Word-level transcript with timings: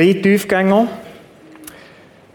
Serie 0.00 0.22
Tiefgänger. 0.22 0.88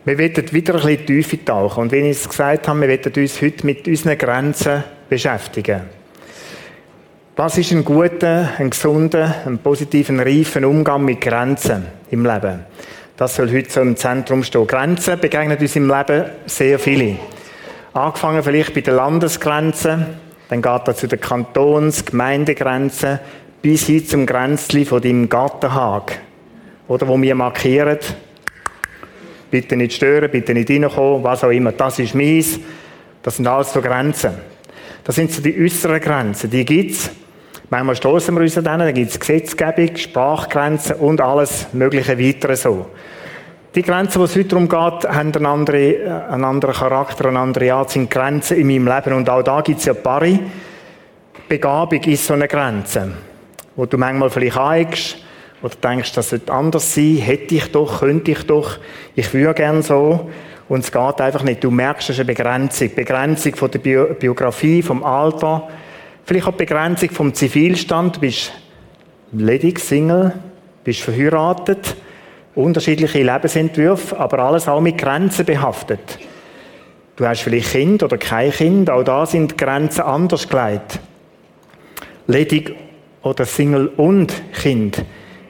Wir 0.03 0.17
werden 0.19 0.51
wieder 0.51 0.75
ein 0.75 0.81
bisschen 0.81 1.05
Tiefe 1.07 1.43
tauchen. 1.43 1.81
Und 1.81 1.91
wie 1.91 1.95
ich 1.95 2.17
es 2.17 2.29
gesagt 2.29 2.67
habe, 2.67 2.81
wir 2.81 2.89
werden 2.89 3.11
uns 3.15 3.41
heute 3.41 3.65
mit 3.65 3.87
unseren 3.87 4.19
Grenzen 4.19 4.83
beschäftigen. 5.09 5.81
Was 7.35 7.57
ist 7.57 7.71
ein 7.71 7.83
guter, 7.83 8.51
ein 8.59 8.69
gesunder, 8.69 9.37
ein 9.47 9.57
positiven, 9.57 10.19
reifen 10.19 10.63
Umgang 10.63 11.05
mit 11.05 11.21
Grenzen 11.21 11.87
im 12.11 12.23
Leben? 12.23 12.59
Das 13.17 13.35
soll 13.35 13.51
heute 13.51 13.71
so 13.71 13.81
im 13.81 13.95
Zentrum 13.95 14.43
stehen. 14.43 14.67
Grenzen 14.67 15.19
begegnen 15.19 15.57
uns 15.57 15.75
im 15.75 15.89
Leben 15.89 16.25
sehr 16.45 16.77
viele. 16.77 17.17
Angefangen 17.93 18.43
vielleicht 18.43 18.75
bei 18.75 18.81
den 18.81 18.93
Landesgrenzen, 18.93 20.05
dann 20.49 20.61
geht 20.61 20.87
er 20.87 20.95
zu 20.95 21.07
den 21.07 21.19
Kantons-, 21.19 22.05
Gemeindegrenzen, 22.05 23.17
bis 23.63 23.87
hin 23.87 24.05
zum 24.05 24.27
Grenzli 24.27 24.85
von 24.85 25.01
deinem 25.01 25.27
Gartenhag 25.29 26.19
oder 26.87 27.07
wo 27.07 27.21
wir 27.21 27.35
markieren, 27.35 27.99
bitte 29.49 29.75
nicht 29.75 29.93
stören, 29.93 30.29
bitte 30.29 30.53
nicht 30.53 30.69
reinkommen, 30.69 31.23
was 31.23 31.43
auch 31.43 31.49
immer, 31.49 31.71
das 31.71 31.99
ist 31.99 32.15
meins. 32.15 32.59
Das 33.23 33.37
sind 33.37 33.47
alles 33.47 33.73
so 33.73 33.81
Grenzen. 33.81 34.33
Das 35.03 35.15
sind 35.15 35.31
so 35.31 35.41
die 35.41 35.59
äußeren 35.59 35.99
Grenzen, 35.99 36.49
die 36.49 36.65
gibt's. 36.65 37.09
Manchmal 37.69 37.95
stoßen 37.95 38.33
wir 38.35 38.41
uns 38.41 38.57
an 38.57 38.63
denen, 38.63 38.79
da 38.79 38.91
gibt's 38.91 39.19
Gesetzgebung, 39.19 39.95
Sprachgrenzen 39.95 40.95
und 40.97 41.19
alles 41.21 41.67
mögliche 41.73 42.19
weitere 42.19 42.55
so. 42.55 42.87
Die 43.73 43.81
Grenzen, 43.81 44.19
die 44.19 44.25
es 44.25 44.35
heute 44.35 44.45
darum 44.45 44.69
geht, 44.69 45.09
haben 45.09 45.33
einen 45.33 45.45
anderen, 45.45 46.11
einen 46.29 46.43
anderen 46.43 46.75
Charakter, 46.75 47.25
eine 47.25 47.39
andere 47.39 47.73
Art, 47.73 47.89
sind 47.89 48.09
Grenzen 48.09 48.57
in 48.57 48.67
meinem 48.67 48.87
Leben. 48.87 49.17
Und 49.17 49.29
auch 49.29 49.41
da 49.41 49.61
gibt's 49.61 49.85
ja 49.85 49.93
Pari. 49.93 50.39
Begabung 51.49 52.01
ist 52.03 52.25
so 52.25 52.35
eine 52.35 52.47
Grenze, 52.47 53.11
wo 53.75 53.85
du 53.85 53.97
manchmal 53.97 54.29
vielleicht 54.29 54.57
eignest, 54.57 55.24
oder 55.65 55.75
denkst, 55.75 56.13
das 56.13 56.29
sollte 56.29 56.53
anders 56.53 56.93
sein, 56.93 57.17
hätte 57.17 57.55
ich 57.55 57.71
doch, 57.71 57.99
könnte 57.99 58.31
ich 58.31 58.43
doch, 58.45 58.77
ich 59.15 59.33
würde 59.33 59.55
gern 59.55 59.81
so. 59.81 60.29
Und 60.69 60.83
es 60.83 60.91
geht 60.91 61.21
einfach 61.21 61.43
nicht. 61.43 61.63
Du 61.63 61.71
merkst, 61.71 62.09
es 62.09 62.15
ist 62.15 62.19
eine 62.19 62.27
Begrenzung. 62.27 62.93
Begrenzung 62.93 63.55
von 63.55 63.71
der 63.71 63.79
Bio 63.79 64.05
Biografie, 64.19 64.81
vom 64.81 65.03
Alter. 65.03 65.67
Vielleicht 66.23 66.47
auch 66.47 66.53
Begrenzung 66.53 67.09
vom 67.09 67.33
Zivilstand. 67.33 68.15
Du 68.15 68.19
bist 68.19 68.51
ledig, 69.31 69.79
Single, 69.79 70.33
bist 70.83 71.01
verheiratet. 71.01 71.95
Unterschiedliche 72.55 73.21
Lebensentwürfe, 73.21 74.19
aber 74.19 74.39
alles 74.39 74.67
auch 74.67 74.81
mit 74.81 74.97
Grenzen 74.97 75.45
behaftet. 75.45 76.19
Du 77.15 77.27
hast 77.27 77.41
vielleicht 77.41 77.71
Kind 77.71 78.01
oder 78.01 78.17
kein 78.17 78.51
Kind. 78.51 78.89
Auch 78.89 79.03
da 79.03 79.25
sind 79.25 79.57
Grenzen 79.57 80.01
anders 80.01 80.47
gelegt. 80.47 80.99
Ledig 82.27 82.75
oder 83.21 83.45
Single 83.45 83.87
und 83.97 84.33
Kind 84.53 85.03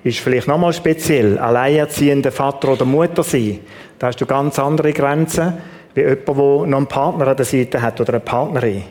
ist 0.05 0.19
vielleicht 0.19 0.47
nochmal 0.47 0.71
speziell. 0.71 1.39
Alleinerziehender 1.39 2.31
Vater 2.31 2.73
oder 2.73 2.85
Mutter 2.85 3.23
sein. 3.23 3.59
Da 3.97 4.07
hast 4.07 4.21
du 4.21 4.27
ganz 4.27 4.59
andere 4.59 4.93
Grenzen, 4.93 5.53
wie 5.95 6.01
jemand, 6.01 6.27
der 6.27 6.35
noch 6.35 6.77
einen 6.77 6.87
Partner 6.87 7.27
an 7.27 7.35
der 7.35 7.45
Seite 7.45 7.81
hat 7.81 7.99
oder 7.99 8.13
eine 8.13 8.19
Partnerin. 8.19 8.83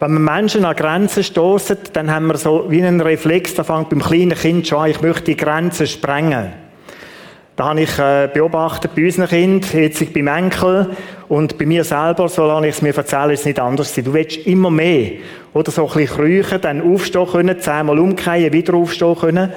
Wenn 0.00 0.12
wir 0.12 0.18
Menschen 0.18 0.64
an 0.64 0.74
Grenzen 0.74 1.22
stoßen, 1.22 1.78
dann 1.92 2.10
haben 2.10 2.26
wir 2.26 2.36
so 2.36 2.66
wie 2.68 2.82
einen 2.82 3.00
Reflex, 3.00 3.54
da 3.54 3.62
fängt 3.62 3.90
beim 3.90 4.02
kleinen 4.02 4.36
Kind 4.36 4.66
schon 4.66 4.80
an, 4.80 4.90
ich 4.90 5.00
möchte 5.00 5.24
die 5.24 5.36
Grenzen 5.36 5.86
sprengen. 5.86 6.52
Da 7.56 7.70
habe 7.70 7.80
ich 7.80 7.98
äh, 7.98 8.28
beobachtet 8.32 8.94
bei 8.94 9.06
unseren 9.06 9.28
Kindern, 9.28 9.80
jetzt 9.80 10.12
beim 10.12 10.26
Enkel 10.26 10.90
und 11.26 11.56
bei 11.56 11.64
mir 11.64 11.84
selber, 11.84 12.28
solange 12.28 12.68
ich 12.68 12.76
es 12.76 12.82
mir 12.82 12.94
erzähle, 12.94 13.32
ist 13.32 13.40
es 13.40 13.46
nicht 13.46 13.58
anders 13.58 13.94
Du 13.94 14.12
willst 14.12 14.46
immer 14.46 14.70
mehr. 14.70 15.12
Oder 15.54 15.70
so 15.70 15.88
ein 15.88 15.94
bisschen 15.94 16.16
kriechen, 16.18 16.60
dann 16.60 16.82
aufstehen 16.82 17.26
können, 17.26 17.58
zehnmal 17.58 17.98
umkehren, 17.98 18.52
wieder 18.52 18.74
aufstehen 18.74 19.16
können. 19.16 19.52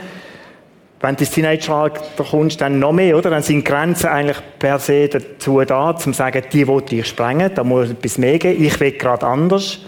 Wenn 1.02 1.16
du 1.16 1.20
ins 1.22 1.32
Teenageralter 1.32 2.24
kommst, 2.24 2.62
dann 2.62 2.80
noch 2.80 2.94
mehr, 2.94 3.18
oder? 3.18 3.30
Dann 3.32 3.44
sind 3.44 3.66
Grenzen 3.66 4.08
eigentlich 4.08 4.38
per 4.60 4.80
se 4.80 5.10
dazu 5.10 5.60
da, 5.66 5.94
zum 5.98 6.14
zu 6.14 6.18
sagen, 6.18 6.42
die 6.54 6.68
wollte 6.68 6.96
ich 6.96 7.06
sprengen, 7.06 7.52
da 7.54 7.66
muss 7.66 7.90
etwas 7.90 8.18
mehr 8.18 8.40
geben, 8.40 8.64
ich 8.64 8.80
will 8.80 8.94
gerade 8.94 9.28
anders. 9.28 9.80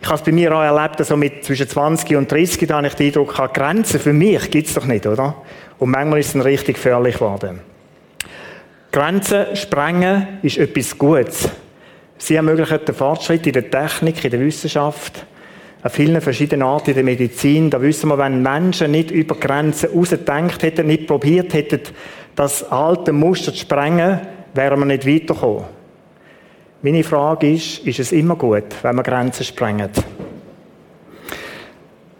Ich 0.00 0.06
habe 0.08 0.16
es 0.16 0.22
bei 0.22 0.32
mir 0.32 0.54
auch 0.54 0.62
erlebt, 0.62 0.98
also 0.98 1.16
mit 1.16 1.44
zwischen 1.44 1.68
20 1.68 2.16
und 2.16 2.30
30, 2.30 2.66
da 2.68 2.76
habe 2.76 2.86
ich 2.88 2.94
den 2.94 3.06
Eindruck, 3.06 3.34
Grenzen 3.52 3.98
für 3.98 4.12
mich 4.12 4.50
gibt 4.50 4.68
es 4.68 4.74
doch 4.74 4.84
nicht, 4.86 5.06
oder? 5.06 5.36
Und 5.78 5.90
manchmal 5.90 6.20
ist 6.20 6.34
es 6.34 6.44
richtig 6.44 6.76
gefährlich 6.76 7.14
geworden. 7.14 7.60
Grenzen 8.92 9.54
sprengen 9.54 10.38
ist 10.42 10.56
etwas 10.56 10.96
Gutes. 10.96 11.48
Sie 12.18 12.34
ermöglichen 12.34 12.78
den 12.86 12.94
Fortschritt 12.94 13.46
in 13.46 13.52
der 13.52 13.70
Technik, 13.70 14.24
in 14.24 14.30
der 14.30 14.40
Wissenschaft, 14.40 15.26
an 15.82 15.90
vielen 15.90 16.20
verschiedenen 16.20 16.66
Arten 16.66 16.90
in 16.90 16.94
der 16.94 17.04
Medizin. 17.04 17.68
Da 17.68 17.80
wissen 17.80 18.08
wir, 18.08 18.16
wenn 18.16 18.42
Menschen 18.42 18.92
nicht 18.92 19.10
über 19.10 19.34
Grenzen 19.34 19.90
rausgedacht 19.90 20.62
hätten, 20.62 20.86
nicht 20.86 21.06
probiert 21.06 21.52
hätten, 21.52 21.82
das 22.34 22.70
alte 22.70 23.12
Muster 23.12 23.52
zu 23.52 23.60
sprengen, 23.60 24.20
wären 24.54 24.78
wir 24.78 24.86
nicht 24.86 25.06
weitergekommen. 25.06 25.64
Meine 26.82 27.04
Frage 27.04 27.52
ist, 27.52 27.80
ist 27.80 27.98
es 27.98 28.12
immer 28.12 28.36
gut, 28.36 28.64
wenn 28.82 28.96
wir 28.96 29.02
Grenzen 29.02 29.44
sprengen? 29.44 29.90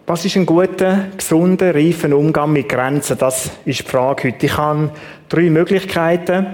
Was 0.08 0.24
ist 0.24 0.36
ein 0.36 0.46
guter, 0.46 1.06
gesunder, 1.16 1.74
reifer 1.74 2.16
Umgang 2.16 2.52
mit 2.52 2.68
Grenzen? 2.68 3.18
Das 3.18 3.50
ist 3.64 3.80
die 3.80 3.82
Frage 3.82 4.28
heute. 4.28 4.46
Ich 4.46 4.56
habe 4.56 4.92
drei 5.28 5.50
Möglichkeiten, 5.50 6.46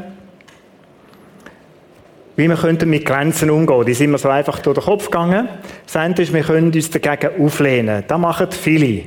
wie 2.35 2.49
wir 2.49 2.87
mit 2.87 3.05
Grenzen 3.05 3.51
umgehen 3.51 3.67
könnten. 3.67 3.87
Die 3.89 3.93
sind 3.93 4.11
mir 4.11 4.17
so 4.17 4.31
einfach 4.31 4.59
durch 4.61 4.79
den 4.79 4.85
Kopf 4.85 5.05
gegangen. 5.05 5.51
Das 5.85 5.97
eine 5.97 6.15
ist, 6.15 6.33
wir 6.33 6.43
können 6.43 6.73
uns 6.73 6.89
dagegen 6.89 7.45
auflehnen. 7.45 8.05
Das 8.09 8.19
machen 8.19 8.47
viele. 8.53 9.03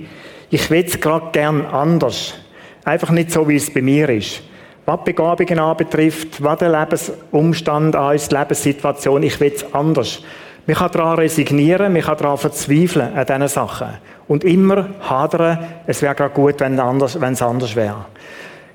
Ich 0.51 0.69
will 0.69 0.85
es 0.85 0.99
gerade 0.99 1.31
gern 1.31 1.65
anders. 1.65 2.35
Einfach 2.83 3.09
nicht 3.09 3.31
so, 3.31 3.47
wie 3.47 3.55
es 3.55 3.73
bei 3.73 3.81
mir 3.81 4.07
ist. 4.09 4.43
Was 4.85 5.03
Begabungen 5.03 5.57
anbetrifft, 5.57 6.43
was 6.43 6.59
den 6.59 6.71
Lebensumstand 6.71 7.95
an 7.95 8.15
ist, 8.15 8.31
die 8.31 8.35
Lebenssituation, 8.35 9.23
ich 9.23 9.39
will 9.39 9.53
es 9.55 9.73
anders. 9.73 10.21
Man 10.67 10.75
kann 10.75 10.91
daran 10.91 11.19
resignieren, 11.19 11.93
man 11.93 12.01
kann 12.01 12.17
daran 12.17 12.37
verzweifeln 12.37 13.15
an 13.15 13.25
diesen 13.25 13.47
Sachen. 13.47 13.89
Und 14.27 14.43
immer 14.43 14.89
hadern, 15.01 15.59
es 15.85 16.01
wäre 16.01 16.15
gerade 16.15 16.33
gut, 16.33 16.59
wenn 16.59 16.73
es 16.73 16.79
anders, 16.79 17.41
anders 17.41 17.75
wäre. 17.75 18.05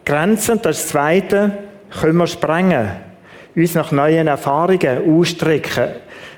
Grenzen, 0.05 0.61
das 0.63 0.87
Zweite, 0.87 1.59
können 1.91 2.19
wir 2.19 2.27
sprengen 2.27 2.91
uns 3.57 3.75
nach 3.75 3.93
neuen 3.93 4.27
Erfahrungen 4.27 5.19
ausstrecken, 5.19 5.89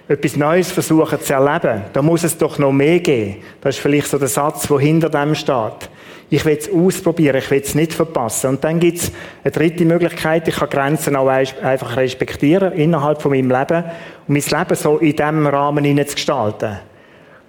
etwas 0.08 0.36
Neues 0.36 0.72
versuchen 0.72 1.20
zu 1.20 1.32
erleben, 1.32 1.82
da 1.92 2.02
muss 2.02 2.24
es 2.24 2.36
doch 2.36 2.58
noch 2.58 2.72
mehr 2.72 3.00
geben. 3.00 3.36
Das 3.60 3.76
ist 3.76 3.82
vielleicht 3.82 4.08
so 4.08 4.18
der 4.18 4.28
Satz, 4.28 4.66
der 4.66 4.78
hinter 4.78 5.08
dem 5.08 5.34
steht. 5.34 5.88
Ich 6.32 6.46
will 6.46 6.56
es 6.56 6.72
ausprobieren, 6.72 7.36
ich 7.36 7.50
will 7.50 7.60
es 7.60 7.74
nicht 7.74 7.92
verpassen. 7.92 8.48
Und 8.48 8.64
dann 8.64 8.80
gibt 8.80 8.96
es 8.96 9.12
eine 9.44 9.50
dritte 9.50 9.84
Möglichkeit, 9.84 10.48
ich 10.48 10.56
kann 10.56 10.70
Grenzen 10.70 11.14
auch 11.14 11.28
einfach 11.28 11.94
respektieren 11.98 12.72
innerhalb 12.72 13.20
von 13.20 13.32
meinem 13.32 13.50
Leben 13.50 13.84
und 14.26 14.28
mein 14.28 14.42
Leben 14.42 14.74
so 14.74 14.96
in 14.96 15.14
diesem 15.14 15.46
Rahmen 15.46 15.84
zu 16.06 16.14
gestalten. 16.14 16.70
Ein 16.70 16.80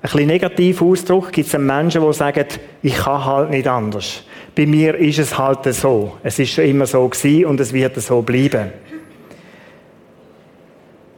bisschen 0.01 0.27
negativer 0.27 0.85
Ausdruck 0.85 1.31
gibt 1.31 1.47
es 1.47 1.57
Menschen, 1.57 2.05
die 2.05 2.13
sagen, 2.13 2.45
ich 2.81 2.95
kann 2.95 3.23
halt 3.23 3.51
nicht 3.51 3.69
anders. 3.69 4.23
Bei 4.53 4.65
mir 4.65 4.95
ist 4.95 5.19
es 5.19 5.37
halt 5.37 5.63
so. 5.73 6.17
Es 6.21 6.37
ist 6.39 6.51
schon 6.51 6.65
immer 6.65 6.85
so 6.85 7.07
gewesen 7.07 7.45
und 7.45 7.61
es 7.61 7.71
wird 7.71 7.95
so 8.01 8.21
bleiben. 8.21 8.69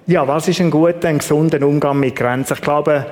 Ja, 0.05 0.27
was 0.27 0.47
ist 0.47 0.61
ein 0.61 0.69
guter, 0.69 1.07
ein 1.07 1.17
gesunder 1.17 1.65
Umgang 1.65 1.99
mit 1.99 2.15
Grenzen? 2.15 2.53
Ich 2.53 2.61
glaube, 2.61 3.07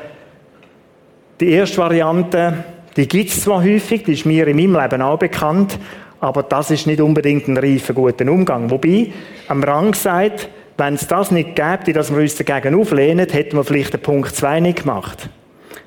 die 1.40 1.50
erste 1.50 1.78
Variante, 1.80 2.54
die 2.96 3.08
gibt 3.08 3.30
es 3.30 3.42
zwar 3.42 3.64
häufig, 3.64 4.04
die 4.04 4.14
ist 4.14 4.26
mir 4.26 4.48
in 4.48 4.58
meinem 4.58 4.82
Leben 4.82 5.02
auch 5.02 5.18
bekannt, 5.18 5.78
aber 6.20 6.44
das 6.44 6.72
ist 6.72 6.88
nicht 6.88 7.02
unbedingt 7.02 7.48
ein 7.48 7.58
reifer, 7.58 7.94
guter 7.94 8.30
Umgang. 8.32 8.70
Wobei, 8.70 9.12
am 9.48 9.64
Rang 9.64 9.94
sagt, 9.94 10.50
wenn 10.78 10.96
es 10.96 11.08
das 11.08 11.32
nicht 11.32 11.56
gäbe, 11.56 11.94
dass 11.94 12.12
wir 12.12 12.22
uns 12.22 12.36
dagegen 12.36 12.80
auflehnen, 12.80 13.30
hätten 13.30 13.58
wir 13.58 13.64
vielleicht 13.64 13.94
den 13.94 14.02
Punkt 14.02 14.36
2 14.36 14.60
nicht 14.60 14.84
gemacht. 14.84 15.30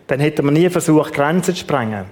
Dann 0.06 0.20
hätten 0.20 0.44
wir 0.44 0.52
nie 0.52 0.68
versucht, 0.68 1.14
Grenzen 1.14 1.54
zu 1.54 1.60
sprengen. 1.60 2.04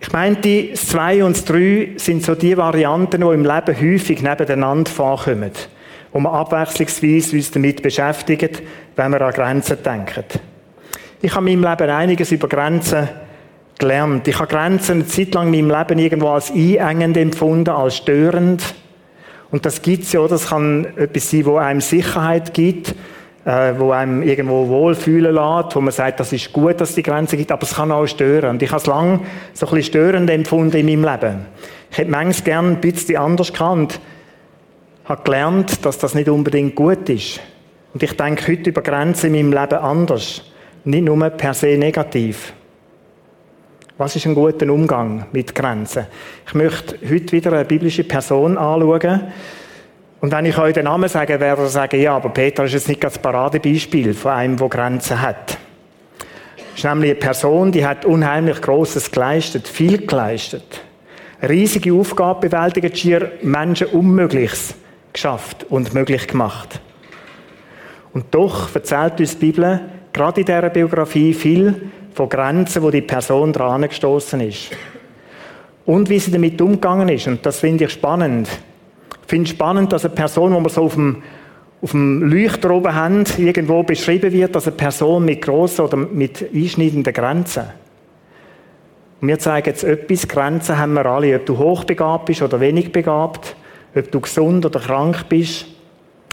Ich 0.00 0.12
meinte, 0.12 0.68
das 0.70 0.88
2 0.88 1.24
und 1.24 1.36
das 1.36 1.44
3 1.44 1.92
sind 1.96 2.24
so 2.24 2.34
die 2.34 2.56
Varianten, 2.56 3.20
die 3.20 3.26
im 3.26 3.44
Leben 3.44 3.80
häufig 3.80 4.22
nebeneinander 4.22 4.90
vorkommen 4.90 5.52
wo 6.14 6.20
wir 6.20 6.32
abwechslungsweise 6.32 7.36
uns 7.36 7.50
damit 7.50 7.82
beschäftigen, 7.82 8.50
wenn 8.94 9.10
wir 9.10 9.20
an 9.20 9.32
Grenzen 9.32 9.82
denken. 9.82 10.24
Ich 11.24 11.34
habe 11.34 11.50
in 11.50 11.58
meinem 11.58 11.70
Leben 11.70 11.90
einiges 11.90 12.32
über 12.32 12.48
Grenzen 12.48 13.08
gelernt. 13.78 14.28
Ich 14.28 14.38
habe 14.38 14.46
Grenzen 14.46 14.96
eine 14.96 15.06
Zeit 15.06 15.32
lang 15.32 15.54
in 15.54 15.66
meinem 15.66 15.78
Leben 15.80 15.98
irgendwo 15.98 16.28
als 16.28 16.50
einengend 16.50 17.16
empfunden, 17.16 17.70
als 17.70 17.96
störend. 17.96 18.62
Und 19.50 19.64
das 19.64 19.80
gibt's 19.80 20.12
ja, 20.12 20.28
das 20.28 20.50
kann 20.50 20.86
etwas 20.98 21.30
sein, 21.30 21.46
wo 21.46 21.56
einem 21.56 21.80
Sicherheit 21.80 22.52
gibt, 22.52 22.94
äh, 23.46 23.72
wo 23.78 23.92
einem 23.92 24.22
irgendwo 24.22 24.68
wohlfühlen 24.68 25.34
lässt, 25.34 25.74
wo 25.74 25.80
man 25.80 25.92
sagt, 25.94 26.20
das 26.20 26.30
ist 26.34 26.52
gut, 26.52 26.78
dass 26.78 26.90
es 26.90 26.96
die 26.96 27.02
Grenzen 27.02 27.38
gibt, 27.38 27.50
aber 27.50 27.62
es 27.62 27.74
kann 27.74 27.90
auch 27.90 28.04
stören. 28.04 28.50
Und 28.50 28.62
ich 28.62 28.68
habe 28.68 28.82
es 28.82 28.86
lange 28.86 29.20
so 29.54 29.64
ein 29.64 29.70
bisschen 29.76 29.94
störend 29.94 30.28
empfunden 30.28 30.76
in 30.76 31.00
meinem 31.00 31.10
Leben. 31.10 31.46
Ich 31.90 31.96
hätte 31.96 32.10
manchmal 32.10 32.44
gerne 32.44 32.68
ein 32.68 32.80
bisschen 32.82 33.16
anders 33.16 33.50
gehabt 33.50 33.78
und 33.78 34.00
habe 35.06 35.22
gelernt, 35.22 35.86
dass 35.86 35.96
das 35.96 36.14
nicht 36.14 36.28
unbedingt 36.28 36.74
gut 36.74 37.08
ist. 37.08 37.40
Und 37.94 38.02
ich 38.02 38.14
denke 38.14 38.52
heute 38.52 38.68
über 38.68 38.82
Grenzen 38.82 39.34
in 39.34 39.48
meinem 39.48 39.62
Leben 39.62 39.78
anders. 39.78 40.50
Nicht 40.84 41.04
nur 41.04 41.30
per 41.30 41.54
se 41.54 41.78
negativ. 41.78 42.52
Was 43.96 44.16
ist 44.16 44.26
ein 44.26 44.34
guter 44.34 44.68
Umgang 44.70 45.26
mit 45.32 45.54
Grenzen? 45.54 46.06
Ich 46.46 46.54
möchte 46.54 46.98
heute 47.08 47.32
wieder 47.32 47.52
eine 47.52 47.64
biblische 47.64 48.04
Person 48.04 48.58
anschauen. 48.58 49.32
Und 50.20 50.32
wenn 50.32 50.46
ich 50.46 50.58
euch 50.58 50.74
den 50.74 50.84
Namen 50.84 51.08
sage, 51.08 51.38
werde 51.40 51.64
ich 51.64 51.70
sagen, 51.70 52.00
ja, 52.00 52.16
aber 52.16 52.28
Peter 52.30 52.64
ist 52.64 52.72
jetzt 52.72 52.88
nicht 52.88 53.02
das 53.02 53.18
Paradebeispiel 53.18 54.12
von 54.14 54.32
einem, 54.32 54.56
der 54.56 54.68
Grenzen 54.68 55.22
hat. 55.22 55.58
Das 56.56 56.78
ist 56.78 56.84
nämlich 56.84 57.12
eine 57.12 57.20
Person, 57.20 57.72
die 57.72 57.86
hat 57.86 58.04
unheimlich 58.04 58.60
Großes 58.60 59.10
geleistet, 59.10 59.68
viel 59.68 60.06
geleistet. 60.06 60.82
Riesige 61.40 61.94
Aufgabe 61.94 62.48
bewältigt, 62.48 62.98
schier 62.98 63.32
Menschen 63.42 63.86
Unmögliches 63.88 64.74
geschafft 65.12 65.64
und 65.70 65.94
möglich 65.94 66.26
gemacht. 66.26 66.80
Und 68.12 68.26
doch 68.34 68.74
erzählt 68.74 69.20
uns 69.20 69.38
die 69.38 69.46
Bibel 69.46 69.80
gerade 70.14 70.40
in 70.40 70.46
dieser 70.46 70.70
Biografie 70.70 71.34
viel 71.34 71.90
von 72.14 72.28
Grenzen, 72.30 72.82
wo 72.82 72.90
die 72.90 73.02
Person 73.02 73.52
dran 73.52 73.82
gestoßen 73.82 74.40
ist. 74.40 74.70
Und 75.84 76.08
wie 76.08 76.18
sie 76.18 76.30
damit 76.30 76.62
umgegangen 76.62 77.10
ist. 77.10 77.26
Und 77.26 77.44
das 77.44 77.60
finde 77.60 77.84
ich 77.84 77.90
spannend. 77.90 78.48
Ich 79.22 79.28
finde 79.28 79.44
es 79.44 79.50
spannend, 79.50 79.92
dass 79.92 80.06
eine 80.06 80.14
Person, 80.14 80.54
wo 80.54 80.60
man 80.60 80.70
so 80.70 80.84
auf 80.84 80.94
dem, 80.94 81.22
auf 81.82 81.90
dem 81.90 82.22
Leuchter 82.22 82.70
oben 82.70 82.94
haben, 82.94 83.24
irgendwo 83.36 83.82
beschrieben 83.82 84.32
wird, 84.32 84.54
als 84.54 84.66
eine 84.66 84.76
Person 84.76 85.24
mit 85.24 85.42
grossen 85.42 85.84
oder 85.84 85.96
mit 85.96 86.48
einschneidenden 86.54 87.12
Grenzen. 87.12 87.64
Und 89.20 89.28
wir 89.28 89.38
zeigen 89.38 89.68
jetzt 89.68 89.84
etwas, 89.84 90.28
Grenzen 90.28 90.78
haben 90.78 90.94
wir 90.94 91.06
alle, 91.06 91.36
ob 91.36 91.44
du 91.44 91.58
hochbegabt 91.58 92.26
bist 92.26 92.40
oder 92.40 92.60
wenig 92.60 92.92
begabt, 92.92 93.56
ob 93.94 94.10
du 94.10 94.20
gesund 94.20 94.64
oder 94.64 94.80
krank 94.80 95.28
bist, 95.28 95.66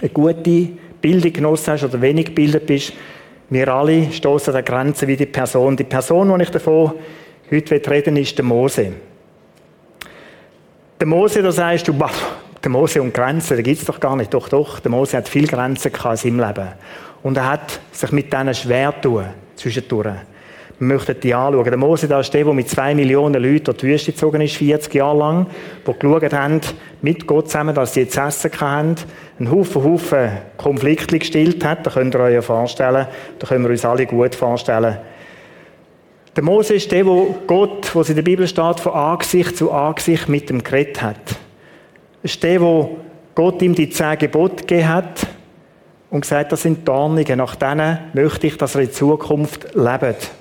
eine 0.02 0.10
gute 0.10 0.70
Bildung 1.02 1.34
genossen 1.34 1.74
hast 1.74 1.84
oder 1.84 2.00
wenig 2.02 2.28
gebildet 2.28 2.66
bist, 2.68 2.94
wir 3.52 3.68
alle 3.68 4.10
stoßen 4.12 4.56
an 4.56 4.64
Grenzen 4.64 5.10
wie 5.10 5.18
die 5.18 5.26
Person. 5.26 5.76
Die 5.76 5.84
Person, 5.84 6.34
die 6.38 6.44
ich 6.44 6.52
davon 6.52 6.94
heute 7.52 7.92
reden 7.92 8.16
will, 8.16 8.22
ist 8.22 8.38
der 8.38 8.46
Mose. 8.46 8.94
Der 10.98 11.08
Mose, 11.08 11.42
da 11.44 11.52
sagst 11.52 11.86
du, 11.88 11.94
der 12.64 12.72
Mose 12.72 13.02
und 13.02 13.14
Grenzen, 13.14 13.58
da 13.58 13.62
gibt 13.62 13.80
es 13.80 13.86
doch 13.86 14.00
gar 14.00 14.16
nicht. 14.16 14.34
Doch, 14.34 14.48
doch, 14.48 14.80
der 14.80 14.90
Mose 14.90 15.18
hat 15.18 15.28
viele 15.28 15.48
Grenzen 15.48 15.92
in 15.92 16.16
seinem 16.16 16.40
Leben. 16.40 16.70
Und 17.24 17.36
er 17.36 17.50
hat 17.50 17.82
sich 17.92 18.12
mit 18.14 18.32
denen 18.32 18.54
schwer 18.54 19.00
tun, 19.02 19.26
zwischendurch. 19.58 20.16
Möchten 20.82 21.20
die 21.20 21.34
anschauen. 21.34 21.64
Der 21.64 21.78
Mose, 21.78 22.08
da 22.08 22.20
ist 22.20 22.34
der, 22.34 22.44
der 22.44 22.54
mit 22.54 22.68
zwei 22.68 22.96
Millionen 22.96 23.40
Leuten 23.40 23.66
durch 23.66 23.78
die 23.78 23.88
Wüste 23.88 24.14
gezogen 24.14 24.42
ist, 24.42 24.56
40 24.56 24.96
Jahre 24.96 25.18
lang, 25.18 25.46
die 25.86 25.94
geschaut 25.94 26.34
haben, 26.34 26.60
mit 27.04 27.28
Gott 27.28 27.50
zusammen, 27.50 27.76
dass 27.76 27.94
sie 27.94 28.02
jetzt 28.02 28.18
Essen 28.18 28.52
hatten, 28.60 28.96
einen 29.38 29.52
Haufen, 29.52 29.84
Haufen 29.84 30.32
Konflikte 30.58 31.20
gestillt 31.20 31.64
hat. 31.64 31.86
Da 31.86 31.92
könnt 31.92 32.16
ihr 32.16 32.20
euch 32.22 32.34
ja 32.34 32.42
vorstellen, 32.42 33.06
da 33.38 33.48
können 33.48 33.64
wir 33.64 33.70
uns 33.70 33.86
alle 33.86 34.08
gut 34.08 34.34
vorstellen. 34.34 34.98
Der 36.36 36.44
Mose 36.44 36.74
ist 36.74 36.92
der, 36.92 37.06
wo 37.06 37.36
Gott, 37.46 37.94
wo 37.94 38.02
in 38.02 38.16
der 38.16 38.24
Bibel 38.24 38.48
steht, 38.48 38.80
von 38.80 38.94
Angesicht 38.94 39.58
zu 39.58 39.72
Angesicht 39.72 40.30
mit 40.30 40.50
dem 40.50 40.64
geredet 40.64 41.00
hat. 41.02 41.18
Das 42.24 42.32
ist 42.32 42.42
der, 42.42 42.60
wo 42.60 42.98
Gott 43.36 43.62
ihm 43.62 43.76
die 43.76 43.92
zehn 43.92 44.18
Gebote 44.18 44.64
gegeben 44.64 44.90
hat 44.90 45.28
und 46.10 46.22
gesagt, 46.22 46.52
das 46.52 46.64
sind 46.64 46.88
Dornige, 46.88 47.36
nach 47.36 47.56
denen 47.56 48.00
möchte 48.14 48.48
ich, 48.48 48.58
dass 48.58 48.74
er 48.74 48.82
in 48.82 48.92
Zukunft 48.92 49.76
lebt. 49.76 50.32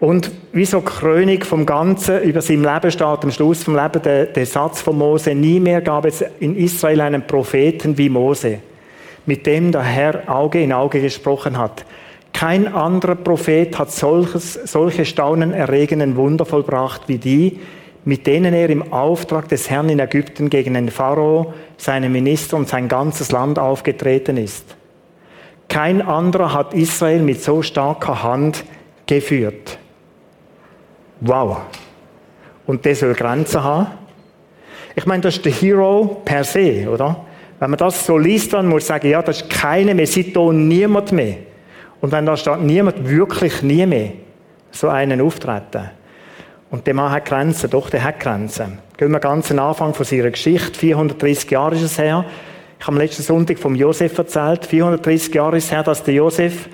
Und 0.00 0.30
wie 0.52 0.64
so 0.64 0.80
Krönung 0.80 1.42
vom 1.44 1.66
Ganzen 1.66 2.22
über 2.22 2.42
sein 2.42 2.62
Leben 2.62 2.90
steht 2.90 3.02
am 3.02 3.30
Schluss 3.30 3.62
vom 3.62 3.76
Leben 3.76 4.02
der, 4.02 4.26
der 4.26 4.46
Satz 4.46 4.80
von 4.80 4.98
Mose, 4.98 5.34
nie 5.34 5.60
mehr 5.60 5.80
gab 5.80 6.04
es 6.04 6.24
in 6.40 6.56
Israel 6.56 7.00
einen 7.00 7.26
Propheten 7.26 7.96
wie 7.96 8.08
Mose, 8.08 8.58
mit 9.24 9.46
dem 9.46 9.72
der 9.72 9.82
Herr 9.82 10.28
Auge 10.28 10.62
in 10.62 10.72
Auge 10.72 11.00
gesprochen 11.00 11.56
hat. 11.56 11.84
Kein 12.32 12.66
anderer 12.66 13.14
Prophet 13.14 13.78
hat 13.78 13.92
solches, 13.92 14.54
solche 14.54 15.04
staunenerregenden 15.04 16.16
Wunder 16.16 16.44
vollbracht 16.44 17.02
wie 17.06 17.18
die, 17.18 17.60
mit 18.04 18.26
denen 18.26 18.52
er 18.52 18.68
im 18.68 18.92
Auftrag 18.92 19.48
des 19.48 19.70
Herrn 19.70 19.88
in 19.88 20.00
Ägypten 20.00 20.50
gegen 20.50 20.74
den 20.74 20.90
Pharao, 20.90 21.54
seine 21.76 22.08
Minister 22.08 22.56
und 22.56 22.68
sein 22.68 22.88
ganzes 22.88 23.30
Land 23.32 23.58
aufgetreten 23.58 24.36
ist. 24.36 24.76
Kein 25.68 26.02
anderer 26.02 26.52
hat 26.52 26.74
Israel 26.74 27.22
mit 27.22 27.40
so 27.42 27.62
starker 27.62 28.22
Hand 28.22 28.64
geführt. 29.06 29.78
Wow. 31.20 31.58
Und 32.66 32.84
der 32.84 32.96
soll 32.96 33.14
Grenzen 33.14 33.62
haben. 33.62 33.86
Ich 34.96 35.06
meine, 35.06 35.22
das 35.22 35.36
ist 35.36 35.44
der 35.44 35.52
Hero 35.52 36.22
per 36.24 36.44
se, 36.44 36.88
oder? 36.88 37.24
Wenn 37.58 37.70
man 37.70 37.78
das 37.78 38.06
so 38.06 38.18
liest, 38.18 38.52
dann 38.52 38.66
muss 38.66 38.82
man 38.84 38.98
sagen, 38.98 39.08
ja, 39.08 39.22
das 39.22 39.42
ist 39.42 39.50
keine 39.50 39.94
mehr, 39.94 40.06
sieht 40.06 40.36
hier 40.36 40.52
niemand 40.52 41.12
mehr. 41.12 41.36
Und 42.00 42.12
wenn 42.12 42.26
da 42.26 42.36
steht, 42.36 42.60
niemand, 42.60 43.08
wirklich 43.08 43.62
nie 43.62 43.86
mehr, 43.86 44.12
so 44.70 44.88
einen 44.88 45.20
auftreten. 45.20 45.90
Und 46.70 46.86
der 46.86 46.94
Mann 46.94 47.10
hat 47.10 47.24
Grenzen, 47.24 47.70
doch, 47.70 47.88
der 47.88 48.04
hat 48.04 48.20
Grenzen. 48.20 48.78
Gehen 48.96 49.10
wir 49.10 49.20
ganz 49.20 49.50
am 49.50 49.58
Anfang 49.60 49.94
von 49.94 50.04
seiner 50.04 50.30
Geschichte, 50.30 50.78
430 50.78 51.50
Jahre 51.50 51.74
ist 51.76 51.82
es 51.82 51.98
her. 51.98 52.24
Ich 52.78 52.86
habe 52.86 52.96
am 52.96 53.00
letzten 53.00 53.22
Sonntag 53.22 53.58
vom 53.58 53.74
Josef 53.74 54.18
erzählt, 54.18 54.66
430 54.66 55.34
Jahre 55.34 55.56
ist 55.56 55.64
es 55.66 55.72
her, 55.72 55.82
dass 55.82 56.02
der 56.02 56.14
Josef 56.14 56.68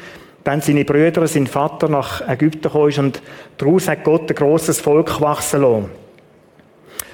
dann 0.45 0.61
seine 0.61 0.85
Brüder, 0.85 1.27
sein 1.27 1.47
Vater 1.47 1.89
nach 1.89 2.27
Ägypten 2.27 2.63
gekommen 2.63 2.89
ist 2.89 2.99
und 2.99 3.23
daraus 3.59 3.89
hat 3.89 4.05
Gott 4.05 4.31
ein 4.31 4.35
grosses 4.35 4.81
Volk 4.81 5.21
wachsen 5.21 5.63
lassen. 5.63 5.91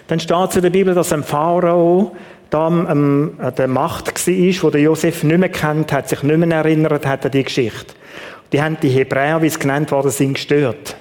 Dann 0.07 0.21
steht 0.21 0.51
es 0.51 0.57
in 0.57 0.63
der 0.63 0.71
Bibel, 0.71 0.95
dass 0.95 1.13
ein 1.13 1.25
Pharao 1.25 2.15
da 2.51 2.69
an 2.69 3.37
der 3.57 3.67
Macht 3.67 4.07
war, 4.07 4.63
wo 4.63 4.71
der 4.71 4.81
Josef 4.81 5.25
nicht 5.25 5.39
mehr 5.39 5.49
kennt 5.49 5.93
hat, 5.93 6.09
sich 6.09 6.23
nicht 6.23 6.39
mehr 6.39 6.59
erinnert 6.59 7.05
hat 7.05 7.25
an 7.25 7.33
die 7.33 7.43
Geschichte. 7.43 7.95
Die 8.53 8.63
haben 8.63 8.77
die 8.81 8.89
Hebräer, 8.89 9.43
wie 9.43 9.49
es 9.49 9.59
genannt 9.59 9.91
worden 9.91 10.13
sind, 10.13 10.35
gestört. 10.35 10.97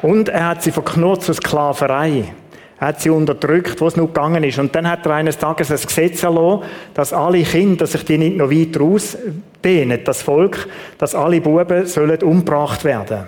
Und 0.00 0.30
er 0.30 0.48
hat 0.48 0.62
sie 0.62 0.72
verknurrt 0.72 1.22
zur 1.22 1.34
Sklaverei. 1.34 2.32
Hat 2.78 3.00
sie 3.00 3.10
unterdrückt, 3.10 3.80
es 3.80 3.96
noch 3.96 4.06
gegangen 4.06 4.44
ist. 4.44 4.58
Und 4.58 4.74
dann 4.74 4.88
hat 4.88 5.06
er 5.06 5.14
eines 5.14 5.38
Tages 5.38 5.70
ein 5.70 5.80
Gesetz 5.80 6.22
erlassen, 6.22 6.64
dass 6.92 7.12
alle 7.12 7.42
Kinder, 7.42 7.76
dass 7.78 7.92
sich 7.92 8.04
die 8.04 8.18
nicht 8.18 8.36
noch 8.36 8.50
weiter 8.50 8.82
ausdehnen, 8.82 10.00
das 10.04 10.22
Volk, 10.22 10.68
dass 10.98 11.14
alle 11.14 11.40
Buben 11.40 11.86
sollen 11.86 12.22
umgebracht 12.22 12.84
werden. 12.84 13.24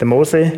Der 0.00 0.08
Mose 0.08 0.52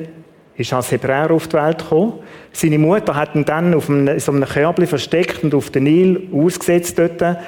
ist 0.56 0.73
als 0.73 0.90
Hebräer 0.90 1.30
auf 1.30 1.49
die 1.49 1.56
Welt 1.56 1.78
gekommen. 1.78 2.14
Seine 2.52 2.78
Mutter 2.78 3.14
hat 3.14 3.35
ihn 3.35 3.44
dann 3.44 3.75
auf 3.75 3.90
einem, 3.90 4.18
so 4.18 4.33
einem 4.33 4.49
Körbchen 4.49 4.87
versteckt 4.87 5.44
und 5.44 5.54
auf 5.54 5.71
den 5.71 5.85
Nil 5.85 6.28
ausgesetzt 6.33 6.99
dort 6.99 7.38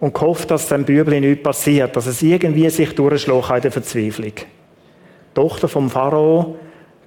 und 0.00 0.14
gehofft, 0.14 0.50
dass 0.50 0.68
dem 0.68 0.84
Bübli 0.84 1.20
nichts 1.20 1.42
passiert, 1.42 1.94
dass 1.94 2.06
es 2.06 2.22
irgendwie 2.22 2.68
sich 2.70 2.94
durchschlägt 2.94 3.50
in 3.50 3.60
der 3.60 3.72
Verzweiflung. 3.72 4.32
Die 4.34 5.34
Tochter 5.34 5.68
vom 5.68 5.90
Pharao 5.90 6.56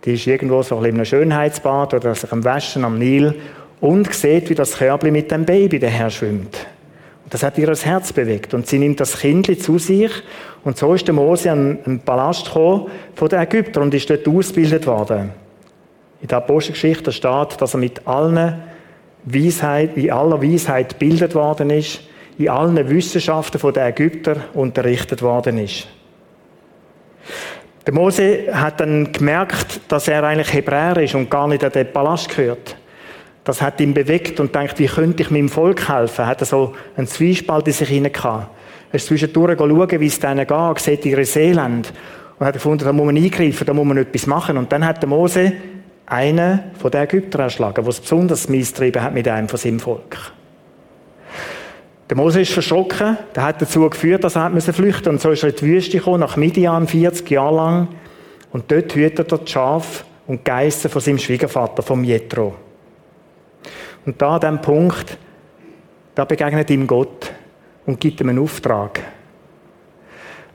die 0.08 0.14
ist 0.14 0.26
irgendwo 0.26 0.64
so 0.64 0.78
in 0.78 0.94
einem 0.96 1.04
Schönheitsbad 1.04 1.94
oder 1.94 2.16
sich 2.16 2.32
am 2.32 2.46
Waschen 2.46 2.86
am 2.86 2.98
Nil 2.98 3.36
und 3.82 4.14
sieht, 4.14 4.50
wie 4.50 4.56
das 4.56 4.78
Körbli 4.78 5.12
mit 5.12 5.30
dem 5.32 5.44
Baby 5.44 5.80
daher 5.80 6.10
schwimmt. 6.10 6.66
Und 7.26 7.34
das 7.34 7.44
hat 7.44 7.58
ihr 7.58 7.68
das 7.68 7.86
Herz 7.86 8.14
bewegt. 8.14 8.54
Und 8.54 8.68
sie 8.68 8.80
nimmt 8.80 9.02
das 9.02 9.20
Kind 9.20 9.62
zu 9.62 9.78
sich. 9.78 10.12
Und 10.64 10.78
so 10.78 10.94
ist 10.94 11.08
der 11.08 11.14
Mose 11.14 11.52
an 11.52 11.80
einen 11.86 12.00
Palast 12.00 12.46
gekommen 12.46 12.88
von 13.16 13.28
den 13.28 13.42
Ägyptern 13.42 13.84
und 13.84 13.94
ist 13.94 14.10
dort 14.10 14.26
ausgebildet 14.26 14.88
worden. 14.88 15.32
In 16.22 16.30
der 16.30 16.38
Apostelgeschichte 16.38 17.12
steht, 17.12 17.60
dass 17.60 17.74
er 17.74 17.80
mit 17.82 18.08
allen 18.08 18.64
Weisheit, 19.26 19.98
in 19.98 20.10
aller 20.10 20.42
Weisheit 20.42 20.98
gebildet 20.98 21.36
worden 21.36 21.70
ist, 21.70 22.00
in 22.38 22.48
allen 22.48 22.90
Wissenschaften 22.90 23.60
der 23.74 23.88
Ägypter 23.88 24.38
unterrichtet 24.54 25.22
worden 25.22 25.58
ist. 25.58 25.86
Der 27.88 27.94
Mose 27.94 28.48
hat 28.52 28.82
dann 28.82 29.14
gemerkt, 29.14 29.80
dass 29.88 30.10
er 30.10 30.22
eigentlich 30.22 30.52
Hebräer 30.52 30.98
ist 30.98 31.16
und 31.16 31.32
gar 31.32 31.48
nicht 31.48 31.64
an 31.64 31.72
den 31.72 31.90
Palast 31.90 32.28
gehört. 32.28 32.76
Das 33.46 33.62
hat 33.62 33.80
ihn 33.80 33.94
bewegt 33.94 34.42
und 34.42 34.54
denkt, 34.54 34.78
wie 34.78 34.88
könnte 34.88 35.24
ich 35.24 35.32
meinem 35.32 35.48
Volk 35.48 35.88
helfen? 35.88 36.24
Er 36.24 36.28
hat 36.28 36.46
so 36.46 36.74
einen 36.98 37.08
Zwiespalt 37.08 37.66
in 37.66 37.72
sich 37.72 37.88
hinein. 37.88 38.12
Er 38.14 38.46
ist 38.92 39.08
zwischendurch 39.08 39.58
schauen, 39.58 40.00
wie 40.02 40.06
es 40.06 40.20
denen 40.20 40.46
geht, 40.46 40.80
sieht 40.80 41.06
ihre 41.06 41.24
Seeland 41.24 41.94
und 42.38 42.46
hat 42.46 42.56
gefunden, 42.56 42.84
da 42.84 42.92
muss 42.92 43.06
man 43.06 43.16
eingreifen, 43.16 43.66
da 43.66 43.74
muss 43.74 43.86
man 43.86 43.98
etwas 44.00 44.28
machen. 44.28 44.58
Und 44.58 44.70
dann 44.70 44.86
hat 44.86 45.02
der 45.02 45.08
Mose 45.08 45.54
einen 46.08 46.60
von 46.78 46.92
den 46.92 47.04
Ägyptern 47.04 47.44
erschlagen, 47.44 47.86
der 47.86 47.88
es 47.88 48.02
besonders 48.02 48.50
mies 48.50 48.74
hat 48.78 49.14
mit 49.14 49.30
einem 49.30 49.48
von 49.48 49.58
seinem 49.58 49.80
Volk. 49.80 50.34
Der 52.10 52.16
Mose 52.16 52.42
ist 52.42 52.54
verschrocken, 52.54 53.18
der 53.36 53.44
hat 53.44 53.62
dazu 53.62 53.90
geführt, 53.90 54.24
dass 54.24 54.36
er 54.36 54.50
flüchten 54.52 54.84
musste. 54.84 55.10
Und 55.10 55.22
so 55.22 55.32
ist 55.32 55.44
er 55.44 55.50
in 55.50 55.56
die 55.56 55.66
Wüste 55.66 55.98
gekommen, 55.98 56.22
nach 56.22 56.38
Midian, 56.38 56.88
40 56.88 57.30
Jahre 57.30 57.56
lang. 57.56 57.88
Und 58.52 58.72
dort 58.72 58.96
hütet 58.96 59.32
er 59.32 59.38
die 59.40 59.52
Schafe 59.52 60.06
und 60.26 60.46
Geister 60.46 60.90
von 60.90 61.02
seinem 61.02 61.20
Schwiegervater, 61.20 61.84
vom 61.84 62.04
Jethro. 62.04 62.56
Und 64.06 64.22
da 64.22 64.36
an 64.36 64.40
diesem 64.40 64.62
Punkt, 64.62 65.18
da 66.16 66.24
begegnet 66.24 66.70
ihm 66.70 66.88
Gott 66.88 67.32
und 67.86 68.00
gibt 68.00 68.22
ihm 68.22 68.30
einen 68.30 68.40
Auftrag. 68.40 69.02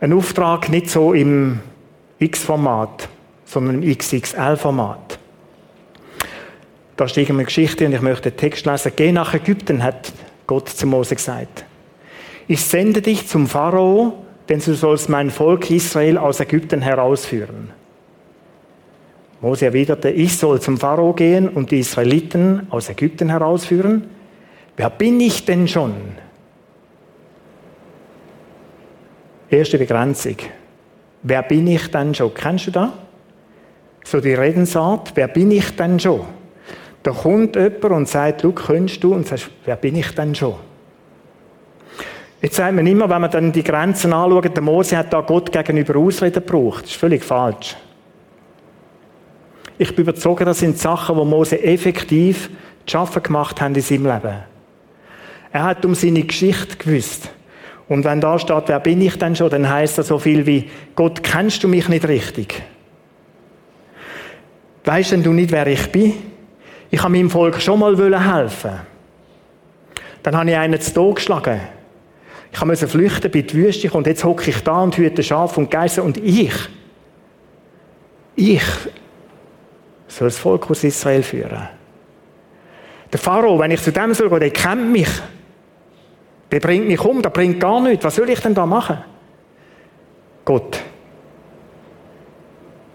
Ein 0.00 0.14
Auftrag 0.14 0.70
nicht 0.70 0.88
so 0.88 1.12
im 1.12 1.60
X-Format, 2.18 3.08
sondern 3.44 3.82
im 3.82 3.96
XXL-Format. 3.96 5.18
Da 6.96 7.08
steht 7.08 7.28
eine 7.28 7.44
Geschichte 7.44 7.84
und 7.86 7.92
ich 7.92 8.00
möchte 8.00 8.30
den 8.30 8.38
Text 8.38 8.64
lesen. 8.64 8.92
Geh 8.96 9.12
nach 9.12 9.34
Ägypten, 9.34 9.82
hat 9.82 10.12
Gott 10.52 10.68
zu 10.68 10.86
Mose 10.86 11.14
gesagt. 11.14 11.64
Ich 12.46 12.60
sende 12.60 13.00
dich 13.00 13.26
zum 13.26 13.46
Pharao, 13.46 14.18
denn 14.50 14.60
du 14.60 14.74
sollst 14.74 15.08
mein 15.08 15.30
Volk 15.30 15.70
Israel 15.70 16.18
aus 16.18 16.40
Ägypten 16.40 16.82
herausführen. 16.82 17.70
Mose 19.40 19.64
erwiderte, 19.64 20.10
ich 20.10 20.36
soll 20.36 20.60
zum 20.60 20.76
Pharao 20.76 21.14
gehen 21.14 21.48
und 21.48 21.70
die 21.70 21.78
Israeliten 21.78 22.66
aus 22.68 22.90
Ägypten 22.90 23.30
herausführen. 23.30 24.04
Wer 24.76 24.90
bin 24.90 25.20
ich 25.20 25.46
denn 25.46 25.66
schon? 25.66 25.94
Erste 29.48 29.78
Begrenzung. 29.78 30.36
Wer 31.22 31.44
bin 31.44 31.66
ich 31.66 31.90
denn 31.90 32.14
schon? 32.14 32.34
Kennst 32.34 32.66
du 32.66 32.72
das? 32.72 32.90
So 34.04 34.20
die 34.20 34.34
Redensart, 34.34 35.12
wer 35.14 35.28
bin 35.28 35.50
ich 35.50 35.74
denn 35.76 35.98
schon? 35.98 36.26
Da 37.02 37.10
kommt 37.10 37.56
jemand 37.56 37.84
und 37.84 38.08
sagt, 38.08 38.44
du 38.44 38.52
könntest 38.52 39.02
du, 39.02 39.14
und 39.14 39.26
sagst, 39.26 39.50
wer 39.64 39.76
bin 39.76 39.96
ich 39.96 40.14
denn 40.14 40.34
schon? 40.34 40.54
Jetzt 42.40 42.56
sagt 42.56 42.74
man 42.74 42.86
immer, 42.86 43.08
wenn 43.08 43.20
man 43.20 43.30
dann 43.30 43.52
die 43.52 43.62
Grenzen 43.62 44.12
anschaut, 44.12 44.56
der 44.56 44.62
Mose 44.62 44.96
hat 44.96 45.12
da 45.12 45.20
Gott 45.20 45.52
gegenüber 45.52 45.96
Ausreden 45.96 46.44
gebraucht. 46.44 46.84
Das 46.84 46.90
ist 46.90 46.96
völlig 46.96 47.24
falsch. 47.24 47.76
Ich 49.78 49.94
bin 49.94 50.04
überzeugt, 50.04 50.42
das 50.42 50.58
sind 50.58 50.78
Sachen, 50.78 51.16
die 51.16 51.24
Mose 51.24 51.62
effektiv 51.62 52.50
zu 52.86 52.92
schaffen 52.92 53.22
gemacht 53.22 53.60
haben 53.60 53.74
in 53.74 53.80
seinem 53.80 54.06
Leben. 54.06 54.38
Er 55.52 55.64
hat 55.64 55.84
um 55.84 55.94
seine 55.94 56.22
Geschichte 56.22 56.76
gewusst. 56.76 57.30
Und 57.88 58.04
wenn 58.04 58.20
da 58.20 58.38
steht, 58.38 58.64
wer 58.66 58.80
bin 58.80 59.00
ich 59.02 59.18
denn 59.18 59.36
schon, 59.36 59.50
dann 59.50 59.68
heißt 59.68 59.98
das 59.98 60.08
so 60.08 60.18
viel 60.18 60.46
wie, 60.46 60.70
Gott, 60.96 61.22
kennst 61.22 61.62
du 61.62 61.68
mich 61.68 61.88
nicht 61.88 62.08
richtig? 62.08 62.62
Weißt 64.84 65.12
denn 65.12 65.22
du 65.22 65.32
nicht, 65.32 65.52
wer 65.52 65.66
ich 65.66 65.92
bin? 65.92 66.14
Ich 66.92 67.02
habe 67.02 67.14
meinem 67.14 67.30
Volk 67.30 67.60
schon 67.62 67.78
mal 67.78 67.96
helfen. 67.96 68.72
Dann 70.22 70.36
habe 70.36 70.50
ich 70.50 70.56
einen 70.56 70.78
zu 70.78 70.92
Tod 70.92 71.16
geschlagen. 71.16 71.58
Ich 72.52 72.64
musste 72.66 72.86
flüchten, 72.86 73.30
bei 73.30 73.40
die 73.40 73.54
Wüste 73.54 73.90
und 73.92 74.06
jetzt 74.06 74.22
hocke 74.22 74.50
ich 74.50 74.62
da 74.62 74.82
und 74.82 74.94
hüte 74.98 75.22
Schafe 75.22 75.58
und 75.58 75.70
Geister 75.70 76.04
und 76.04 76.18
ich, 76.18 76.52
ich 78.36 78.62
soll 80.06 80.28
das 80.28 80.36
Volk 80.36 80.70
aus 80.70 80.84
Israel 80.84 81.22
führen. 81.22 81.66
Der 83.10 83.18
Pharao, 83.18 83.58
wenn 83.58 83.70
ich 83.70 83.80
zu 83.80 83.90
dem 83.90 84.12
soll 84.12 84.28
der 84.38 84.50
kennt 84.50 84.92
mich. 84.92 85.08
Der 86.50 86.60
bringt 86.60 86.88
mich 86.88 87.00
um, 87.00 87.22
der 87.22 87.30
bringt 87.30 87.58
gar 87.58 87.80
nichts. 87.80 88.04
Was 88.04 88.16
soll 88.16 88.28
ich 88.28 88.40
denn 88.40 88.54
da 88.54 88.66
machen? 88.66 88.98
Gott. 90.44 90.78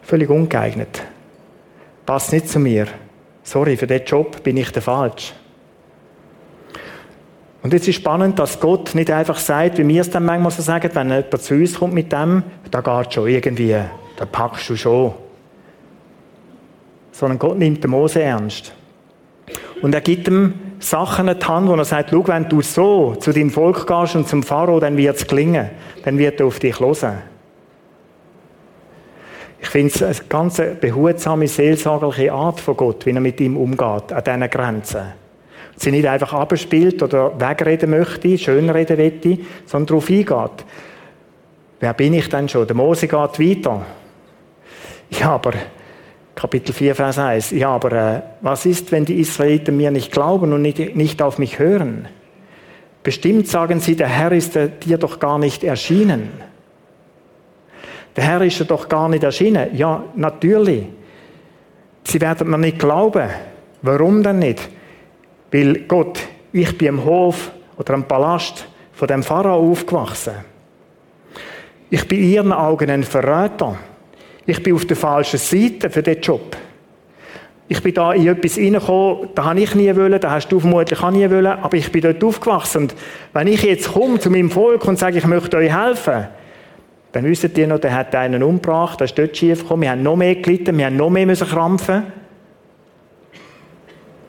Völlig 0.04 0.30
ungeeignet. 0.30 1.02
Passt 2.06 2.32
nicht 2.32 2.48
zu 2.48 2.60
mir 2.60 2.88
sorry, 3.48 3.78
für 3.78 3.88
diesen 3.88 4.06
Job 4.06 4.44
bin 4.44 4.58
ich 4.58 4.72
der 4.72 4.82
Falsch. 4.82 5.34
Und 7.64 7.74
jetzt 7.74 7.88
ist 7.88 7.96
spannend, 7.96 8.38
dass 8.40 8.60
Gott 8.60 8.94
nicht 8.94 9.10
einfach 9.10 9.38
sagt, 9.38 9.78
wie 9.78 9.88
wir 9.88 10.02
es 10.02 10.10
dann 10.10 10.26
manchmal 10.26 10.52
so 10.52 10.62
sagen, 10.62 10.90
wenn 10.94 11.10
jemand 11.10 11.42
zu 11.42 11.56
uns 11.56 11.80
kommt 11.80 11.94
mit 11.94 12.12
dem, 12.12 12.44
da 12.70 12.82
geht 12.82 13.14
schon 13.14 13.28
irgendwie, 13.28 13.76
da 14.16 14.26
packst 14.26 14.70
du 14.70 14.76
schon. 14.76 15.14
Sondern 17.12 17.40
Gott 17.40 17.58
nimmt 17.58 17.84
den 17.84 17.92
Mose 17.92 18.22
ernst. 18.22 18.74
Und 19.82 19.94
er 19.94 20.02
gibt 20.02 20.28
ihm 20.28 20.54
Sachen 20.80 21.28
in 21.28 21.40
die 21.40 21.46
Hand, 21.46 21.68
wo 21.68 21.74
er 21.74 21.86
sagt, 21.86 22.10
schau, 22.12 22.28
wenn 22.28 22.48
du 22.48 22.62
so 22.62 23.16
zu 23.16 23.32
deinem 23.32 23.50
Volk 23.50 23.88
gehst 23.88 24.16
und 24.16 24.28
zum 24.28 24.44
Pharao, 24.44 24.80
dann 24.80 24.98
wird 24.98 25.16
es 25.16 25.26
gelingen. 25.26 25.70
Dann 26.04 26.18
wird 26.18 26.40
er 26.40 26.46
auf 26.46 26.60
dich 26.60 26.80
hören. 26.80 27.18
Ich 29.68 29.72
finde 29.72 29.94
es 29.94 30.02
eine 30.02 30.16
ganz 30.30 30.62
behutsame, 30.80 31.46
seelsorgerliche 31.46 32.32
Art 32.32 32.62
von 32.62 32.78
Gott, 32.78 33.06
wie 33.06 33.12
er 33.12 33.20
mit 33.20 33.42
ihm 33.42 33.58
umgeht, 33.58 34.14
an 34.14 34.24
diesen 34.24 34.50
Grenzen. 34.50 35.02
Sie 35.76 35.92
nicht 35.92 36.08
einfach 36.08 36.32
abspielt 36.32 37.04
oder 37.04 37.38
wegreden 37.38 37.90
möchte, 37.90 38.38
schönreden 38.38 38.96
möchte, 38.96 39.40
sondern 39.66 39.88
darauf 39.88 40.10
eingeht. 40.10 40.66
Wer 41.82 41.94
bin 41.96 42.14
ich 42.14 42.30
denn 42.30 42.48
schon? 42.48 42.66
Der 42.66 42.78
Mose 42.78 43.10
geht 43.10 43.12
weiter. 43.12 43.86
Ja, 45.10 45.32
aber, 45.32 45.52
Kapitel 46.34 46.72
4, 46.72 46.96
Vers 46.96 47.20
1, 47.20 47.52
ja, 47.52 47.70
aber 47.70 47.92
äh, 47.92 48.22
was 48.40 48.66
ist, 48.66 48.94
wenn 48.94 49.04
die 49.04 49.20
Israeliten 49.20 49.76
mir 49.76 49.92
nicht 49.92 50.14
glauben 50.14 50.54
und 50.54 50.62
nicht, 50.62 50.96
nicht 50.96 51.22
auf 51.22 51.40
mich 51.40 51.60
hören? 51.60 52.08
Bestimmt 53.04 53.50
sagen 53.50 53.82
sie, 53.82 53.98
der 53.98 54.08
Herr 54.08 54.32
ist 54.32 54.56
dir 54.56 54.98
doch 54.98 55.20
gar 55.20 55.38
nicht 55.38 55.66
erschienen. 55.66 56.30
Der 58.18 58.24
Herr 58.24 58.42
ist 58.42 58.58
ja 58.58 58.66
doch 58.66 58.90
gar 58.90 59.08
nicht 59.08 59.24
erschienen. 59.24 59.70
Ja, 59.78 60.04
natürlich. 60.16 60.88
Sie 62.04 62.20
werden 62.20 62.50
mir 62.50 62.58
nicht 62.58 62.80
glauben. 62.80 63.30
Warum 63.84 64.24
denn 64.24 64.40
nicht? 64.40 64.68
Weil 65.52 65.82
Gott, 65.88 66.20
ich 66.52 66.76
bin 66.78 66.88
im 66.88 67.06
Hof 67.06 67.52
oder 67.78 67.94
im 67.94 68.06
Palast 68.06 68.68
von 68.94 69.08
dem 69.08 69.22
Pharao 69.22 69.72
aufgewachsen. 69.72 70.34
Ich 71.92 72.08
bin 72.08 72.20
in 72.20 72.30
ihren 72.32 72.52
Augen 72.52 72.90
ein 72.90 73.04
Verräter. 73.04 73.78
Ich 74.48 74.64
bin 74.64 74.74
auf 74.74 74.86
der 74.86 74.98
falschen 74.98 75.38
Seite 75.38 75.90
für 75.90 76.02
diesen 76.02 76.22
Job. 76.22 76.58
Ich 77.70 77.84
bin 77.84 77.94
da 77.94 78.14
in 78.14 78.28
etwas 78.28 78.58
reingekommen, 78.58 79.30
da 79.36 79.44
habe 79.44 79.60
ich 79.60 79.76
nie 79.76 79.94
wollen, 79.94 80.20
da 80.20 80.32
hast 80.32 80.48
du 80.48 80.60
vermutlich 80.60 81.04
auch 81.04 81.12
nie 81.12 81.30
wollen, 81.30 81.46
aber 81.48 81.76
ich 81.76 81.92
bin 81.92 82.02
dort 82.02 82.24
aufgewachsen. 82.24 82.84
Und 82.84 82.96
wenn 83.34 83.48
ich 83.48 83.62
jetzt 83.62 83.92
komme 83.92 84.20
zu 84.20 84.30
meinem 84.32 84.50
Volk 84.50 84.86
und 84.88 84.98
sage, 84.98 85.18
ich 85.18 85.26
möchte 85.26 85.58
euch 85.58 85.72
helfen, 85.72 86.28
dann 87.18 87.26
wisst 87.26 87.58
ihr 87.58 87.66
noch, 87.66 87.80
der 87.80 87.96
hat 87.96 88.14
einen 88.14 88.44
umgebracht, 88.44 89.00
der 89.00 89.06
ist 89.06 89.18
dort 89.18 89.36
schief 89.36 89.64
gekommen, 89.64 89.82
wir 89.82 89.90
haben 89.90 90.04
noch 90.04 90.16
mehr 90.16 90.36
gelitten, 90.36 90.78
wir 90.78 90.86
haben 90.86 90.98
noch 90.98 91.10
mehr 91.10 91.26
müssen 91.26 91.48
krampfen. 91.48 92.04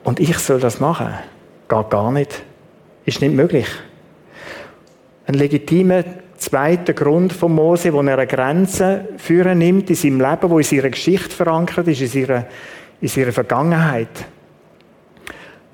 Und 0.04 0.20
ich 0.20 0.38
soll 0.38 0.58
das 0.58 0.80
machen? 0.80 1.10
Geht 1.68 1.90
gar 1.90 2.10
nicht. 2.10 2.42
Ist 3.04 3.20
nicht 3.20 3.34
möglich. 3.34 3.66
Ein 5.26 5.34
legitimer 5.34 6.02
zweiter 6.38 6.94
Grund 6.94 7.34
von 7.34 7.54
Mose, 7.54 7.92
wo 7.92 8.00
er 8.00 8.14
eine 8.14 8.26
Grenze 8.26 9.06
führen 9.18 9.58
nimmt 9.58 9.90
in 9.90 9.96
seinem 9.96 10.22
Leben, 10.22 10.48
wo 10.48 10.56
in 10.56 10.64
seiner 10.64 10.88
Geschichte 10.88 11.28
verankert 11.28 11.88
ist, 11.88 12.00
in 12.00 12.08
seiner, 12.08 12.46
in 13.02 13.08
seiner 13.08 13.32
Vergangenheit. 13.32 14.08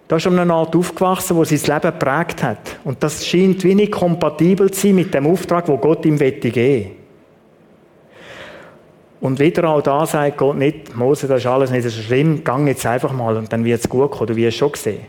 Da 0.09 0.17
ist 0.17 0.27
er 0.27 0.33
eine 0.37 0.53
Art 0.53 0.75
aufgewachsen, 0.75 1.37
wo 1.37 1.45
sein 1.45 1.61
Leben 1.61 1.97
geprägt 1.97 2.43
hat. 2.43 2.81
Und 2.83 3.05
das 3.05 3.25
scheint 3.25 3.63
wenig 3.63 3.93
kompatibel 3.93 4.69
zu 4.73 4.89
sein 4.89 4.97
mit 4.97 5.15
dem 5.15 5.29
Auftrag, 5.29 5.69
wo 5.69 5.77
Gott 5.77 6.05
ihm 6.07 6.19
geben 6.19 6.55
will. 6.57 7.04
Und 9.25 9.41
wieder 9.41 9.71
auch 9.71 9.81
da 9.81 10.05
sagt 10.05 10.37
Gott 10.37 10.59
nicht, 10.59 10.95
Mose, 10.95 11.27
das 11.27 11.41
ist 11.41 11.47
alles 11.47 11.71
nicht 11.71 11.85
so 11.85 11.89
schlimm, 11.89 12.45
gang 12.45 12.67
jetzt 12.67 12.85
einfach 12.85 13.11
mal 13.11 13.39
und 13.39 13.51
dann 13.51 13.65
wird 13.65 13.81
es 13.81 13.89
gut 13.89 14.11
kommen, 14.11 14.27
du 14.27 14.37
wirst 14.37 14.59
schon 14.59 14.73
sehen. 14.75 15.01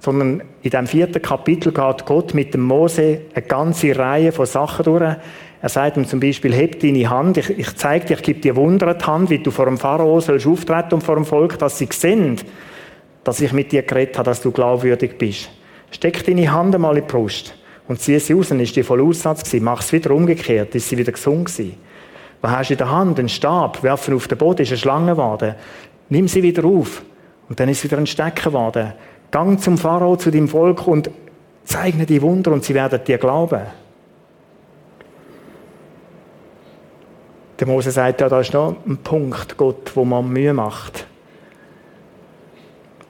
Sondern 0.00 0.42
in 0.62 0.70
dem 0.70 0.86
vierten 0.86 1.20
Kapitel 1.20 1.70
geht 1.70 2.06
Gott 2.06 2.32
mit 2.32 2.54
dem 2.54 2.62
Mose 2.62 3.20
eine 3.34 3.44
ganze 3.44 3.98
Reihe 3.98 4.32
von 4.32 4.46
Sachen 4.46 4.86
durch. 4.86 5.16
Er 5.60 5.68
sagt 5.68 5.98
ihm 5.98 6.06
zum 6.06 6.20
Beispiel, 6.20 6.54
heb 6.54 6.80
deine 6.80 7.10
Hand, 7.10 7.36
ich, 7.36 7.50
ich 7.50 7.76
zeige 7.76 8.06
dir, 8.06 8.14
ich 8.14 8.22
gebe 8.22 8.40
dir 8.40 8.56
Wunder 8.56 8.94
die 8.94 9.04
Hand, 9.04 9.28
wie 9.28 9.40
du 9.40 9.50
vor 9.50 9.66
dem 9.66 9.76
Pharao 9.76 10.20
sollst 10.20 10.46
auftreten 10.46 10.94
und 10.94 11.02
vor 11.02 11.16
dem 11.16 11.26
Volk, 11.26 11.58
dass 11.58 11.76
sie 11.76 11.88
sehen, 11.92 12.40
dass 13.24 13.42
ich 13.42 13.52
mit 13.52 13.72
dir 13.72 13.82
geredet 13.82 14.16
habe, 14.16 14.30
dass 14.30 14.40
du 14.40 14.52
glaubwürdig 14.52 15.18
bist. 15.18 15.50
Steck 15.90 16.24
deine 16.24 16.50
Hand 16.50 16.74
einmal 16.74 16.96
in 16.96 17.02
die 17.04 17.12
Brust 17.12 17.54
und 17.88 18.00
zieh 18.00 18.18
sie 18.20 18.32
raus, 18.32 18.48
dann 18.48 18.60
ist 18.60 18.74
die 18.74 18.82
voll 18.82 19.02
Aussatz 19.02 19.44
gewesen. 19.44 19.64
Mach 19.64 19.82
es 19.82 19.92
wieder 19.92 20.12
umgekehrt, 20.12 20.74
ist 20.74 20.88
sie 20.88 20.96
wieder 20.96 21.12
gesund 21.12 21.44
gewesen. 21.44 21.74
Was 22.44 22.52
hast 22.52 22.68
du 22.68 22.74
in 22.74 22.78
der 22.78 22.90
Hand? 22.90 23.18
Ein 23.18 23.30
Stab, 23.30 23.82
werfen 23.82 24.12
auf 24.12 24.28
den 24.28 24.36
Boden, 24.36 24.60
ist 24.60 24.68
eine 24.68 24.76
Schlange 24.76 25.12
geworden. 25.12 25.54
Nimm 26.10 26.28
sie 26.28 26.42
wieder 26.42 26.66
auf. 26.66 27.02
Und 27.48 27.58
dann 27.58 27.70
ist 27.70 27.82
wieder 27.82 27.96
ein 27.96 28.06
Stecken 28.06 28.52
geworden. 28.52 28.92
Gang 29.30 29.58
zum 29.58 29.78
Pharao, 29.78 30.16
zu 30.16 30.30
dem 30.30 30.46
Volk 30.46 30.86
und 30.86 31.08
zeigne 31.64 32.04
die 32.04 32.20
Wunder 32.20 32.52
und 32.52 32.62
sie 32.62 32.74
werden 32.74 33.00
dir 33.02 33.16
glauben. 33.16 33.62
Der 37.58 37.66
Mose 37.66 37.90
sagt 37.90 38.20
ja, 38.20 38.28
da 38.28 38.40
ist 38.40 38.52
noch 38.52 38.76
ein 38.86 38.98
Punkt, 38.98 39.56
Gott, 39.56 39.92
wo 39.94 40.04
man 40.04 40.28
Mühe 40.28 40.52
macht. 40.52 41.06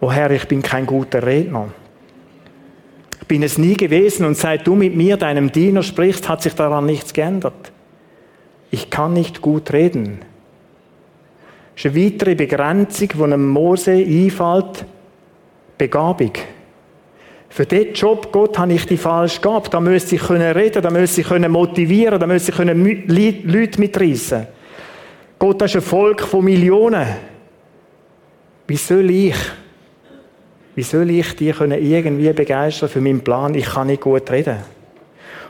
O 0.00 0.12
Herr, 0.12 0.30
ich 0.30 0.46
bin 0.46 0.62
kein 0.62 0.86
guter 0.86 1.26
Redner. 1.26 1.70
Ich 3.20 3.26
bin 3.26 3.42
es 3.42 3.58
nie 3.58 3.76
gewesen 3.76 4.26
und 4.26 4.36
seit 4.36 4.64
du 4.64 4.76
mit 4.76 4.94
mir, 4.94 5.16
deinem 5.16 5.50
Diener, 5.50 5.82
sprichst, 5.82 6.28
hat 6.28 6.40
sich 6.40 6.54
daran 6.54 6.86
nichts 6.86 7.12
geändert 7.12 7.73
ich 8.74 8.90
kann 8.90 9.12
nicht 9.12 9.40
gut 9.40 9.72
reden. 9.72 10.18
Das 11.74 11.84
ist 11.84 11.92
eine 11.92 12.04
weitere 12.04 12.34
Begrenzung, 12.34 13.08
die 13.08 13.22
einem 13.22 13.48
Mose 13.48 13.92
einfällt, 13.92 14.84
Begabung. 15.78 16.32
Für 17.48 17.66
diesen 17.66 17.94
Job, 17.94 18.32
Gott, 18.32 18.58
habe 18.58 18.72
ich 18.72 18.84
die 18.86 18.96
falsch 18.96 19.40
gehabt. 19.40 19.72
Da 19.72 19.78
müsste 19.78 20.16
ich 20.16 20.22
können 20.22 20.52
reden, 20.52 20.82
da 20.82 20.90
müsste 20.90 21.20
ich 21.20 21.28
können 21.28 21.52
motivieren, 21.52 22.18
da 22.18 22.26
müsste 22.26 22.50
ich 22.50 22.56
können 22.56 22.84
Leute 23.06 23.80
mitreißen. 23.80 24.46
Gott, 25.38 25.60
das 25.60 25.70
ist 25.70 25.76
ein 25.76 25.82
Volk 25.82 26.22
von 26.22 26.44
Millionen. 26.44 27.06
Wie 28.66 28.76
soll 28.76 29.08
ich, 29.08 29.36
wie 30.74 30.82
soll 30.82 31.10
ich 31.10 31.36
die 31.36 31.52
können 31.52 31.80
irgendwie 31.80 32.32
begeistern 32.32 32.88
für 32.88 33.00
meinen 33.00 33.20
Plan? 33.20 33.54
Ich 33.54 33.66
kann 33.66 33.86
nicht 33.86 34.02
gut 34.02 34.28
reden. 34.32 34.56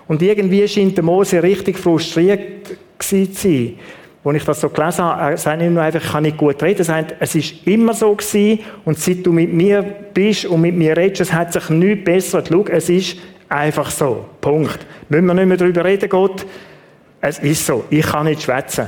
Und 0.06 0.20
irgendwie 0.20 0.68
scheint 0.68 0.98
der 0.98 1.04
Mose 1.04 1.42
richtig 1.42 1.78
frustriert 1.78 2.76
sein. 3.08 3.78
Als 4.24 4.36
ich 4.36 4.44
das 4.44 4.60
so 4.60 4.70
gelesen 4.70 5.04
habe, 5.04 5.32
er 5.32 5.36
sagt 5.36 5.60
nicht 5.60 5.70
nur 5.70 5.82
einfach, 5.82 6.02
ich 6.02 6.10
kann 6.10 6.22
nicht 6.22 6.38
gut 6.38 6.62
reden, 6.62 6.78
er 6.78 6.84
sagt, 6.84 7.14
es 7.20 7.34
ist 7.34 7.66
immer 7.66 7.92
so 7.92 8.14
gewesen 8.14 8.60
und 8.84 8.98
seit 8.98 9.24
du 9.26 9.32
mit 9.32 9.52
mir 9.52 9.82
bist 9.82 10.46
und 10.46 10.62
mit 10.62 10.74
mir 10.74 10.96
redest, 10.96 11.20
es 11.20 11.32
hat 11.32 11.52
sich 11.52 11.68
nichts 11.68 12.04
besser. 12.04 12.42
Schau, 12.48 12.64
es 12.64 12.88
ist 12.88 13.18
einfach 13.48 13.90
so. 13.90 14.24
Punkt. 14.40 14.86
Müssen 15.10 15.26
wir 15.26 15.34
nicht 15.34 15.46
mehr 15.46 15.56
darüber 15.58 15.84
reden, 15.84 16.08
Gott? 16.08 16.46
Es 17.20 17.38
ist 17.38 17.66
so. 17.66 17.84
Ich 17.90 18.06
kann 18.06 18.24
nicht 18.24 18.42
schwätzen. 18.42 18.86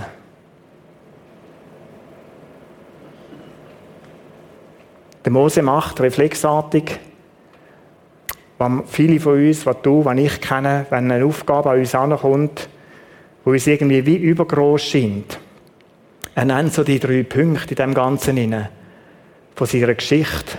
Der 5.27 5.33
Mose 5.33 5.61
macht 5.61 6.01
reflexartig, 6.01 7.01
was 8.59 8.73
viele 8.87 9.19
von 9.19 9.35
uns, 9.35 9.67
was 9.67 9.77
du, 9.83 10.05
was 10.05 10.17
ich 10.19 10.41
kenne, 10.41 10.87
wenn 10.89 11.11
eine 11.11 11.25
Aufgabe 11.25 11.71
an 11.71 11.81
uns 11.81 11.95
ankommt, 11.95 12.69
wo 13.47 13.53
uns 13.53 13.69
irgendwie 13.69 14.05
wie 14.05 14.17
übergroß 14.17 14.83
scheint. 14.83 15.39
Er 16.35 16.45
nennt 16.45 16.75
so 16.75 16.83
die 16.83 16.99
drei 16.99 17.23
Punkte 17.23 17.71
in 17.71 17.77
dem 17.77 17.95
Ganzen 17.95 18.37
inne 18.37 18.71
von 19.55 19.69
seiner 19.69 19.95
Geschichte. 19.95 20.59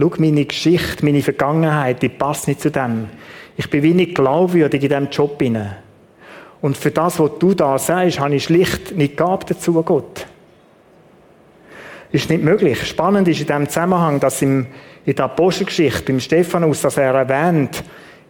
Schau, 0.00 0.10
meine 0.16 0.46
Geschichte, 0.46 1.04
meine 1.04 1.20
Vergangenheit, 1.20 2.02
die 2.02 2.08
passt 2.08 2.48
nicht 2.48 2.62
zu 2.62 2.70
dem. 2.70 3.10
Ich 3.58 3.68
bin 3.68 3.82
wenig 3.82 4.14
glaubwürdig 4.14 4.82
in 4.82 4.88
diesem 4.88 5.10
Job 5.10 5.40
inne. 5.42 5.76
Und 6.62 6.78
für 6.78 6.90
das, 6.90 7.20
was 7.20 7.38
du 7.38 7.52
da 7.52 7.78
sagst, 7.78 8.18
habe 8.18 8.36
ich 8.36 8.44
schlicht 8.44 8.96
nicht 8.96 9.18
gehabt 9.18 9.50
dazu, 9.50 9.74
Gott. 9.82 10.26
Ist 12.10 12.30
nicht 12.30 12.42
möglich. 12.42 12.82
Spannend 12.86 13.28
ist 13.28 13.40
in 13.40 13.46
diesem 13.46 13.68
Zusammenhang, 13.68 14.18
dass 14.18 14.40
im, 14.40 14.66
in 15.04 15.14
der 15.14 15.26
Apostelgeschichte, 15.26 16.04
beim 16.04 16.20
Stephanus, 16.20 16.80
dass 16.80 16.96
er 16.96 17.12
erwähnt, 17.12 17.84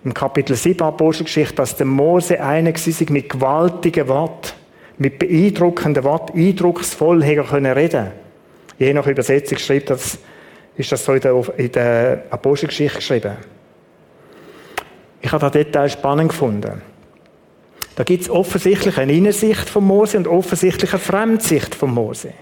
im 0.04 0.12
Kapitel 0.12 0.54
7 0.54 0.82
Apostelgeschichte, 0.82 1.54
dass 1.54 1.76
der 1.76 1.87
Mose 1.87 2.40
einer 2.40 2.75
war 2.75 3.12
mit 3.12 3.30
gewaltigen 3.30 4.08
Worten, 4.08 4.52
mit 4.99 5.18
beeindruckenden 5.18 6.04
Worten, 6.04 6.38
eindrucksvoll 6.38 7.23
können 7.23 7.73
reden. 7.73 8.12
Je 8.78 8.92
nach 8.92 9.06
Übersetzung 9.06 9.58
schreibt 9.58 9.90
das, 9.90 10.18
ist 10.76 10.92
das 10.92 11.04
so 11.04 11.14
in 11.14 11.20
der, 11.20 11.58
in 11.58 11.73
der 11.73 12.25
Apostelgeschichte 12.30 12.99
geschrieben. 12.99 13.37
Ich 15.23 15.32
habe 15.32 15.40
das 15.40 15.52
Detail 15.52 15.88
spannend 15.88 16.30
gefunden. 16.30 16.82
Da 17.96 18.04
gibt 18.04 18.25
es 18.25 18.30
offensichtlich 18.30 18.99
eine 18.99 19.12
Innensicht 19.12 19.70
von 19.70 19.84
Mose 19.84 20.18
und 20.18 20.28
offensichtlich 20.28 20.92
eine 20.92 20.99
Fremdsicht 20.99 21.75
von 21.75 21.94
Mose. 21.94 22.32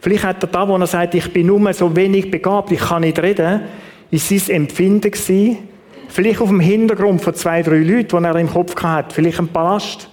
Vielleicht 0.00 0.24
hat 0.24 0.42
er 0.42 0.48
da, 0.48 0.66
wo 0.66 0.76
er 0.76 0.86
sagt, 0.86 1.14
ich 1.14 1.32
bin 1.32 1.46
nur 1.46 1.72
so 1.74 1.94
wenig 1.94 2.30
begabt, 2.30 2.72
ich 2.72 2.80
kann 2.80 3.02
nicht 3.02 3.18
reden, 3.20 3.62
ist 4.10 4.28
sein 4.28 4.56
Empfinden 4.56 5.10
gewesen, 5.10 5.58
Vielleicht 6.08 6.40
auf 6.40 6.48
dem 6.48 6.60
Hintergrund 6.60 7.20
von 7.22 7.34
zwei, 7.34 7.62
drei 7.62 7.78
Leuten, 7.78 8.22
die 8.22 8.24
er 8.24 8.36
im 8.36 8.50
Kopf 8.50 8.80
hat. 8.82 9.12
Vielleicht 9.12 9.38
ein 9.38 9.48
Palast 9.48 10.08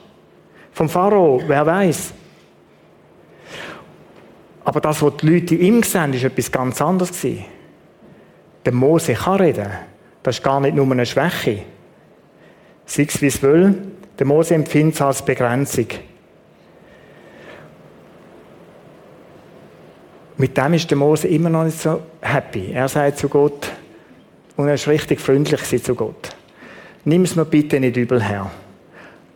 vom 0.72 0.90
Pharao, 0.90 1.42
wer 1.48 1.66
weiß. 1.66 2.14
Aber 4.66 4.82
das, 4.82 5.02
was 5.02 5.18
die 5.18 5.28
Leute 5.28 5.56
ihm 5.56 5.84
sehen, 5.84 6.14
ist 6.14 6.24
etwas 6.24 6.52
ganz 6.52 6.82
anderes. 6.82 7.12
Der 8.66 8.74
Mose 8.74 9.14
kann 9.14 9.42
reden. 9.42 9.68
Das 10.24 10.38
ist 10.38 10.44
gar 10.44 10.60
nicht 10.60 10.76
nur 10.76 10.90
eine 10.90 11.06
Schwäche. 11.06 11.64
Sei 12.86 13.04
es 13.04 13.22
wie 13.22 13.28
es 13.28 13.42
will, 13.42 13.76
der 14.18 14.26
Mose 14.26 14.56
empfindet 14.56 14.96
es 14.96 15.02
als 15.02 15.24
Begrenzung. 15.24 15.88
Mit 20.38 20.58
dem 20.58 20.74
ist 20.74 20.90
der 20.90 20.98
Mose 20.98 21.28
immer 21.28 21.50
noch 21.50 21.64
nicht 21.64 21.80
so 21.80 22.02
happy. 22.22 22.72
Er 22.72 22.88
sagt 22.88 23.20
zu 23.20 23.30
Gott, 23.30 23.72
und 24.56 24.68
er 24.68 24.76
ist 24.76 24.88
richtig 24.88 25.20
freundlich 25.20 25.84
zu 25.84 25.96
Gott. 25.96 26.36
Nimm 27.06 27.24
es 27.24 27.36
mir 27.36 27.46
bitte 27.46 27.80
nicht 27.80 27.98
übel 27.98 28.24
her. 28.24 28.50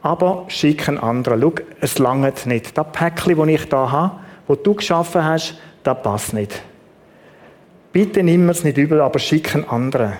Aber 0.01 0.45
schick 0.47 0.87
einen 0.87 0.99
anderen. 0.99 1.41
Schau, 1.41 1.53
es 1.81 1.97
langt 1.99 2.45
nicht. 2.45 2.77
Das 2.77 2.87
Päckchen, 2.93 3.35
das 3.37 3.47
ich 3.47 3.63
hier 3.63 3.91
habe, 3.91 4.19
das 4.47 4.57
du 4.63 4.73
geschaffen 4.73 5.25
hast, 5.25 5.55
das 5.83 6.01
passt 6.01 6.33
nicht. 6.33 6.61
Bitte 7.91 8.23
nimm 8.23 8.47
es 8.49 8.63
nicht 8.63 8.77
übel, 8.77 9.01
aber 9.01 9.19
schick 9.19 9.55
einen 9.55 9.67
anderen. 9.67 10.13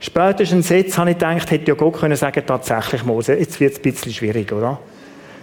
Spätestens 0.00 0.68
jetzt 0.68 0.96
habe 0.96 1.10
ich 1.10 1.18
gedacht, 1.18 1.50
hätte 1.50 1.68
ja 1.68 1.74
Gott 1.74 1.98
können 1.98 2.14
sagen, 2.14 2.42
tatsächlich 2.46 3.04
Mose, 3.04 3.34
jetzt 3.34 3.58
wird 3.58 3.72
es 3.72 3.78
ein 3.78 3.82
bisschen 3.82 4.12
schwierig, 4.12 4.52
oder? 4.52 4.78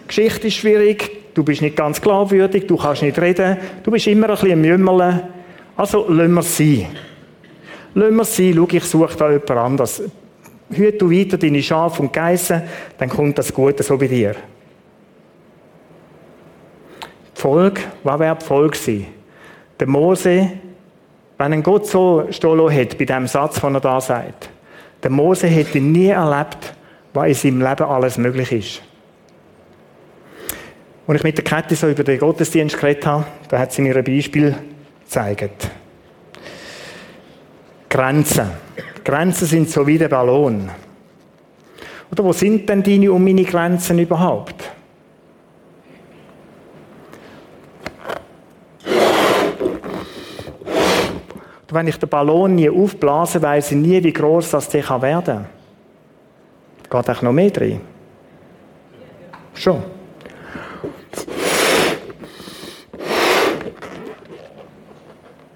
Die 0.04 0.08
Geschichte 0.08 0.48
ist 0.48 0.54
schwierig, 0.54 1.34
du 1.34 1.44
bist 1.44 1.62
nicht 1.62 1.76
ganz 1.76 2.00
glaubwürdig, 2.00 2.68
du 2.68 2.78
kannst 2.78 3.02
nicht 3.02 3.20
reden, 3.20 3.58
du 3.84 3.92
bist 3.92 4.08
immer 4.08 4.30
ein 4.30 4.36
bisschen 4.36 4.62
Mümmerle. 4.62 5.28
Also 5.76 6.08
lassen 6.08 6.34
wir 6.34 6.40
es 6.40 6.58
sein. 6.58 6.88
Lass 7.98 8.12
wir 8.12 8.26
sein, 8.26 8.54
schau, 8.56 8.68
ich 8.70 8.84
suche 8.84 9.16
da 9.16 9.32
jemand 9.32 9.52
anderes. 9.52 10.04
Hüte 10.70 10.98
du 10.98 11.10
weiter 11.10 11.38
deine 11.38 11.64
Schafe 11.64 12.02
und 12.02 12.12
Geissen, 12.12 12.64
dann 12.98 13.08
kommt 13.08 13.38
das 13.38 13.54
Gute 13.54 13.84
so 13.84 13.98
bei 13.98 14.08
dir. 14.08 14.36
Die 17.36 17.42
Folge, 17.42 17.82
was 18.04 18.20
wäre 18.20 18.36
die 18.36 18.46
Folge 18.46 18.78
gewesen? 18.78 19.08
Der 19.80 19.88
Mose, 19.88 20.52
wenn 21.38 21.54
ein 21.54 21.64
Gott 21.64 21.88
so 21.88 22.28
stehen 22.32 22.74
hat 22.74 22.98
bei 22.98 23.06
dem 23.06 23.28
Satz, 23.28 23.62
den 23.62 23.76
er 23.76 23.82
da 23.82 24.02
sagt, 24.02 24.50
der 25.02 25.12
Mose 25.12 25.48
hätte 25.48 25.80
nie 25.80 26.08
erlebt, 26.08 26.74
was 27.14 27.28
in 27.28 27.34
seinem 27.34 27.62
Leben 27.62 27.90
alles 27.90 28.18
möglich 28.18 28.52
ist. 28.52 28.82
Als 31.08 31.18
ich 31.18 31.24
mit 31.24 31.38
der 31.38 31.46
Kette 31.46 31.76
so 31.76 31.88
über 31.88 32.04
den 32.04 32.20
Gottesdienst 32.20 32.78
geredet 32.78 33.06
habe, 33.06 33.26
da 33.48 33.60
hat 33.60 33.72
sie 33.72 33.84
mir 33.84 33.96
ein 33.96 34.04
Beispiel 34.04 34.54
gezeigt. 35.06 35.70
Grenzen. 37.96 38.52
Grenzen 39.06 39.48
sind 39.48 39.70
so 39.70 39.88
wie 39.88 39.98
der 39.98 40.10
Ballon. 40.10 40.70
Oder 42.12 42.26
wo 42.26 42.34
sind 42.34 42.68
denn 42.68 42.84
deine 42.84 43.10
und 43.10 43.24
meine 43.24 43.46
Grenzen 43.46 43.98
überhaupt? 44.00 44.70
Oder 51.64 51.70
wenn 51.70 51.88
ich 51.88 51.98
den 51.98 52.10
Ballon 52.10 52.56
nie 52.56 52.70
aufblase, 52.70 53.42
weiß 53.42 53.72
ich 53.72 53.78
nie, 53.78 54.04
wie 54.04 54.12
groß 54.12 54.52
das 54.52 54.68
der 54.68 54.84
werden 55.02 55.24
kann. 55.24 55.46
Geht 56.90 57.16
auch 57.16 57.22
noch 57.22 57.32
mehr 57.32 57.50
drin? 57.50 57.80
Schon. 59.54 59.82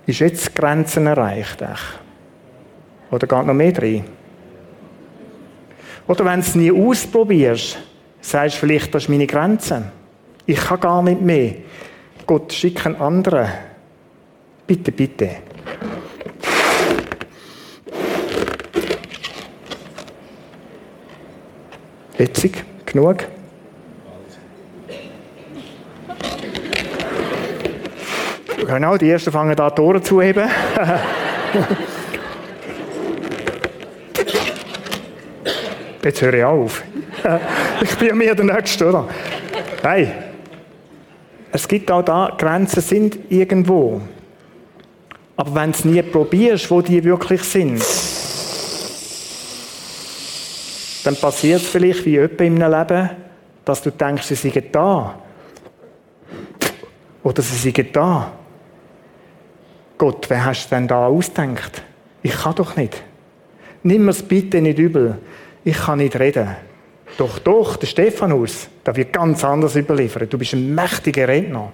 Ist 0.06 0.19
jetzt 0.19 0.56
Grenzen 0.56 1.06
erreicht? 1.06 1.62
Echt? 1.62 1.98
Oder 3.12 3.28
geht 3.28 3.45
noch 3.45 3.54
mehr 3.54 3.72
drin? 3.72 4.04
Oder 6.08 6.26
wenn 6.26 6.41
du 6.41 6.48
es 6.48 6.56
nie 6.56 6.72
ausprobierst, 6.72 7.78
sagst 8.22 8.56
du 8.56 8.60
vielleicht, 8.62 8.93
das 8.93 9.04
ist 9.04 9.10
meine 9.10 9.28
Grenze. 9.28 9.91
Ich 10.45 10.60
kann 10.60 10.80
gar 10.80 11.04
nicht 11.04 11.22
mehr. 11.22 11.54
Gott, 12.26 12.52
schick 12.52 12.86
einen 12.86 12.95
anderen. 12.95 13.48
Bitte, 14.65 14.91
bitte. 14.91 15.30
Witzig, 22.17 22.63
genug. 22.86 23.26
Genau, 28.65 28.98
die 28.98 29.10
ersten 29.10 29.32
fangen 29.32 29.56
da 29.56 29.69
Tore 29.69 30.02
zu 30.02 30.22
heben. 30.22 30.50
Jetzt 36.10 36.24
höre 36.24 36.34
ich 36.34 36.43
auf. 36.43 36.84
ich 37.84 37.95
bin 38.00 38.17
mir 38.17 38.34
der 38.34 38.43
Nächste, 38.43 38.89
oder? 38.89 39.08
Nein. 39.84 40.12
Es 41.52 41.67
gibt 41.67 41.91
auch 41.91 42.02
da, 42.02 42.36
Grenzen 42.36 42.82
sind 42.82 43.19
irgendwo. 43.30 44.02
Aber 45.36 45.54
wenn 45.54 45.72
du 45.72 45.78
es 45.78 45.86
nie 45.86 46.02
probierst, 46.02 46.72
wo 46.72 46.82
die 46.82 47.04
wirklich 47.04 47.43
sind, 47.43 47.80
dann 51.04 51.15
passiert 51.15 51.62
es 51.62 51.69
vielleicht 51.69 52.04
wie 52.08 52.13
jemand 52.13 52.41
in 52.41 52.63
einem 52.63 52.80
Leben, 52.80 53.10
dass 53.63 53.84
du 53.84 53.91
denkst, 53.91 54.24
sie 54.24 54.34
seien 54.34 54.63
da. 54.72 55.13
Oder 57.22 57.41
sie 57.43 57.72
seien 57.72 57.88
da. 57.93 58.32
Gott, 59.95 60.28
wer 60.28 60.43
hast 60.43 60.72
du 60.72 60.76
denn 60.76 60.88
da 60.88 61.06
ausdenkt? 61.06 61.84
Ich 62.24 62.34
kann 62.34 62.56
doch 62.56 62.76
nicht. 62.76 63.00
Nimm 63.84 64.06
mir 64.06 64.12
es 64.12 64.24
bitte 64.24 64.60
nicht 64.60 64.80
übel 64.80 65.19
ich 65.69 65.77
kann 65.77 65.99
nicht 65.99 66.19
reden. 66.19 66.55
Doch, 67.17 67.39
doch, 67.39 67.75
der 67.75 67.88
Stephanus, 67.88 68.69
da 68.84 68.95
wird 68.95 69.13
ganz 69.13 69.43
anders 69.43 69.75
überliefert. 69.75 70.32
Du 70.32 70.38
bist 70.38 70.53
ein 70.53 70.73
mächtiger 70.73 71.27
Redner. 71.27 71.71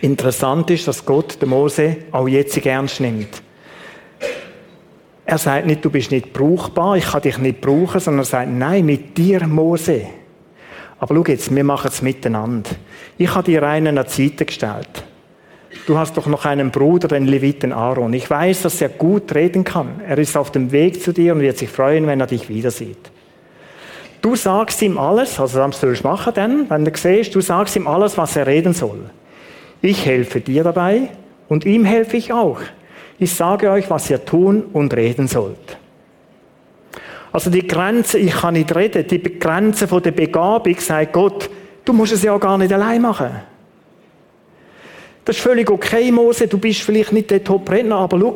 Interessant 0.00 0.70
ist, 0.70 0.88
dass 0.88 1.04
Gott 1.04 1.40
den 1.42 1.50
Mose 1.50 1.96
auch 2.10 2.26
jetzt 2.26 2.56
ernst 2.64 3.00
nimmt. 3.00 3.42
Er 5.26 5.38
sagt 5.38 5.66
nicht, 5.66 5.84
du 5.84 5.90
bist 5.90 6.10
nicht 6.10 6.32
brauchbar, 6.32 6.96
ich 6.96 7.04
kann 7.04 7.22
dich 7.22 7.38
nicht 7.38 7.60
brauchen, 7.60 8.00
sondern 8.00 8.22
er 8.22 8.24
sagt, 8.24 8.50
nein, 8.50 8.86
mit 8.86 9.16
dir, 9.16 9.46
Mose. 9.46 10.06
Aber 10.98 11.14
schau 11.14 11.24
jetzt, 11.24 11.54
wir 11.54 11.64
machen 11.64 11.88
es 11.88 12.02
miteinander. 12.02 12.70
Ich 13.16 13.32
habe 13.34 13.44
dir 13.44 13.62
einen 13.62 13.98
an 13.98 14.06
die 14.06 14.28
Seite 14.28 14.44
gestellt. 14.46 15.04
Du 15.86 15.98
hast 15.98 16.16
doch 16.16 16.26
noch 16.26 16.44
einen 16.44 16.70
Bruder, 16.70 17.08
den 17.08 17.26
Leviten 17.26 17.72
Aaron. 17.72 18.12
Ich 18.12 18.28
weiß, 18.28 18.62
dass 18.62 18.80
er 18.80 18.88
gut 18.88 19.34
reden 19.34 19.64
kann. 19.64 20.00
Er 20.06 20.18
ist 20.18 20.36
auf 20.36 20.50
dem 20.50 20.72
Weg 20.72 21.02
zu 21.02 21.12
dir 21.12 21.34
und 21.34 21.40
wird 21.40 21.58
sich 21.58 21.70
freuen, 21.70 22.06
wenn 22.06 22.20
er 22.20 22.26
dich 22.26 22.48
wieder 22.48 22.70
sieht. 22.70 23.10
Du 24.20 24.36
sagst 24.36 24.82
ihm 24.82 24.98
alles, 24.98 25.40
also 25.40 25.58
das 25.58 25.80
sollst 25.80 26.04
du 26.04 26.08
machen 26.08 26.32
dann, 26.34 26.68
wenn 26.68 26.84
du 26.84 26.90
siehst, 26.94 27.34
du 27.34 27.40
sagst 27.40 27.76
ihm 27.76 27.86
alles, 27.86 28.18
was 28.18 28.36
er 28.36 28.46
reden 28.46 28.74
soll. 28.74 29.08
Ich 29.80 30.04
helfe 30.04 30.40
dir 30.40 30.62
dabei 30.62 31.08
und 31.48 31.64
ihm 31.64 31.84
helfe 31.84 32.18
ich 32.18 32.32
auch. 32.32 32.60
Ich 33.18 33.34
sage 33.34 33.70
euch, 33.70 33.88
was 33.88 34.10
ihr 34.10 34.22
tun 34.22 34.64
und 34.72 34.94
reden 34.94 35.26
sollt. 35.26 35.78
Also 37.32 37.48
die 37.48 37.66
Grenze, 37.66 38.18
ich 38.18 38.32
kann 38.32 38.54
nicht 38.54 38.74
reden, 38.74 39.06
die 39.06 39.38
Grenze 39.38 39.88
von 39.88 40.02
der 40.02 40.10
Begabung, 40.10 40.78
sagt 40.78 41.12
Gott, 41.12 41.48
du 41.84 41.92
musst 41.92 42.12
es 42.12 42.22
ja 42.22 42.36
gar 42.36 42.58
nicht 42.58 42.72
allein 42.72 43.00
machen. 43.00 43.30
Das 45.24 45.36
ist 45.36 45.42
völlig 45.42 45.70
okay, 45.70 46.10
Mose, 46.10 46.46
du 46.48 46.58
bist 46.58 46.82
vielleicht 46.82 47.12
nicht 47.12 47.30
der 47.30 47.44
Top-Redner, 47.44 47.96
aber 47.96 48.18
schau, 48.18 48.34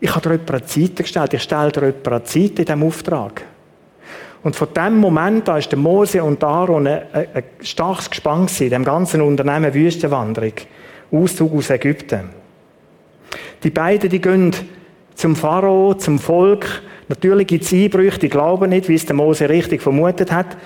ich 0.00 0.14
habe 0.14 0.20
dir 0.20 0.30
jemanden 0.32 0.54
an 0.54 0.62
die 0.66 0.80
Seite 0.80 1.02
gestellt, 1.02 1.34
ich 1.34 1.42
stelle 1.42 1.72
dir 1.72 1.80
jemanden 1.80 2.12
an 2.12 2.22
die 2.24 2.40
Seite 2.40 2.62
in 2.62 2.66
diesem 2.66 2.82
Auftrag. 2.84 3.42
Und 4.42 4.56
von 4.56 4.68
dem 4.74 4.98
Moment 4.98 5.48
an 5.48 5.58
ist 5.58 5.70
der 5.70 5.78
Mose 5.78 6.22
und 6.22 6.42
Aaron 6.42 6.86
ein, 6.86 7.02
ein, 7.12 7.26
ein 7.34 7.44
starkes 7.60 8.10
Gespann 8.10 8.48
in 8.58 8.70
dem 8.70 8.84
ganzen 8.84 9.20
Unternehmen 9.20 9.72
Wüstenwanderung. 9.72 10.54
Auszug 11.12 11.54
aus 11.54 11.70
Ägypten. 11.70 12.30
Die 13.62 13.70
beiden, 13.70 14.10
die 14.10 14.20
gehen 14.20 14.52
zum 15.14 15.36
Pharao, 15.36 15.94
zum 15.94 16.18
Volk. 16.18 16.82
Natürlich 17.08 17.46
gibt 17.46 17.64
es 17.64 17.72
Einbrüche, 17.72 18.18
die 18.18 18.28
glauben 18.28 18.70
nicht, 18.70 18.88
wie 18.88 18.94
es 18.94 19.06
der 19.06 19.14
Mose 19.14 19.48
richtig 19.48 19.82
vermutet 19.82 20.32
hat. 20.32 20.56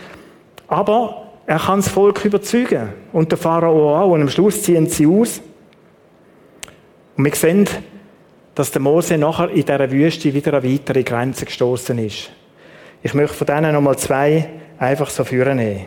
Aber 0.69 1.26
er 1.47 1.59
kann 1.59 1.79
das 1.79 1.89
Volk 1.89 2.25
überzeugen. 2.25 2.89
Und 3.13 3.31
der 3.31 3.39
Pharao 3.39 3.97
auch. 3.97 4.11
Und 4.11 4.23
am 4.23 4.29
Schluss 4.29 4.63
ziehen 4.63 4.87
sie 4.87 5.07
aus. 5.07 5.41
Und 7.17 7.25
wir 7.25 7.35
sehen, 7.35 7.69
dass 8.55 8.71
der 8.71 8.83
Mose 8.83 9.17
nachher 9.17 9.51
in 9.51 9.65
dieser 9.65 9.91
Wüste 9.91 10.35
wieder 10.35 10.55
an 10.55 10.65
weitere 10.65 11.03
Grenzen 11.03 11.45
gestoßen 11.45 11.99
ist. 11.99 12.31
Ich 13.03 13.15
möchte 13.15 13.37
von 13.37 13.47
denen 13.47 13.73
nochmal 13.73 13.97
zwei 13.97 14.49
einfach 14.79 15.09
so 15.09 15.23
führen 15.25 15.59
nehmen. 15.59 15.85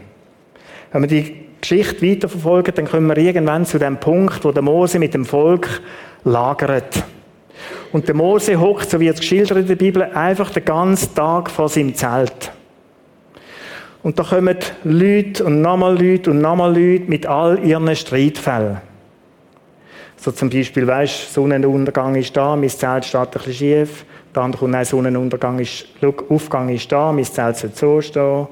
Wenn 0.91 1.01
wir 1.01 1.07
die 1.07 1.45
Geschichte 1.59 2.01
weiterverfolgen, 2.01 2.73
dann 2.75 2.87
kommen 2.87 3.07
wir 3.07 3.17
irgendwann 3.17 3.65
zu 3.65 3.77
dem 3.77 3.97
Punkt, 3.97 4.43
wo 4.45 4.51
der 4.51 4.63
Mose 4.63 4.97
mit 4.97 5.13
dem 5.13 5.25
Volk 5.25 5.81
lagert. 6.23 7.03
Und 7.91 8.07
der 8.07 8.15
Mose 8.15 8.59
hockt, 8.59 8.89
so 8.89 8.99
wie 8.99 9.07
es 9.07 9.19
geschildert 9.19 9.57
in 9.57 9.67
der 9.67 9.75
Bibel, 9.75 10.03
einfach 10.03 10.51
den 10.51 10.63
ganzen 10.63 11.13
Tag 11.13 11.49
vor 11.49 11.67
seinem 11.67 11.93
Zelt. 11.95 12.51
Und 14.01 14.17
da 14.17 14.23
kommen 14.23 14.55
Leute 14.83 15.43
und 15.43 15.61
nochmal 15.61 16.01
Leute 16.01 16.31
und 16.31 16.39
nochmal 16.39 16.69
Leute 16.69 17.05
mit 17.09 17.25
all 17.27 17.59
ihren 17.63 17.93
Streitfällen. 17.95 18.77
So 20.15 20.31
zum 20.31 20.49
Beispiel, 20.49 20.85
weißt, 20.85 21.33
Sonnenuntergang 21.33 22.15
ist 22.15 22.35
da, 22.35 22.55
mein 22.55 22.69
Zelt 22.69 23.05
steht 23.05 23.35
ein 23.35 23.53
schief. 23.53 24.05
Dann 24.33 24.53
kommt 24.53 24.75
ein 24.75 24.85
Sonnenuntergang 24.85 25.59
ist, 25.59 25.85
schau, 25.99 26.13
Aufgang 26.29 26.69
ist 26.69 26.91
da, 26.91 27.11
mein 27.11 27.23
Zelt 27.23 27.57
soll 27.57 27.71
so 27.73 28.01
stehen. 28.01 28.47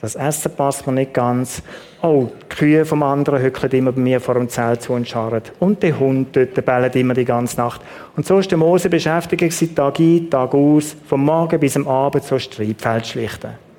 Das 0.00 0.16
Essen 0.16 0.50
passt 0.56 0.84
mir 0.86 0.92
nicht 0.92 1.14
ganz. 1.14 1.62
Oh, 2.02 2.26
die 2.42 2.48
Kühe 2.48 2.84
vom 2.84 3.04
anderen 3.04 3.40
hückeln 3.40 3.70
immer 3.72 3.92
bei 3.92 4.00
mir 4.00 4.20
vor 4.20 4.34
dem 4.34 4.48
Zelt 4.48 4.82
zu 4.82 4.94
und 4.94 5.08
scharren. 5.08 5.42
Und 5.60 5.80
der 5.84 5.98
Hund 5.98 6.34
dort 6.36 6.64
bellt 6.64 6.96
immer 6.96 7.14
die 7.14 7.24
ganze 7.24 7.56
Nacht. 7.58 7.80
Und 8.16 8.26
so 8.26 8.38
ist 8.40 8.50
der 8.50 8.58
Mose 8.58 8.88
beschäftigt, 8.88 9.76
Tag 9.76 10.00
ein, 10.00 10.28
Tag 10.28 10.54
aus, 10.54 10.96
vom 11.06 11.24
Morgen 11.24 11.60
bis 11.60 11.76
am 11.76 11.86
Abend 11.86 12.24
so 12.24 12.36
Streitfeld 12.36 13.06
schlichten. 13.06 13.71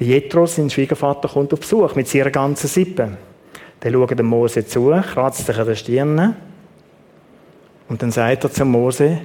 Der 0.00 0.06
Jethro, 0.06 0.46
sein 0.46 0.70
Schwiegervater, 0.70 1.28
kommt 1.28 1.52
auf 1.52 1.60
Besuch 1.60 1.94
mit 1.94 2.08
seiner 2.08 2.30
ganzen 2.30 2.66
Sippe. 2.66 3.18
Der 3.82 3.92
schaut 3.92 4.18
dem 4.18 4.26
Mose 4.26 4.66
zu, 4.66 4.90
kratzt 5.12 5.46
sich 5.46 5.58
an 5.58 5.66
der 5.66 5.74
Stirn 5.74 6.36
und 7.88 8.00
dann 8.00 8.10
sagt 8.10 8.44
er 8.44 8.52
zum 8.52 8.70
Mose, 8.70 9.20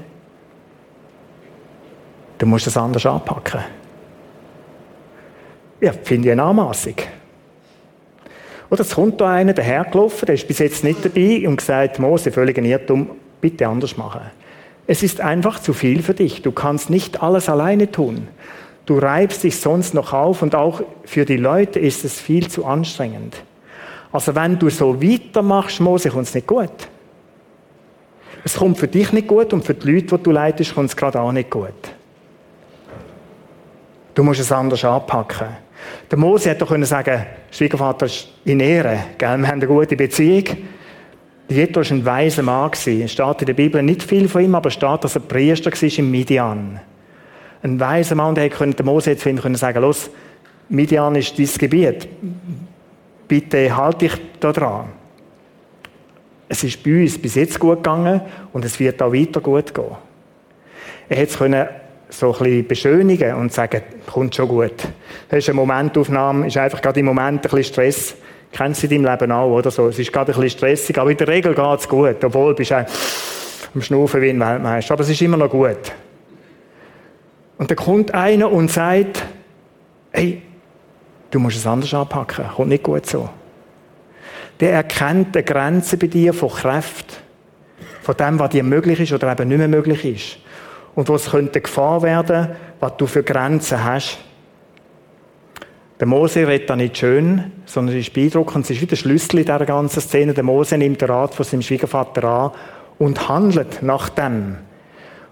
du 2.38 2.46
musst 2.46 2.68
das 2.68 2.76
anders 2.76 3.06
anpacken. 3.06 3.62
Ja, 5.80 5.94
finde 5.94 6.30
ich 6.30 6.32
eine 6.32 6.44
Anmaßung. 6.44 6.96
Oder 8.70 8.82
es 8.82 8.96
kommt 8.96 9.22
da 9.22 9.32
einer 9.34 9.54
dahergelaufen, 9.54 10.26
der 10.26 10.36
ist 10.36 10.48
bis 10.48 10.60
jetzt 10.60 10.84
nicht 10.84 11.06
dabei 11.06 11.48
und 11.48 11.58
gesagt, 11.58 12.00
Mose, 12.00 12.32
völlig 12.32 12.58
Irrtum, 12.58 13.12
bitte 13.40 13.68
anders 13.68 13.96
machen. 13.98 14.22
Es 14.88 15.04
ist 15.04 15.22
einfach 15.22 15.60
zu 15.60 15.74
viel 15.74 16.02
für 16.02 16.14
dich. 16.14 16.42
Du 16.42 16.52
kannst 16.52 16.90
nicht 16.90 17.22
alles 17.22 17.50
alleine 17.50 17.92
tun. 17.92 18.28
Du 18.86 19.00
reibst 19.00 19.44
dich 19.44 19.60
sonst 19.60 19.94
noch 19.94 20.14
auf 20.14 20.42
und 20.42 20.54
auch 20.54 20.82
für 21.06 21.26
die 21.26 21.38
Leute 21.38 21.80
ist 21.80 22.06
es 22.06 22.20
viel 22.20 22.48
zu 22.50 22.66
anstrengend. 22.66 23.36
Also 24.12 24.36
wenn 24.36 24.60
du 24.60 24.70
so 24.70 25.02
weitermachst, 25.02 25.80
Mose, 25.80 26.10
kommt 26.10 26.28
es 26.28 26.36
nicht 26.36 26.48
gut. 26.48 26.70
Es 28.44 28.56
kommt 28.58 28.78
für 28.78 28.88
dich 28.88 29.12
nicht 29.12 29.28
gut 29.28 29.54
und 29.54 29.66
für 29.66 29.74
die 29.74 29.92
Leute, 29.92 30.18
die 30.18 30.24
du 30.24 30.32
leitest, 30.32 30.76
kommt 30.76 30.90
es 30.90 30.96
gerade 30.96 31.20
auch 31.20 31.32
nicht 31.32 31.50
gut. 31.50 31.74
Du 34.14 34.24
musst 34.24 34.40
es 34.40 34.52
anders 34.52 34.86
anpacken. 34.86 35.48
Der 36.10 36.18
Mose 36.18 36.50
hätte 36.50 36.60
doch 36.60 36.70
können 36.70 36.86
sagen, 36.86 37.26
Schwiegervater 37.52 38.06
ist 38.06 38.30
in 38.46 38.60
Ehre, 38.60 39.00
gell? 39.18 39.38
wir 39.38 39.48
haben 39.48 39.62
eine 39.62 39.68
gute 39.68 39.96
Beziehung. 39.96 40.46
Jethro 41.50 41.82
war 41.82 41.92
ein 41.92 42.06
weiser 42.06 42.44
Mann. 42.44 42.72
Es 42.72 43.12
steht 43.12 43.42
in 43.42 43.46
der 43.46 43.54
Bibel 43.54 43.84
nicht 43.84 44.04
viel 44.04 44.30
von 44.30 44.44
ihm, 44.44 44.56
aber 44.56 44.68
es 44.68 44.76
steht, 44.76 45.04
dass 45.04 45.16
er 45.16 45.22
Priester 45.22 45.72
war 45.72 46.00
in 46.00 46.12
Midian. 46.12 46.80
Ein 47.66 47.80
weiser 47.80 48.14
Mann, 48.14 48.36
der 48.36 48.44
hätte 48.44 48.84
Mose 48.84 49.10
jetzt 49.10 49.24
können 49.24 49.56
sagen, 49.56 49.82
los, 49.82 50.12
Midian 50.70 51.16
ist 51.16 51.40
dein 51.40 51.50
Gebiet. 51.58 52.08
Bitte 53.28 53.76
halt 53.76 54.02
dich 54.02 54.12
da 54.40 54.52
dran. 54.52 54.90
Es 56.48 56.64
ist 56.64 56.84
bei 56.84 57.02
uns 57.02 57.18
bis 57.18 57.34
jetzt 57.34 57.60
gut 57.60 57.78
gegangen 57.78 58.22
und 58.54 58.64
es 58.64 58.80
wird 58.80 59.02
auch 59.02 59.12
weiter 59.12 59.42
gut 59.42 59.74
gehen. 59.74 59.96
Er 61.10 61.18
hätte 61.18 61.32
es 61.32 61.38
können 61.40 61.68
so 62.10 62.34
ein 62.34 62.38
bisschen 62.38 62.68
beschönigen 62.68 63.34
und 63.34 63.52
sagen, 63.52 63.82
kommt 64.06 64.36
schon 64.36 64.48
gut. 64.48 64.88
Das 65.30 65.40
ist 65.40 65.50
eine 65.50 65.56
Momentaufnahme, 65.56 66.46
ist 66.46 66.58
einfach 66.58 66.84
gerade 66.84 67.00
im 67.00 67.08
Moment 67.08 67.40
ein 67.40 67.50
bisschen 67.50 67.64
Stress. 67.64 68.16
Kennst 68.52 68.84
du 68.84 68.88
in 68.94 69.02
deinem 69.04 69.12
Leben 69.12 69.32
auch, 69.32 69.50
oder 69.50 69.72
so? 69.72 69.88
Es 69.88 69.98
ist 69.98 70.14
gerade 70.14 70.34
ein 70.34 70.40
bisschen 70.40 70.60
stressig, 70.60 71.00
aber 71.00 71.10
in 71.10 71.18
der 71.18 71.30
Regel 71.30 71.56
geht 71.56 71.80
es 71.80 71.90
gut, 71.90 72.24
obwohl 72.24 72.52
du 72.52 72.58
bist 72.58 72.74
auch 72.74 72.86
am 73.74 73.82
Schnaufen 73.82 74.22
wie 74.22 74.30
ein 74.30 74.40
Weltmeister. 74.40 74.94
Aber 74.94 75.02
es 75.02 75.10
ist 75.10 75.22
immer 75.24 75.38
noch 75.38 75.50
gut. 75.50 75.80
Und 77.58 77.70
dann 77.70 77.78
kommt 77.78 78.14
einer 78.14 78.52
und 78.52 78.70
sagt, 78.70 79.24
hey, 80.12 80.42
du 81.32 81.40
musst 81.40 81.58
es 81.58 81.68
anders 81.68 81.94
anpacken, 81.94 82.46
kommt 82.56 82.70
nicht 82.70 82.84
gut 82.84 83.06
so. 83.06 83.30
Der 84.60 84.72
erkennt 84.72 85.36
die 85.36 85.44
Grenze 85.44 85.98
bei 85.98 86.08
dir 86.08 86.34
von 86.34 86.50
Kraft, 86.50 87.22
von 88.02 88.16
dem, 88.16 88.40
was 88.40 88.50
dir 88.50 88.64
möglich 88.64 89.00
ist 89.00 89.12
oder 89.12 89.32
eben 89.32 89.50
nicht 89.50 89.58
mehr 89.58 89.68
möglich 89.68 90.06
ist 90.06 90.38
und 90.96 91.10
was 91.10 91.32
könnte 91.32 91.62
Gefahr 91.62 92.02
werden, 92.02 92.50
was 92.80 92.98
du 92.98 93.06
für 93.06 93.24
Grenzen 93.24 93.84
hast. 93.84 94.18
Der 96.00 96.08
Mose 96.08 96.48
redet 96.48 96.70
da 96.70 96.76
nicht 96.76 96.98
schön, 96.98 97.52
sondern 97.66 97.98
ist 97.98 98.14
beeindruckend. 98.14 98.66
Es 98.66 98.72
ist 98.72 98.82
wie 98.82 98.86
der 98.86 98.98
Schlüssel 98.98 99.40
in 99.40 99.46
dieser 99.46 99.66
ganzen 99.66 100.02
Szene. 100.02 100.34
Der 100.34 100.44
Mose 100.44 100.78
nimmt 100.78 101.02
den 101.02 101.10
Rat 101.10 101.34
von 101.34 101.46
seinem 101.46 101.62
Schwiegervater 101.62 102.24
an 102.24 102.52
und 103.00 103.30
handelt 103.30 103.82
nach 103.82 104.10
dem. 104.10 104.58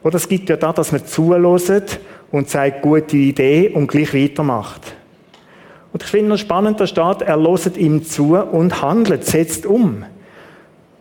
Oder 0.04 0.16
es 0.16 0.28
gibt 0.28 0.50
ja 0.50 0.56
da, 0.56 0.72
dass 0.72 0.92
man 0.92 1.06
zulässt 1.06 2.00
und 2.34 2.50
sagt, 2.50 2.82
gute 2.82 3.16
Idee 3.16 3.70
und 3.70 3.88
gleich 3.88 4.12
weitermacht. 4.12 4.96
Und 5.94 6.02
ich 6.02 6.10
finde 6.10 6.30
noch 6.30 6.40
spannend, 6.40 6.80
da 6.80 6.88
steht, 6.88 7.22
er 7.22 7.38
loset 7.38 7.78
ihm 7.78 8.04
zu 8.04 8.36
und 8.36 8.82
handelt, 8.82 9.24
setzt 9.24 9.68
um. 9.68 10.04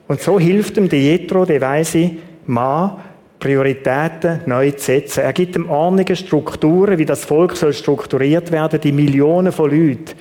Und 0.09 0.21
so 0.21 0.39
hilft 0.39 0.77
ihm 0.77 0.91
der 0.91 1.01
Jethro, 1.01 1.47
der 1.47 1.63
weise 1.63 2.11
Mann, 2.45 2.99
Prioritäten 3.39 4.43
neu 4.45 4.73
zu 4.73 4.85
setzen. 4.85 5.21
Er 5.21 5.33
gibt 5.33 5.57
ihm 5.57 5.71
ordnige 5.71 6.17
Strukturen, 6.17 6.99
wie 6.99 7.07
das 7.07 7.25
Volk 7.25 7.57
soll 7.57 7.73
strukturiert 7.73 8.53
werden, 8.53 8.79
die 8.83 8.93
Millionen 8.93 9.53
von 9.53 9.71
Leuten 9.71 10.15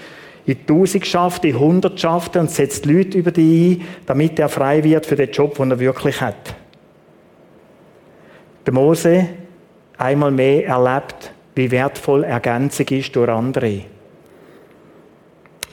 in 0.46 0.66
Tausendschaften, 0.66 1.50
in 1.50 1.60
Hundertschaften 1.60 2.40
und 2.40 2.52
setzt 2.52 2.86
Leute 2.86 3.18
über 3.18 3.32
die 3.32 3.82
ein, 3.82 3.88
damit 4.06 4.40
er 4.40 4.48
frei 4.48 4.82
wird 4.86 5.06
für 5.06 5.18
den 5.18 5.30
Job, 5.30 5.56
den 5.56 5.72
er 5.72 5.80
wirklich 5.80 6.22
hat. 6.22 6.56
Der 8.66 8.74
Mose 8.74 9.28
einmal 10.02 10.32
mehr 10.32 10.66
erlebt, 10.68 11.32
wie 11.56 11.70
wertvoll 11.72 12.24
Ergänzung 12.24 12.88
ist 12.88 13.16
durch 13.16 13.30
andere. 13.30 13.82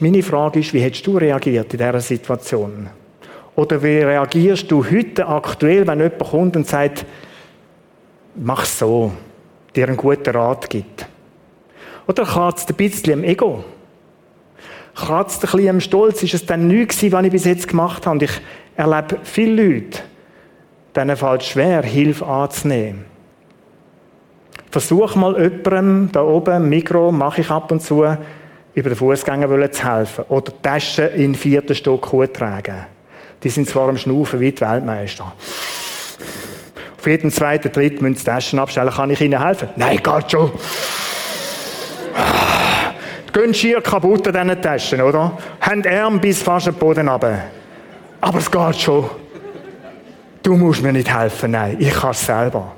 Meine 0.00 0.22
Frage 0.22 0.60
ist, 0.60 0.72
wie 0.72 0.80
hättest 0.80 1.06
du 1.06 1.16
reagiert 1.16 1.72
in 1.72 1.78
dieser 1.78 2.00
Situation? 2.00 2.88
Oder 3.56 3.82
wie 3.82 3.98
reagierst 3.98 4.70
du 4.70 4.84
heute 4.84 5.26
aktuell, 5.26 5.86
wenn 5.86 5.98
jemand 5.98 6.18
kommt 6.20 6.56
und 6.56 6.66
sagt, 6.66 7.04
mach 8.36 8.64
so, 8.64 9.12
dir 9.74 9.88
einen 9.88 9.96
guten 9.96 10.30
Rat 10.30 10.70
gibt. 10.70 11.06
Oder 12.06 12.24
kratzt 12.24 12.70
ein 12.70 12.76
bisschen 12.76 13.14
am 13.14 13.24
Ego. 13.24 13.64
Kratzt 14.94 15.44
ein 15.44 15.50
bisschen 15.50 15.68
am 15.70 15.80
Stolz. 15.80 16.22
Ist 16.22 16.34
es 16.34 16.46
dann 16.46 16.68
nichts 16.68 17.02
was 17.10 17.24
ich 17.24 17.32
bis 17.32 17.44
jetzt 17.44 17.68
gemacht 17.68 18.06
habe? 18.06 18.14
Und 18.14 18.22
ich 18.22 18.40
erlebe 18.76 19.18
viele 19.24 19.62
Leute, 19.62 20.00
denen 20.94 21.16
fällt 21.16 21.42
schwer, 21.42 21.82
Hilfe 21.82 22.26
anzunehmen. 22.26 23.17
Versuch 24.80 25.16
mal 25.16 25.36
jemandem 25.36 26.08
da 26.12 26.22
oben 26.22 26.54
im 26.54 26.68
Mikro, 26.68 27.10
mache 27.10 27.40
ich 27.40 27.50
ab 27.50 27.72
und 27.72 27.82
zu, 27.82 28.04
über 28.74 28.90
den 28.90 28.94
Fußgänger 28.94 29.72
zu 29.72 29.92
helfen. 29.92 30.24
Oder 30.28 30.52
Taschen 30.62 31.08
in 31.14 31.34
vierten 31.34 31.74
Stock 31.74 32.08
tragen. 32.32 32.86
Die 33.42 33.48
sind 33.48 33.68
zwar 33.68 33.88
am 33.88 33.98
Schnaufen 33.98 34.38
wie 34.38 34.52
die 34.52 34.60
Weltmeister. 34.60 35.32
Auf 36.96 37.06
jeden 37.08 37.32
zweiten, 37.32 37.72
dritten 37.72 38.04
müssen 38.04 38.18
sie 38.18 38.24
Taschen 38.24 38.60
abstellen. 38.60 38.90
Kann 38.90 39.10
ich 39.10 39.20
ihnen 39.20 39.44
helfen? 39.44 39.68
Nein, 39.74 39.96
geht 39.96 40.30
schon. 40.30 40.52
Gehen 43.32 43.54
schier 43.54 43.80
kaputt 43.80 44.28
an 44.28 44.46
diesen 44.46 44.62
Taschen, 44.62 45.00
oder? 45.02 45.36
Haben 45.60 45.84
Arm 45.86 46.20
bis 46.20 46.40
fast 46.40 46.68
den 46.68 46.74
Boden 46.74 47.08
runter. 47.08 47.46
Aber 48.20 48.38
es 48.38 48.48
geht 48.48 48.76
schon. 48.76 49.10
Du 50.40 50.56
musst 50.56 50.84
mir 50.84 50.92
nicht 50.92 51.12
helfen, 51.12 51.50
nein, 51.50 51.76
ich 51.80 51.92
kann 51.92 52.12
es 52.12 52.24
selber. 52.24 52.77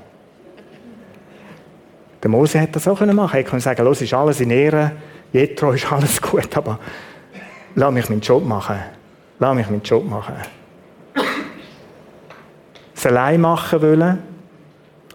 Der 2.21 2.29
Mose 2.29 2.59
hätte 2.59 2.73
das 2.73 2.87
auch 2.87 2.99
machen 2.99 3.15
können. 3.15 3.31
Er 3.33 3.43
konnte 3.43 3.63
sagen, 3.63 3.83
los, 3.83 4.01
ist 4.01 4.13
alles 4.13 4.41
in 4.41 4.51
Ehre, 4.51 4.91
Jethro 5.33 5.71
ist 5.71 5.91
alles 5.91 6.21
gut, 6.21 6.55
aber 6.55 6.79
lass 7.75 7.91
mich 7.91 8.09
meinen 8.09 8.21
Job 8.21 8.45
machen. 8.45 8.77
Lass 9.39 9.55
mich 9.55 9.67
meinen 9.69 9.81
Job 9.81 10.07
machen. 10.07 10.35
Es 12.93 13.05
allein 13.07 13.41
machen 13.41 13.81
wollen, 13.81 14.19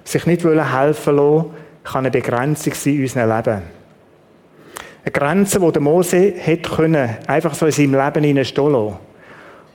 sich 0.02 0.26
nicht 0.26 0.44
wollen 0.44 0.72
helfen 0.76 1.16
lassen, 1.16 1.50
kann 1.84 2.04
eine 2.04 2.10
Begrenzung 2.10 2.74
sein 2.74 2.94
in 2.94 3.02
unserem 3.02 3.36
Leben. 3.36 3.62
Eine 5.04 5.12
Grenze, 5.12 5.60
die 5.60 5.72
der 5.72 5.82
Mose 5.82 6.32
hätte 6.36 6.68
können, 6.68 7.16
einfach 7.28 7.54
so 7.54 7.66
in 7.66 7.72
seinem 7.72 7.94
Leben 7.94 8.24
hineinstehen 8.24 8.72
lassen. 8.72 8.96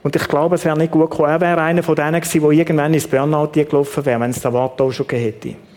Und 0.02 0.16
ich 0.16 0.28
glaube, 0.28 0.56
es 0.56 0.64
wäre 0.66 0.76
nicht 0.76 0.90
gut 0.90 1.10
gekommen. 1.10 1.30
Er 1.30 1.40
wäre 1.40 1.62
einer 1.62 1.82
von 1.82 1.94
denen 1.94 2.20
gewesen, 2.20 2.42
der 2.42 2.50
irgendwann 2.50 2.92
ins 2.92 3.06
Burnout 3.06 3.52
gelaufen 3.52 4.04
wäre, 4.04 4.20
wenn 4.20 4.30
es 4.30 4.40
das 4.40 4.52
Wort 4.52 4.78
auch 4.80 4.90
schon 4.90 5.06
gegeben 5.06 5.32
hätte. 5.32 5.71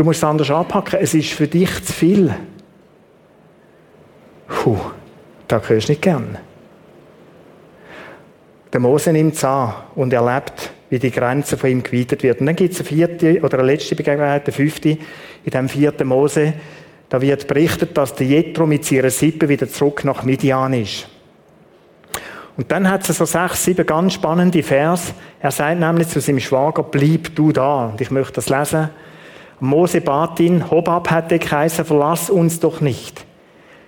Du 0.00 0.04
musst 0.04 0.20
es 0.20 0.24
anders 0.24 0.50
anpacken. 0.50 0.98
Es 0.98 1.12
ist 1.12 1.28
für 1.32 1.46
dich 1.46 1.84
zu 1.84 1.92
viel. 1.92 2.34
Puh, 4.48 4.78
da 5.46 5.60
hörst 5.60 5.88
du 5.88 5.92
nicht 5.92 6.00
gern. 6.00 6.38
Der 8.72 8.80
Mose 8.80 9.12
nimmt 9.12 9.34
es 9.34 9.44
an 9.44 9.74
und 9.96 10.10
erlebt, 10.14 10.70
wie 10.88 10.98
die 10.98 11.10
Grenze 11.10 11.58
von 11.58 11.68
ihm 11.68 11.82
geweitet 11.82 12.22
wird. 12.22 12.40
Und 12.40 12.46
dann 12.46 12.56
gibt 12.56 12.72
es 12.72 12.80
eine 12.80 12.88
vierte 12.88 13.42
oder 13.42 13.58
eine 13.58 13.66
letzte 13.66 13.94
Begebenheit, 13.94 14.46
eine 14.46 14.52
fünfte, 14.54 14.88
in 14.88 15.50
dem 15.52 15.68
vierten 15.68 16.08
Mose. 16.08 16.54
Da 17.10 17.20
wird 17.20 17.46
berichtet, 17.46 17.94
dass 17.94 18.14
der 18.14 18.26
Jethro 18.26 18.64
mit 18.64 18.86
seiner 18.86 19.10
Sippe 19.10 19.50
wieder 19.50 19.68
zurück 19.68 20.02
nach 20.06 20.22
Midian 20.22 20.72
ist. 20.72 21.08
Und 22.56 22.72
dann 22.72 22.88
hat 22.88 23.06
es 23.06 23.18
so 23.18 23.26
sechs, 23.26 23.66
sieben 23.66 23.84
ganz 23.84 24.14
spannende 24.14 24.62
Vers. 24.62 25.12
Er 25.40 25.50
sagt 25.50 25.78
nämlich 25.78 26.08
zu 26.08 26.22
seinem 26.22 26.40
Schwager, 26.40 26.84
bleib 26.84 27.34
du 27.34 27.52
da. 27.52 27.88
Und 27.88 28.00
ich 28.00 28.10
möchte 28.10 28.32
das 28.36 28.48
lesen. 28.48 28.88
Mose 29.60 30.00
bat 30.00 30.40
ihn, 30.40 30.70
Hobab 30.70 31.10
hat 31.10 31.30
der 31.30 31.38
Kaiser, 31.38 31.84
verlass 31.84 32.30
uns 32.30 32.60
doch 32.60 32.80
nicht. 32.80 33.26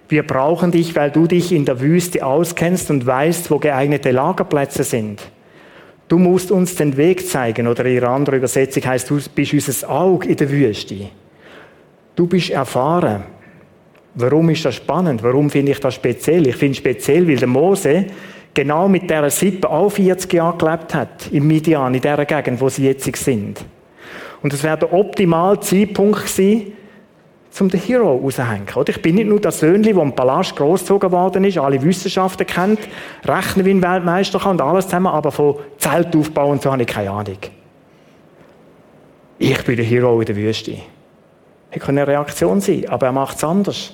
Wir 0.09 0.23
brauchen 0.23 0.71
dich, 0.71 0.95
weil 0.95 1.11
du 1.11 1.27
dich 1.27 1.53
in 1.53 1.65
der 1.65 1.81
Wüste 1.81 2.25
auskennst 2.27 2.91
und 2.91 3.07
weißt, 3.07 3.51
wo 3.51 3.59
geeignete 3.59 4.11
Lagerplätze 4.11 4.85
sind. 4.85 5.23
Du 6.09 6.19
musst 6.19 6.51
uns 6.51 6.75
den 6.75 6.99
Weg 6.99 7.27
zeigen, 7.27 7.67
oder 7.67 7.87
in 7.87 7.95
ihrer 7.95 8.11
anderen 8.11 8.39
Übersetzung 8.39 8.85
heißt, 8.85 9.09
du 9.09 9.19
bist 9.35 9.55
unser 9.55 9.89
Auge 9.89 10.29
in 10.29 10.37
der 10.37 10.51
Wüste. 10.51 11.09
Du 12.15 12.27
bist 12.27 12.51
erfahren. 12.51 13.23
Warum 14.15 14.51
ist 14.51 14.67
das 14.67 14.75
spannend? 14.75 15.23
Warum 15.23 15.49
finde 15.49 15.73
ich 15.73 15.81
das 15.81 15.95
speziell? 15.95 16.47
Ich 16.47 16.57
finde 16.57 16.73
es 16.73 16.79
speziell, 16.79 17.27
weil 17.27 17.37
der 17.37 17.49
Mose 17.49 18.05
genau 18.53 18.89
mit 18.89 19.05
dieser 19.05 19.31
Sippe 19.31 19.71
auch 19.71 19.89
40 19.89 20.31
Jahre 20.35 20.59
gelebt 20.59 20.95
hat, 20.95 21.33
im 21.33 21.47
Midian, 21.47 21.95
in 21.95 22.03
der 22.03 22.27
Gegend, 22.27 22.61
wo 22.61 22.69
sie 22.69 22.85
jetzt 22.85 23.17
sind. 23.17 23.65
Und 24.43 24.53
es 24.53 24.63
wäre 24.63 24.79
der 24.79 24.93
optimale 24.93 25.61
Zeitpunkt 25.61 26.21
gewesen, 26.21 26.73
um 27.61 27.69
den 27.69 27.81
Hero 27.81 28.17
rauszuhängen. 28.17 28.67
Ich 28.87 29.03
bin 29.03 29.15
nicht 29.15 29.29
nur 29.29 29.41
das 29.41 29.61
Söhnchen, 29.61 29.95
das 29.95 30.03
im 30.03 30.15
Palast 30.15 30.57
großgezogen 30.57 31.13
worden 31.13 31.45
ist, 31.45 31.59
alle 31.59 31.83
Wissenschaften 31.83 32.47
kennt, 32.47 32.81
rechnen 33.25 33.67
wie 33.67 33.71
ein 33.71 33.83
Weltmeister 33.83 34.39
kann 34.39 34.53
und 34.53 34.63
alles 34.63 34.87
zusammen, 34.87 35.09
aber 35.09 35.31
von 35.31 35.57
Zeltaufbau 35.79 36.51
und 36.51 36.63
so 36.63 36.73
habe 36.73 36.83
ich 36.83 36.89
keine 36.89 37.11
Ahnung. 37.11 37.39
Ich 39.39 39.65
bin 39.65 39.77
der 39.77 39.85
Hero 39.85 40.21
in 40.21 40.27
der 40.27 40.37
Wüste. 40.37 40.79
Das 41.71 41.83
könnte 41.83 42.03
eine 42.03 42.07
Reaktion 42.07 42.61
sein, 42.61 42.89
aber 42.89 43.07
er 43.07 43.13
macht 43.13 43.37
es 43.37 43.45
anders. 43.45 43.93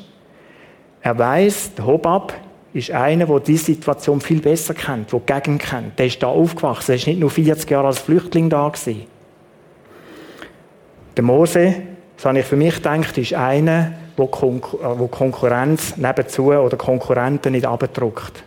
Er 1.00 1.18
weiß, 1.18 1.74
der 1.74 1.86
Hobab 1.86 2.34
ist 2.72 2.90
einer, 2.90 3.26
der 3.26 3.40
diese 3.40 3.66
Situation 3.66 4.20
viel 4.20 4.40
besser 4.40 4.74
kennt, 4.74 5.12
der 5.12 5.20
die 5.20 5.32
Gegend 5.32 5.62
kennt. 5.62 5.98
Der 5.98 6.06
ist 6.06 6.22
da 6.22 6.28
aufgewachsen, 6.28 6.92
er 6.92 6.96
ist 6.96 7.06
nicht 7.06 7.20
nur 7.20 7.30
40 7.30 7.70
Jahre 7.70 7.88
als 7.88 7.98
Flüchtling 7.98 8.50
da 8.50 8.68
gewesen. 8.68 9.06
Der 11.18 11.24
Mose, 11.24 11.74
das 12.16 12.26
habe 12.26 12.38
ich 12.38 12.46
für 12.46 12.54
mich 12.54 12.76
gedacht, 12.76 13.18
ist 13.18 13.34
einer, 13.34 13.92
der 14.16 14.24
äh, 14.24 15.08
Konkurrenz 15.10 15.96
nebenzu 15.96 16.52
oder 16.52 16.76
Konkurrenten 16.76 17.54
nicht 17.54 17.66
abdruckt. 17.66 18.44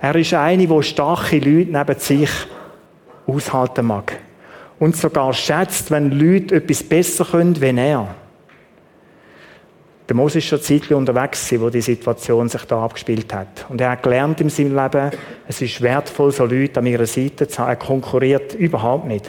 Er 0.00 0.14
ist 0.14 0.32
einer, 0.32 0.66
der 0.66 0.82
starke 0.82 1.38
Leute 1.38 1.72
neben 1.72 1.98
sich 1.98 2.30
aushalten 3.26 3.86
mag. 3.86 4.20
Und 4.78 4.96
sogar 4.96 5.32
schätzt, 5.32 5.90
wenn 5.90 6.12
Leute 6.12 6.54
etwas 6.54 6.84
besser 6.84 7.24
können, 7.24 7.60
wenn 7.60 7.76
er. 7.76 8.14
Der 10.08 10.14
Mose 10.14 10.38
ist 10.38 10.44
schon 10.44 10.62
Zeit 10.62 10.92
unterwegs, 10.92 11.52
wo 11.58 11.70
die 11.70 11.80
Situation 11.80 12.48
sich 12.48 12.62
da 12.66 12.84
abgespielt 12.84 13.34
hat. 13.34 13.66
Und 13.68 13.80
er 13.80 13.90
hat 13.90 14.04
gelernt 14.04 14.40
in 14.40 14.50
seinem 14.50 14.76
Leben, 14.76 15.10
es 15.48 15.60
ist 15.60 15.82
wertvoll, 15.82 16.30
so 16.30 16.44
Leute 16.44 16.78
an 16.78 16.86
ihrer 16.86 17.06
Seite 17.06 17.48
zu 17.48 17.58
haben. 17.58 17.70
Er 17.70 17.76
konkurriert 17.76 18.54
überhaupt 18.54 19.08
nicht. 19.08 19.28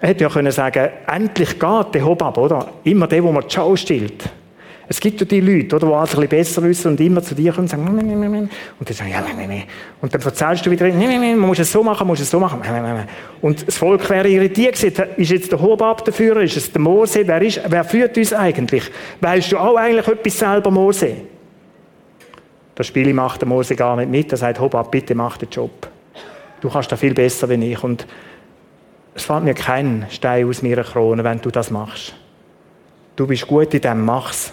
Er 0.00 0.08
hätte 0.08 0.24
ja 0.24 0.30
können 0.30 0.50
sagen, 0.50 0.88
endlich 1.06 1.58
geht 1.58 1.94
der 1.94 2.04
Hobab, 2.04 2.38
oder? 2.38 2.72
Immer 2.84 3.06
der, 3.06 3.22
wo 3.22 3.32
man 3.32 3.42
die 3.42 3.54
Schau 3.54 3.76
stillt. 3.76 4.30
Es 4.88 4.98
gibt 4.98 5.20
ja 5.20 5.26
die 5.26 5.40
Leute, 5.40 5.76
oder, 5.76 5.86
die 5.86 5.92
alles 5.92 6.10
ein 6.10 6.20
bisschen 6.22 6.28
besser 6.28 6.62
wissen 6.64 6.88
und 6.88 7.00
immer 7.00 7.22
zu 7.22 7.32
dir 7.32 7.52
kommen 7.52 7.66
und 7.66 7.68
sagen, 7.68 7.86
und 7.86 8.88
dann 8.88 8.96
sagen, 8.96 9.10
ja, 9.10 9.22
und 10.00 10.12
dann 10.12 10.20
erzählst 10.20 10.66
du 10.66 10.70
wieder, 10.72 10.88
man 10.88 11.38
muss 11.38 11.60
es 11.60 11.70
so 11.70 11.84
machen, 11.84 12.00
man 12.00 12.08
muss 12.08 12.20
es 12.20 12.28
so 12.28 12.40
machen. 12.40 12.60
Und 13.40 13.68
das 13.68 13.76
Volk 13.76 14.10
wäre 14.10 14.28
irritiert 14.28 14.74
gewesen. 14.74 15.04
Ist 15.16 15.30
jetzt 15.30 15.52
der 15.52 15.60
Hobab 15.60 16.04
der 16.04 16.12
Führer? 16.12 16.40
Ist 16.40 16.56
es 16.56 16.72
der 16.72 16.80
Mose? 16.80 17.22
Wer, 17.24 17.40
ist, 17.40 17.60
wer 17.68 17.84
führt 17.84 18.18
uns 18.18 18.32
eigentlich? 18.32 18.90
Weißt 19.20 19.52
du 19.52 19.58
auch 19.58 19.76
eigentlich 19.76 20.08
etwas 20.08 20.36
selber, 20.36 20.72
Mose? 20.72 21.12
Das 22.74 22.88
Spiel 22.88 23.14
macht 23.14 23.42
der 23.42 23.48
Mose 23.48 23.76
gar 23.76 23.94
nicht 23.94 24.10
mit. 24.10 24.32
Er 24.32 24.38
sagt, 24.38 24.58
Hobab, 24.58 24.90
bitte 24.90 25.14
mach 25.14 25.36
den 25.36 25.50
Job. 25.50 25.88
Du 26.60 26.68
kannst 26.68 26.90
da 26.90 26.96
viel 26.96 27.14
besser 27.14 27.48
wie 27.48 27.72
ich. 27.72 27.84
Und 27.84 28.06
es 29.20 29.26
fällt 29.26 29.44
mir 29.44 29.54
kein 29.54 30.06
Stein 30.08 30.48
aus 30.48 30.62
meiner 30.62 30.82
Krone, 30.82 31.22
wenn 31.22 31.40
du 31.40 31.50
das 31.50 31.70
machst. 31.70 32.14
Du 33.16 33.26
bist 33.26 33.46
gut 33.46 33.74
in 33.74 33.80
dem, 33.82 34.04
mach's. 34.04 34.52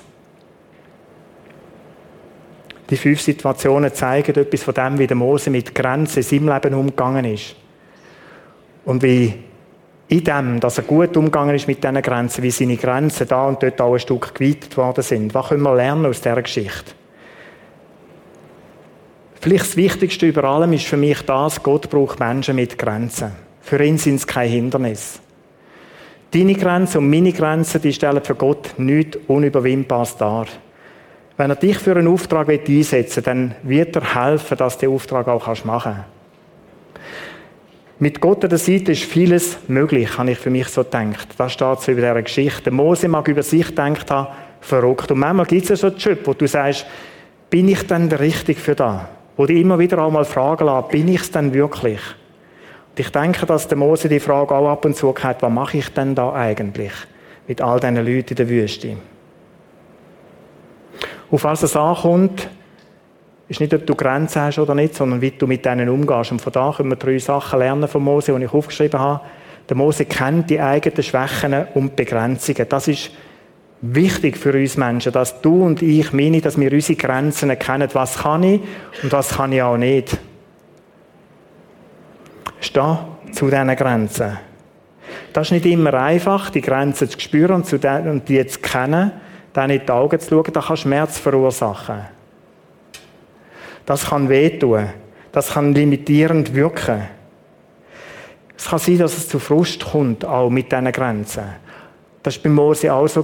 Die 2.89 2.97
fünf 2.97 3.21
Situationen 3.21 3.93
zeigen 3.93 4.35
etwas 4.37 4.63
von 4.63 4.73
dem, 4.73 4.99
wie 4.99 5.07
der 5.07 5.15
Mose 5.15 5.49
mit 5.49 5.73
Grenzen 5.73 6.19
in 6.19 6.23
seinem 6.23 6.49
Leben 6.49 6.73
umgegangen 6.73 7.25
ist. 7.25 7.55
Und 8.83 9.03
wie 9.03 9.35
in 10.09 10.23
dem, 10.23 10.59
dass 10.59 10.77
er 10.77 10.83
gut 10.83 11.15
umgegangen 11.15 11.55
ist 11.55 11.67
mit 11.67 11.81
diesen 11.81 12.01
Grenzen, 12.01 12.43
wie 12.43 12.51
seine 12.51 12.75
Grenzen 12.75 13.27
da 13.27 13.47
und 13.47 13.63
dort 13.63 13.79
auch 13.79 13.93
ein 13.93 13.99
Stück 13.99 14.35
geweitet 14.35 14.75
worden 14.75 15.01
sind. 15.01 15.33
Was 15.33 15.47
können 15.47 15.63
wir 15.63 15.75
lernen 15.75 16.05
aus 16.05 16.19
dieser 16.19 16.41
Geschichte? 16.41 16.91
Vielleicht 19.39 19.65
das 19.65 19.77
Wichtigste 19.77 20.25
über 20.25 20.43
allem 20.43 20.73
ist 20.73 20.87
für 20.87 20.97
mich 20.97 21.21
das, 21.21 21.63
Gott 21.63 21.89
braucht 21.89 22.19
Menschen 22.19 22.55
mit 22.57 22.77
Grenzen. 22.77 23.46
Für 23.67 23.83
ihn 23.83 23.97
sind 23.97 24.15
es 24.15 24.25
kein 24.25 24.49
Hindernis. 24.49 25.19
Deine 26.31 26.53
Grenzen 26.53 26.99
und 26.99 27.09
meine 27.09 27.33
Grenzen, 27.33 27.81
die 27.81 27.91
stellen 27.91 28.23
für 28.23 28.33
Gott 28.33 28.75
nichts 28.77 29.17
Unüberwindbares 29.27 30.15
dar. 30.15 30.45
Wenn 31.35 31.49
er 31.49 31.57
dich 31.57 31.77
für 31.77 31.97
einen 31.97 32.07
Auftrag 32.07 32.47
einsetzen 32.47 33.17
will, 33.17 33.23
dann 33.23 33.55
wird 33.63 33.93
er 33.97 34.15
helfen, 34.15 34.57
dass 34.57 34.77
du 34.77 34.85
den 34.85 34.95
Auftrag 34.95 35.27
auch 35.27 35.65
machen 35.65 35.95
kannst. 35.95 37.01
Mit 37.99 38.21
Gott 38.21 38.45
an 38.45 38.51
der 38.51 38.57
Seite 38.57 38.93
ist 38.93 39.03
vieles 39.03 39.57
möglich, 39.67 40.17
habe 40.17 40.31
ich 40.31 40.37
für 40.37 40.49
mich 40.49 40.69
so 40.69 40.85
gedacht. 40.85 41.27
Das 41.37 41.51
steht 41.51 41.81
so 41.81 41.91
über 41.91 41.99
dieser 41.99 42.23
Geschichte. 42.23 42.71
Mose 42.71 43.09
mag 43.09 43.27
über 43.27 43.43
sich 43.43 43.67
gedacht 43.67 44.09
haben, 44.09 44.29
verrückt. 44.61 45.11
Und 45.11 45.19
manchmal 45.19 45.45
gibt 45.45 45.63
es 45.63 45.69
ja 45.69 45.75
so 45.75 45.89
Job, 45.89 46.19
wo 46.23 46.33
du 46.33 46.47
sagst, 46.47 46.85
bin 47.49 47.67
ich 47.67 47.85
denn 47.85 48.07
der 48.07 48.21
Richtig 48.21 48.59
für 48.59 48.75
da? 48.75 49.09
Wo 49.35 49.45
du 49.45 49.51
immer 49.51 49.77
wieder 49.77 49.97
auch 49.97 50.09
mal 50.09 50.23
fragen 50.23 50.67
lässt, 50.67 50.87
bin 50.87 51.09
ich 51.09 51.19
es 51.19 51.31
denn 51.31 51.53
wirklich? 51.53 51.99
Und 52.97 53.01
ich 53.01 53.11
denke, 53.11 53.45
dass 53.45 53.67
der 53.67 53.77
Mose 53.77 54.09
die 54.09 54.19
Frage 54.19 54.55
auch 54.55 54.71
ab 54.71 54.83
und 54.83 54.95
zu 54.95 55.13
hat, 55.13 55.43
was 55.43 55.51
mache 55.51 55.77
ich 55.77 55.89
denn 55.89 56.15
da 56.15 56.33
eigentlich 56.33 56.93
mit 57.47 57.61
all 57.61 57.79
diesen 57.79 57.97
Leuten 57.97 58.29
in 58.29 58.35
der 58.35 58.49
Wüste? 58.49 58.97
Auf 61.29 61.43
was 61.43 61.61
es 61.61 61.75
ankommt, 61.75 62.49
ist 63.47 63.59
nicht, 63.59 63.71
ob 63.75 63.85
du 63.85 63.93
Grenzen 63.93 64.41
hast 64.41 64.57
oder 64.57 64.73
nicht, 64.73 64.95
sondern 64.95 65.21
wie 65.21 65.29
du 65.29 65.45
mit 65.45 65.63
denen 65.63 65.89
umgehst. 65.89 66.31
Und 66.31 66.41
von 66.41 66.51
da 66.51 66.73
können 66.75 66.89
wir 66.89 66.95
drei 66.95 67.19
Sachen 67.19 67.59
lernen 67.59 67.87
von 67.87 68.03
Mose, 68.03 68.35
die 68.35 68.45
ich 68.45 68.51
aufgeschrieben 68.51 68.99
habe. 68.99 69.21
Der 69.69 69.77
Mose 69.77 70.05
kennt 70.05 70.49
die 70.49 70.59
eigenen 70.59 71.03
Schwächen 71.03 71.67
und 71.75 71.95
Begrenzungen. 71.95 72.67
Das 72.67 72.87
ist 72.87 73.11
wichtig 73.79 74.37
für 74.37 74.53
uns 74.53 74.75
Menschen, 74.75 75.11
dass 75.11 75.39
du 75.39 75.63
und 75.63 75.83
ich 75.83 76.13
meine, 76.13 76.41
dass 76.41 76.59
wir 76.59 76.73
unsere 76.73 76.97
Grenzen 76.97 77.51
erkennen. 77.51 77.89
Was 77.93 78.17
kann 78.17 78.41
ich 78.41 78.61
und 79.03 79.11
was 79.11 79.37
kann 79.37 79.51
ich 79.51 79.61
auch 79.61 79.77
nicht. 79.77 80.17
Steh 82.59 82.95
zu 83.31 83.49
diesen 83.49 83.75
Grenzen. 83.75 84.37
Das 85.33 85.47
ist 85.47 85.51
nicht 85.51 85.65
immer 85.65 85.93
einfach, 85.93 86.49
die 86.49 86.61
Grenzen 86.61 87.09
zu 87.09 87.19
spüren 87.19 87.57
und, 87.57 87.65
zu 87.65 87.77
den, 87.77 88.07
und 88.07 88.27
die 88.27 88.45
zu 88.47 88.59
kennen, 88.59 89.11
dann 89.53 89.69
in 89.69 89.81
die 89.85 89.91
Augen 89.91 90.19
zu 90.19 90.29
schauen, 90.29 90.53
das 90.53 90.65
kann 90.65 90.77
Schmerz 90.77 91.17
verursachen. 91.17 92.01
Das 93.85 94.09
kann 94.09 94.29
wehtun. 94.29 94.87
Das 95.31 95.53
kann 95.53 95.73
limitierend 95.73 96.53
wirken. 96.53 97.03
Es 98.57 98.65
kann 98.65 98.79
sein, 98.79 98.97
dass 98.97 99.17
es 99.17 99.29
zu 99.29 99.39
Frust 99.39 99.85
kommt, 99.85 100.25
auch 100.25 100.49
mit 100.49 100.71
diesen 100.71 100.91
Grenzen. 100.91 101.43
Das 102.23 102.37
war 102.37 102.43
bei 102.43 102.49
Mose 102.49 102.91
auch 102.91 103.07
so. 103.07 103.23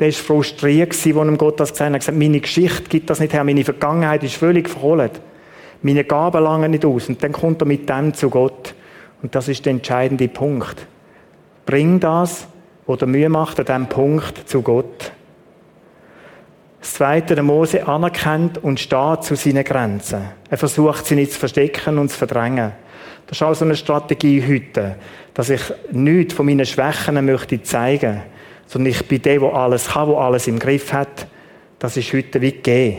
Der 0.00 0.08
war 0.08 0.12
frustriert, 0.12 0.92
als 0.92 1.06
ihm 1.06 1.38
Gott 1.38 1.60
das 1.60 1.70
gesagt 1.70 1.80
hat. 1.80 1.92
Er 1.92 1.94
hat 1.94 2.00
gesagt, 2.00 2.18
meine 2.18 2.40
Geschichte 2.40 2.88
gibt 2.88 3.08
das 3.10 3.20
nicht 3.20 3.32
her, 3.32 3.44
meine 3.44 3.64
Vergangenheit 3.64 4.24
ist 4.24 4.34
völlig 4.34 4.68
verholt. 4.68 5.20
Meine 5.84 6.04
Gaben 6.04 6.42
langen 6.42 6.70
nicht 6.70 6.86
aus. 6.86 7.10
Und 7.10 7.22
dann 7.22 7.32
kommt 7.32 7.60
er 7.60 7.66
mit 7.66 7.86
dem 7.90 8.14
zu 8.14 8.30
Gott. 8.30 8.74
Und 9.22 9.34
das 9.34 9.48
ist 9.48 9.66
der 9.66 9.72
entscheidende 9.72 10.28
Punkt. 10.28 10.86
Bring 11.66 12.00
das, 12.00 12.46
was 12.86 12.98
dir 12.98 13.06
Mühe 13.06 13.28
macht, 13.28 13.60
an 13.60 13.66
diesem 13.66 13.86
Punkt 13.86 14.48
zu 14.48 14.62
Gott. 14.62 15.12
Das 16.80 16.94
Zweite, 16.94 17.34
der 17.34 17.44
Mose 17.44 17.86
anerkennt 17.86 18.64
und 18.64 18.80
steht 18.80 19.24
zu 19.24 19.36
seinen 19.36 19.62
Grenzen. 19.62 20.22
Er 20.48 20.56
versucht, 20.56 21.04
sie 21.04 21.16
nicht 21.16 21.32
zu 21.32 21.38
verstecken 21.38 21.98
und 21.98 22.10
zu 22.10 22.16
verdrängen. 22.16 22.72
Das 23.26 23.36
ist 23.38 23.42
auch 23.42 23.54
so 23.54 23.66
eine 23.66 23.76
Strategie 23.76 24.42
heute, 24.42 24.96
dass 25.34 25.50
ich 25.50 25.62
nichts 25.92 26.32
von 26.32 26.46
meinen 26.46 26.64
Schwächen 26.64 27.22
möchte 27.26 27.62
zeigen, 27.62 28.22
sondern 28.66 28.92
ich 28.92 29.06
bin 29.06 29.20
der, 29.20 29.38
der 29.38 29.52
alles 29.52 29.88
kann, 29.88 30.08
der 30.08 30.16
alles 30.16 30.48
im 30.48 30.58
Griff 30.58 30.94
hat. 30.94 31.26
Das 31.78 31.98
ist 31.98 32.10
heute 32.14 32.40
wie 32.40 32.52
gegeben. 32.52 32.98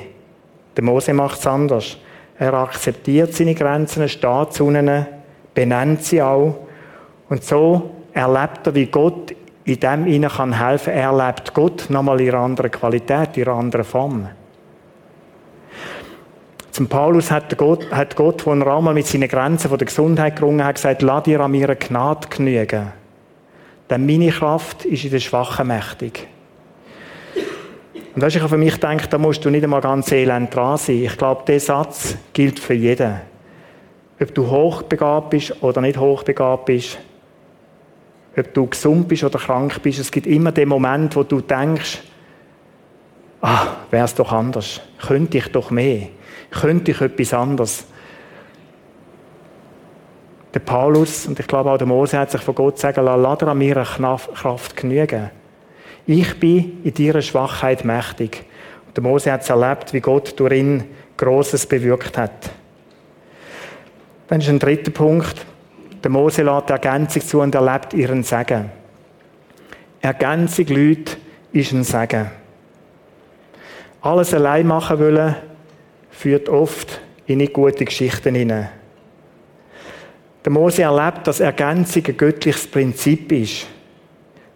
Der 0.78 0.84
Mose 0.84 1.14
macht 1.14 1.40
es 1.40 1.48
anders. 1.48 1.98
Er 2.38 2.54
akzeptiert 2.54 3.34
seine 3.34 3.56
Grenzen, 3.56 4.10
steht 4.10 4.54
zu 4.54 4.70
ihnen, 4.70 5.06
benennt 5.54 6.04
sie 6.04 6.22
auch. 6.22 6.56
Und 7.30 7.44
so 7.44 7.92
erlebt 8.14 8.68
er, 8.68 8.76
wie 8.76 8.88
Gott 8.88 9.34
in 9.64 9.80
dem 9.80 10.06
ihnen 10.06 10.30
kann 10.30 10.54
helfen. 10.54 10.94
Er 10.94 11.12
erlebt 11.12 11.54
Gott 11.54 11.90
nochmal 11.90 12.22
in 12.22 12.30
einer 12.30 12.40
anderen 12.40 12.72
Qualität, 12.72 13.38
in 13.38 13.48
einer 13.48 13.58
anderen 13.58 13.86
Form. 13.86 14.28
Zum 16.72 16.88
Paulus 16.88 17.32
hat 17.32 17.58
Gott, 17.58 17.90
hat 17.90 18.16
Gott, 18.18 18.46
wo 18.46 18.54
er 18.54 18.68
auch 18.68 18.82
mal 18.82 18.94
mit 18.94 19.08
seinen 19.08 19.30
Grenzen 19.30 19.70
von 19.70 19.78
der 19.78 19.86
Gesundheit 19.86 20.36
gerungen 20.36 20.64
hat, 20.64 20.76
gesagt, 20.76 21.02
lass 21.02 21.24
dir 21.24 21.40
an 21.40 21.52
mir 21.52 21.70
eine 21.70 21.78
Gnade 21.78 22.28
genügen. 22.28 22.92
Denn 23.90 24.06
meine 24.06 24.30
Kraft 24.30 24.84
ist 24.84 25.06
in 25.06 25.12
der 25.12 25.20
Schwachen 25.20 25.68
mächtig. 25.68 26.28
Und 28.16 28.22
weißt, 28.22 28.38
ich 28.38 28.42
habe 28.42 28.50
für 28.50 28.58
mich 28.58 28.76
gedacht, 28.76 29.12
da 29.12 29.18
musst 29.18 29.44
du 29.44 29.50
nicht 29.50 29.64
einmal 29.64 29.82
ganz 29.82 30.10
elend 30.12 30.56
dran 30.56 30.78
sein. 30.78 31.04
Ich 31.04 31.18
glaube, 31.18 31.44
dieser 31.46 31.84
Satz 31.84 32.18
gilt 32.32 32.62
für 32.62 32.74
jeden. 32.74 33.20
Ob 34.22 34.34
du 34.34 34.50
hochbegabt 34.50 35.32
bist 35.32 35.62
oder 35.62 35.82
nicht 35.82 35.98
hochbegabt 35.98 36.66
bist, 36.66 36.98
ob 38.38 38.54
du 38.54 38.68
gesund 38.68 39.10
bist 39.10 39.26
oder 39.26 39.38
krank 39.38 39.82
bist, 39.82 40.00
es 40.00 40.12
gibt 40.12 40.28
immer 40.28 40.54
den 40.54 40.70
Moment, 40.70 41.14
wo 41.18 41.24
du 41.24 41.42
denkst, 41.42 42.04
ah, 43.42 43.68
wäre 43.92 44.06
es 44.06 44.16
doch 44.16 44.32
anders. 44.32 44.80
Könnte 45.06 45.38
ich 45.38 45.50
doch 45.50 45.70
mehr. 45.70 46.08
Könnte 46.52 46.92
ich 46.92 47.02
etwas 47.02 47.34
anderes. 47.34 47.86
Der 50.54 50.60
Paulus 50.60 51.28
und 51.28 51.38
ich 51.38 51.48
glaube 51.48 51.70
auch 51.70 51.78
der 51.78 51.88
Mose 51.88 52.18
hat 52.18 52.32
sich 52.32 52.40
von 52.40 52.56
Gott 52.56 52.80
sagen 52.80 53.04
lassen, 53.04 53.22
lass 53.22 53.40
dir 53.40 53.48
an 53.50 53.58
mir 53.58 53.76
eine 53.76 54.18
Kraft 54.34 54.78
genügen. 54.78 55.32
Ich 56.08 56.40
bin 56.40 56.84
in 56.84 56.94
deiner 56.94 57.22
Schwachheit 57.22 57.84
mächtig. 57.84 58.44
Und 58.88 58.96
der 58.96 59.04
Mose 59.04 59.32
hat 59.32 59.42
es 59.42 59.50
erlebt, 59.50 59.92
wie 59.94 60.02
Gott 60.02 60.40
durch 60.40 60.54
ihn 60.54 60.84
Großes 61.18 61.66
bewirkt 61.66 62.18
hat. 62.18 62.52
Dann 64.28 64.42
ist 64.42 64.50
ein 64.50 64.60
dritter 64.60 64.92
Punkt. 64.92 65.46
Der 66.04 66.12
Mose 66.12 66.44
lädt 66.44 66.70
Ergänzung 66.70 67.22
zu 67.24 67.42
und 67.42 67.56
erlebt 67.56 67.94
ihren 67.94 68.22
Segen. 68.22 68.70
Ergänzung, 70.02 70.68
Leute, 70.68 71.18
ist 71.52 71.72
ein 71.72 71.84
Segen. 71.84 72.30
Alles 74.02 74.34
allein 74.36 74.68
machen 74.68 75.00
wollen, 75.00 75.36
führt 76.12 76.48
oft 76.50 77.02
in 77.26 77.40
nicht 77.40 77.54
gute 77.54 77.86
Geschichten 77.86 78.36
hinein. 78.36 78.70
Der 80.44 80.52
Mose 80.52 80.84
erlebt, 80.84 81.26
dass 81.26 81.40
Ergänzung 81.40 82.06
ein 82.06 82.18
göttliches 82.18 82.68
Prinzip 82.68 83.32
ist 83.32 83.66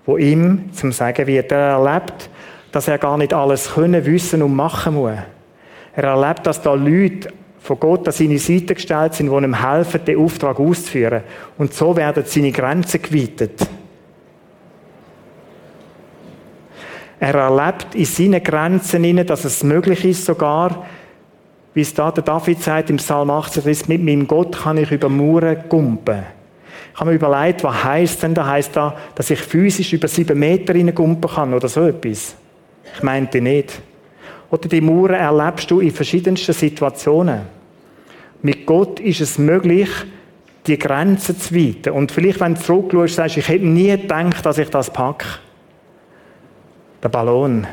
wo 0.10 0.18
ihm 0.18 0.74
zum 0.74 0.92
Sagen 0.92 1.28
wird. 1.28 1.52
Er 1.52 1.78
erlebt, 1.78 2.32
dass 2.72 2.88
er 2.88 2.98
gar 2.98 3.16
nicht 3.16 3.32
alles 3.32 3.76
können, 3.76 4.04
wissen 4.04 4.42
und 4.42 4.56
machen 4.56 4.96
muss. 4.96 5.12
Er 5.96 6.04
erlebt, 6.04 6.48
dass 6.48 6.64
da 6.64 6.74
Leute 6.74 7.32
von 7.60 7.80
Gott 7.80 8.08
an 8.08 8.14
seine 8.14 8.40
Seite 8.40 8.74
gestellt 8.74 9.14
sind, 9.14 9.30
die 9.30 9.36
ihm 9.36 9.54
helfen, 9.54 10.04
den 10.04 10.18
Auftrag 10.18 10.60
auszuführen. 10.60 11.22
Und 11.60 11.76
so 11.76 11.96
werden 11.96 12.24
seine 12.26 12.52
Grenzen 12.52 13.04
geweitet. 13.04 13.68
Er 17.20 17.36
erlebt 17.36 17.94
in 17.94 18.06
seinen 18.06 18.44
Grenzen, 18.44 19.28
dass 19.28 19.46
es 19.46 19.64
möglich 19.64 20.06
ist, 20.06 20.26
sogar, 20.26 20.88
wie 21.76 21.82
es 21.82 21.94
da 21.94 22.10
der 22.10 22.24
David 22.24 22.64
sagt 22.64 22.90
im 22.90 22.98
Psalm 22.98 23.30
18, 23.30 23.64
mit 23.86 24.04
meinem 24.04 24.26
Gott 24.26 24.58
kann 24.58 24.78
ich 24.78 24.92
über 24.92 25.08
Mauern 25.08 25.66
gumpen. 25.70 26.39
Habe 27.00 27.12
mir 27.12 27.16
überlegt, 27.16 27.64
was 27.64 27.82
heisst 27.82 28.24
denn 28.24 28.34
da? 28.34 28.46
Heisst 28.46 28.76
da, 28.76 28.94
dass 29.16 29.30
ich 29.30 29.40
physisch 29.40 29.94
über 29.94 30.10
sieben 30.10 30.38
Meter 30.38 30.76
reingumpen 30.76 31.32
kann 31.32 31.54
oder 31.54 31.70
so 31.70 31.88
etwas? 31.88 32.36
Ich 32.94 33.04
meinte 33.04 33.40
nicht. 33.40 33.82
Oder 34.52 34.68
die 34.68 34.82
Mauern 34.82 35.14
erlebst 35.14 35.72
du 35.72 35.80
in 35.80 35.92
verschiedensten 35.92 36.52
Situationen. 36.52 37.44
Mit 38.42 38.66
Gott 38.66 39.00
ist 39.00 39.22
es 39.22 39.38
möglich, 39.38 39.90
die 40.68 40.78
Grenzen 40.78 41.40
zu 41.40 41.56
weiten. 41.56 41.92
Und 41.94 42.12
vielleicht, 42.12 42.42
wenn 42.42 42.56
du 42.56 42.62
zurückschaust, 42.62 43.16
sagst 43.16 43.38
ich 43.38 43.48
hätte 43.48 43.66
nie 43.66 43.92
gedacht, 43.96 44.46
dass 44.46 44.58
ich 44.58 44.70
das 44.70 44.92
packe. 44.92 45.26
Der 47.02 47.08
Ballon. 47.08 47.66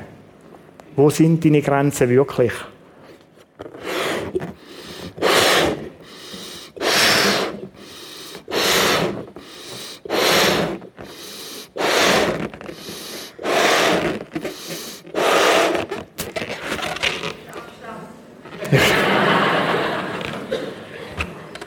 Wo 0.95 1.11
sind 1.11 1.45
deine 1.45 1.62
Grenzen 1.62 2.09
wirklich? 2.09 2.53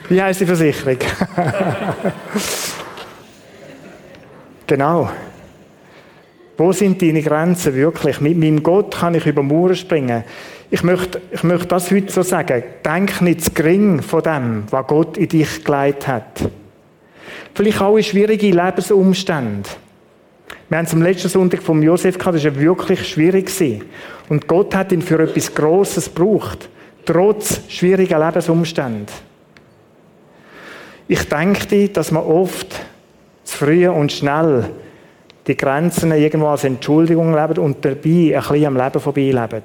Wie 0.10 0.22
heißt 0.22 0.42
die 0.42 0.46
Versicherung? 0.48 0.98
genau. 4.68 5.10
Wo 6.58 6.72
sind 6.72 7.02
deine 7.02 7.22
Grenzen 7.22 7.76
wirklich? 7.76 8.20
Mit 8.20 8.38
meinem 8.38 8.64
Gott 8.64 8.98
kann 8.98 9.14
ich 9.14 9.26
über 9.28 9.44
Mauern 9.44 9.76
springen. 9.76 10.24
Ich 10.72 10.84
möchte, 10.84 11.22
ich 11.32 11.44
möchte 11.44 11.68
das 11.68 11.92
heute 11.92 12.12
so 12.12 12.24
sagen. 12.24 12.64
Denk 12.84 13.22
nicht 13.22 13.46
zu 13.46 13.52
gering 13.52 14.02
von 14.02 14.24
dem, 14.24 14.64
was 14.72 14.88
Gott 14.88 15.18
in 15.18 15.30
dich 15.30 15.64
geleitet 15.64 16.08
hat. 16.08 16.50
Vielleicht 17.54 17.80
auch 17.80 17.96
in 17.96 18.04
schwierige 18.04 18.50
Lebensumstände. 18.50 19.70
Wir 20.70 20.78
haben 20.78 20.86
es 20.86 20.94
am 20.94 21.02
letzten 21.04 21.30
Sonntag 21.30 21.62
vom 21.62 21.84
Josef 21.84 22.18
gehabt, 22.18 22.36
das 22.36 22.46
war 22.46 22.60
wirklich 22.60 23.08
schwierig. 23.08 23.52
Und 24.28 24.48
Gott 24.48 24.74
hat 24.76 24.92
ihn 24.92 25.02
für 25.02 25.20
etwas 25.20 25.54
Grosses 25.54 26.14
gebraucht. 26.14 26.68
Trotz 27.06 27.62
schwieriger 27.70 28.20
Lebensumstände. 28.20 29.12
Ich 31.12 31.28
denke, 31.28 31.90
dass 31.90 32.12
man 32.12 32.24
oft 32.24 32.72
zu 33.44 33.58
früh 33.58 33.88
und 33.88 34.12
schnell 34.12 34.70
die 35.48 35.58
Grenzen 35.58 36.12
irgendwo 36.12 36.46
als 36.50 36.66
Entschuldigung 36.66 37.34
leben 37.34 37.58
und 37.58 37.84
dabei 37.84 37.96
ein 37.96 38.44
bisschen 38.44 38.66
am 38.68 38.78
Leben 38.78 39.00
vorbeileben. 39.00 39.64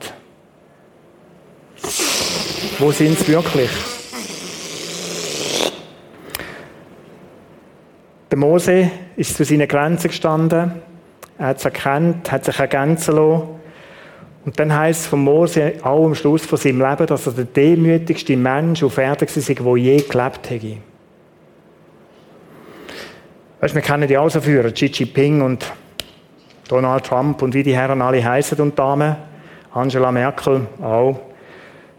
Wo 2.78 2.90
sind 2.92 3.18
sie 3.18 3.28
wirklich? 3.28 3.68
Der 8.30 8.38
Mose 8.38 8.90
ist 9.14 9.36
zu 9.36 9.44
seinen 9.44 9.68
Grenzen 9.68 10.08
gestanden. 10.08 10.72
Er 11.36 11.46
hat 11.48 11.58
es 11.58 11.64
erkannt, 11.66 12.32
hat 12.32 12.46
sich 12.46 12.58
ergänzen 12.58 13.16
lassen. 13.16 13.48
Und 14.46 14.58
dann 14.58 14.74
heißt 14.74 15.02
es 15.02 15.06
von 15.08 15.22
Mose 15.22 15.74
auch 15.82 16.06
am 16.06 16.14
Schluss 16.14 16.46
von 16.46 16.56
seinem 16.56 16.80
Leben, 16.80 17.06
dass 17.06 17.26
er 17.26 17.34
der 17.34 17.44
demütigste 17.44 18.34
Mensch 18.34 18.82
auf 18.82 18.96
Erden 18.96 19.28
war, 19.28 19.74
der 19.74 19.76
je 19.76 20.00
gelebt 20.00 20.48
hätte. 20.48 20.78
Weißt, 23.60 23.74
wir 23.74 23.82
kennen 23.82 24.08
die 24.08 24.18
auch 24.18 24.28
so 24.28 24.40
Führer, 24.40 24.70
Xi 24.70 24.86
Jinping 24.86 25.42
und 25.42 25.64
Donald 26.68 27.04
Trump 27.04 27.40
und 27.42 27.54
wie 27.54 27.62
die 27.62 27.76
Herren 27.76 28.02
alle 28.02 28.24
heißen 28.24 28.58
und 28.60 28.78
Damen. 28.78 29.16
Angela 29.72 30.12
Merkel 30.12 30.66
auch, 30.80 31.20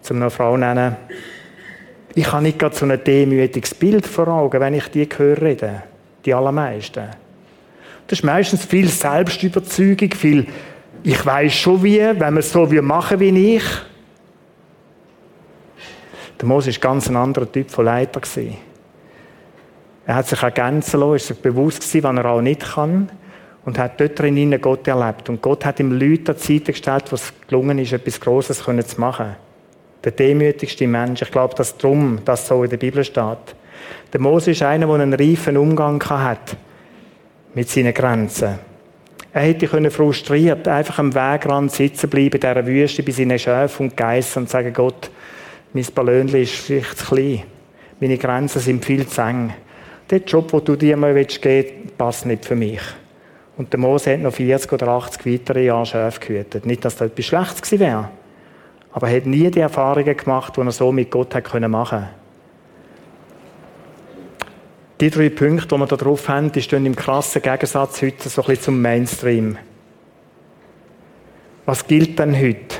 zum 0.02 0.18
eine 0.18 0.30
Frau 0.30 0.56
nennen. 0.58 0.96
Ich 2.14 2.32
habe 2.32 2.44
nicht 2.44 2.58
gerade 2.58 2.76
so 2.76 2.86
ein 2.86 3.04
demütiges 3.04 3.74
Bild 3.76 4.08
vor 4.08 4.28
Augen, 4.30 4.60
wenn 4.60 4.74
ich 4.74 4.88
die 4.88 5.08
höre 5.18 5.42
reden. 5.42 5.82
Die 6.24 6.34
allermeisten. 6.34 7.10
Das 8.08 8.20
ist 8.20 8.24
meistens 8.24 8.66
viel 8.66 8.88
Selbstüberzeugung, 8.88 10.12
viel, 10.12 10.48
ich 11.04 11.26
weiß 11.26 11.54
schon 11.54 11.84
wie, 11.84 12.00
wenn 12.00 12.34
wir 12.34 12.40
es 12.40 12.52
so 12.52 12.72
wie 12.72 12.82
machen 12.82 13.20
wie 13.20 13.56
ich. 13.56 13.64
Der 16.40 16.48
Mose 16.48 16.70
ist 16.70 16.82
ganz 16.82 17.10
ein 17.10 17.16
anderer 17.16 17.52
Typ 17.52 17.70
von 17.70 17.86
Leiter 17.86 18.20
gewesen. 18.20 18.58
Er 20.06 20.16
hat 20.16 20.28
sich 20.28 20.42
ergänzen 20.42 21.00
lassen, 21.00 21.16
ist 21.16 21.28
sich 21.28 21.38
bewusst 21.38 21.82
gewesen, 21.82 22.04
was 22.04 22.16
er 22.18 22.26
auch 22.26 22.42
nicht 22.42 22.62
kann 22.62 23.10
und 23.66 23.80
hat 23.80 24.00
dort 24.00 24.20
drin 24.20 24.62
Gott 24.62 24.88
erlebt. 24.88 25.30
Und 25.30 25.42
Gott 25.42 25.66
hat 25.66 25.80
ihm 25.80 25.92
Leute 25.92 26.32
an 26.32 26.38
die 26.38 26.54
Seite 26.54 26.72
gestellt, 26.72 27.06
was 27.12 27.34
gelungen 27.48 27.80
ist, 27.80 27.94
etwas 27.94 28.22
Grosses 28.22 28.64
zu 28.64 29.02
machen. 29.02 29.36
Der 30.04 30.12
demütigste 30.12 30.86
Mensch. 30.86 31.24
Ich 31.24 31.32
glaube, 31.32 31.56
dass 31.56 31.76
drum 31.78 32.20
das 32.24 32.48
so 32.48 32.64
in 32.64 32.70
der 32.70 32.78
Bibel 32.78 33.04
steht. 33.04 33.56
Der 34.14 34.22
Mose 34.22 34.52
ist 34.52 34.62
einer, 34.62 34.86
der 34.86 34.96
einen 34.96 35.14
reifen 35.14 35.58
Umgang 35.58 36.02
hat 36.04 36.56
mit 37.56 37.68
seinen 37.70 37.94
Grenzen. 37.94 38.60
Er 39.34 39.42
hätte 39.42 39.68
können 39.68 39.92
frustriert 39.92 40.68
einfach 40.68 41.00
am 41.00 41.14
Wegrand 41.14 41.72
sitzen 41.72 42.10
bleiben, 42.10 42.36
in 42.36 42.40
dieser 42.40 42.66
Wüste 42.66 43.04
bei 43.04 43.12
seinen 43.12 43.40
Schäfen 43.40 43.88
und 43.88 43.98
Geissen 43.98 44.44
und 44.44 44.50
sagen, 44.50 44.72
Gott, 44.72 45.10
mein 45.74 45.86
Ballonchen 45.94 46.42
ist 46.42 46.54
vielleicht 46.54 47.00
zu 47.00 47.06
klein. 47.08 47.44
Meine 48.00 48.18
Grenzen 48.18 48.62
sind 48.62 48.86
viel 48.86 49.06
zu 49.08 49.22
eng. 49.22 49.54
Der 50.10 50.20
Job, 50.20 50.52
den 50.52 50.64
du 50.64 50.76
dir 50.76 50.98
mal 50.98 51.14
geben 51.14 51.40
willst, 51.44 51.98
passt 51.98 52.26
nicht 52.26 52.46
für 52.46 52.56
mich. 52.56 52.82
Und 53.58 53.72
der 53.72 53.80
Mose 53.80 54.14
hat 54.14 54.20
noch 54.20 54.34
40 54.34 54.72
oder 54.74 54.90
80 54.90 55.26
weitere 55.26 55.66
Jahre 55.66 55.86
Schäfe 55.86 56.20
gehütet. 56.20 56.66
Nicht, 56.66 56.84
dass 56.86 56.98
das 56.98 57.10
etwas 57.10 57.26
Schlechtes 57.26 57.62
gewesen 57.62 57.80
wäre. 57.80 58.10
Aber 58.92 59.10
er 59.10 59.18
hat 59.18 59.26
nie 59.26 59.50
die 59.50 59.60
Erfahrungen 59.60 60.16
gemacht, 60.16 60.56
die 60.56 60.62
er 60.62 60.72
so 60.72 60.92
mit 60.92 61.10
Gott 61.10 61.34
machen 61.34 61.62
konnte. 61.62 62.10
Die 65.02 65.10
drei 65.10 65.30
Punkte, 65.30 65.68
die 65.68 65.78
wir 65.78 65.88
da 65.88 65.96
drauf 65.96 66.30
haben, 66.30 66.52
die 66.52 66.62
stehen 66.62 66.86
im 66.86 66.96
krassen 66.96 67.42
Gegensatz 67.42 68.02
heute 68.02 68.30
so 68.30 68.42
ein 68.42 68.48
bisschen 68.48 68.64
zum 68.64 68.82
Mainstream. 68.82 69.58
Was 71.66 71.86
gilt 71.88 72.20
denn 72.20 72.36
heute? 72.36 72.76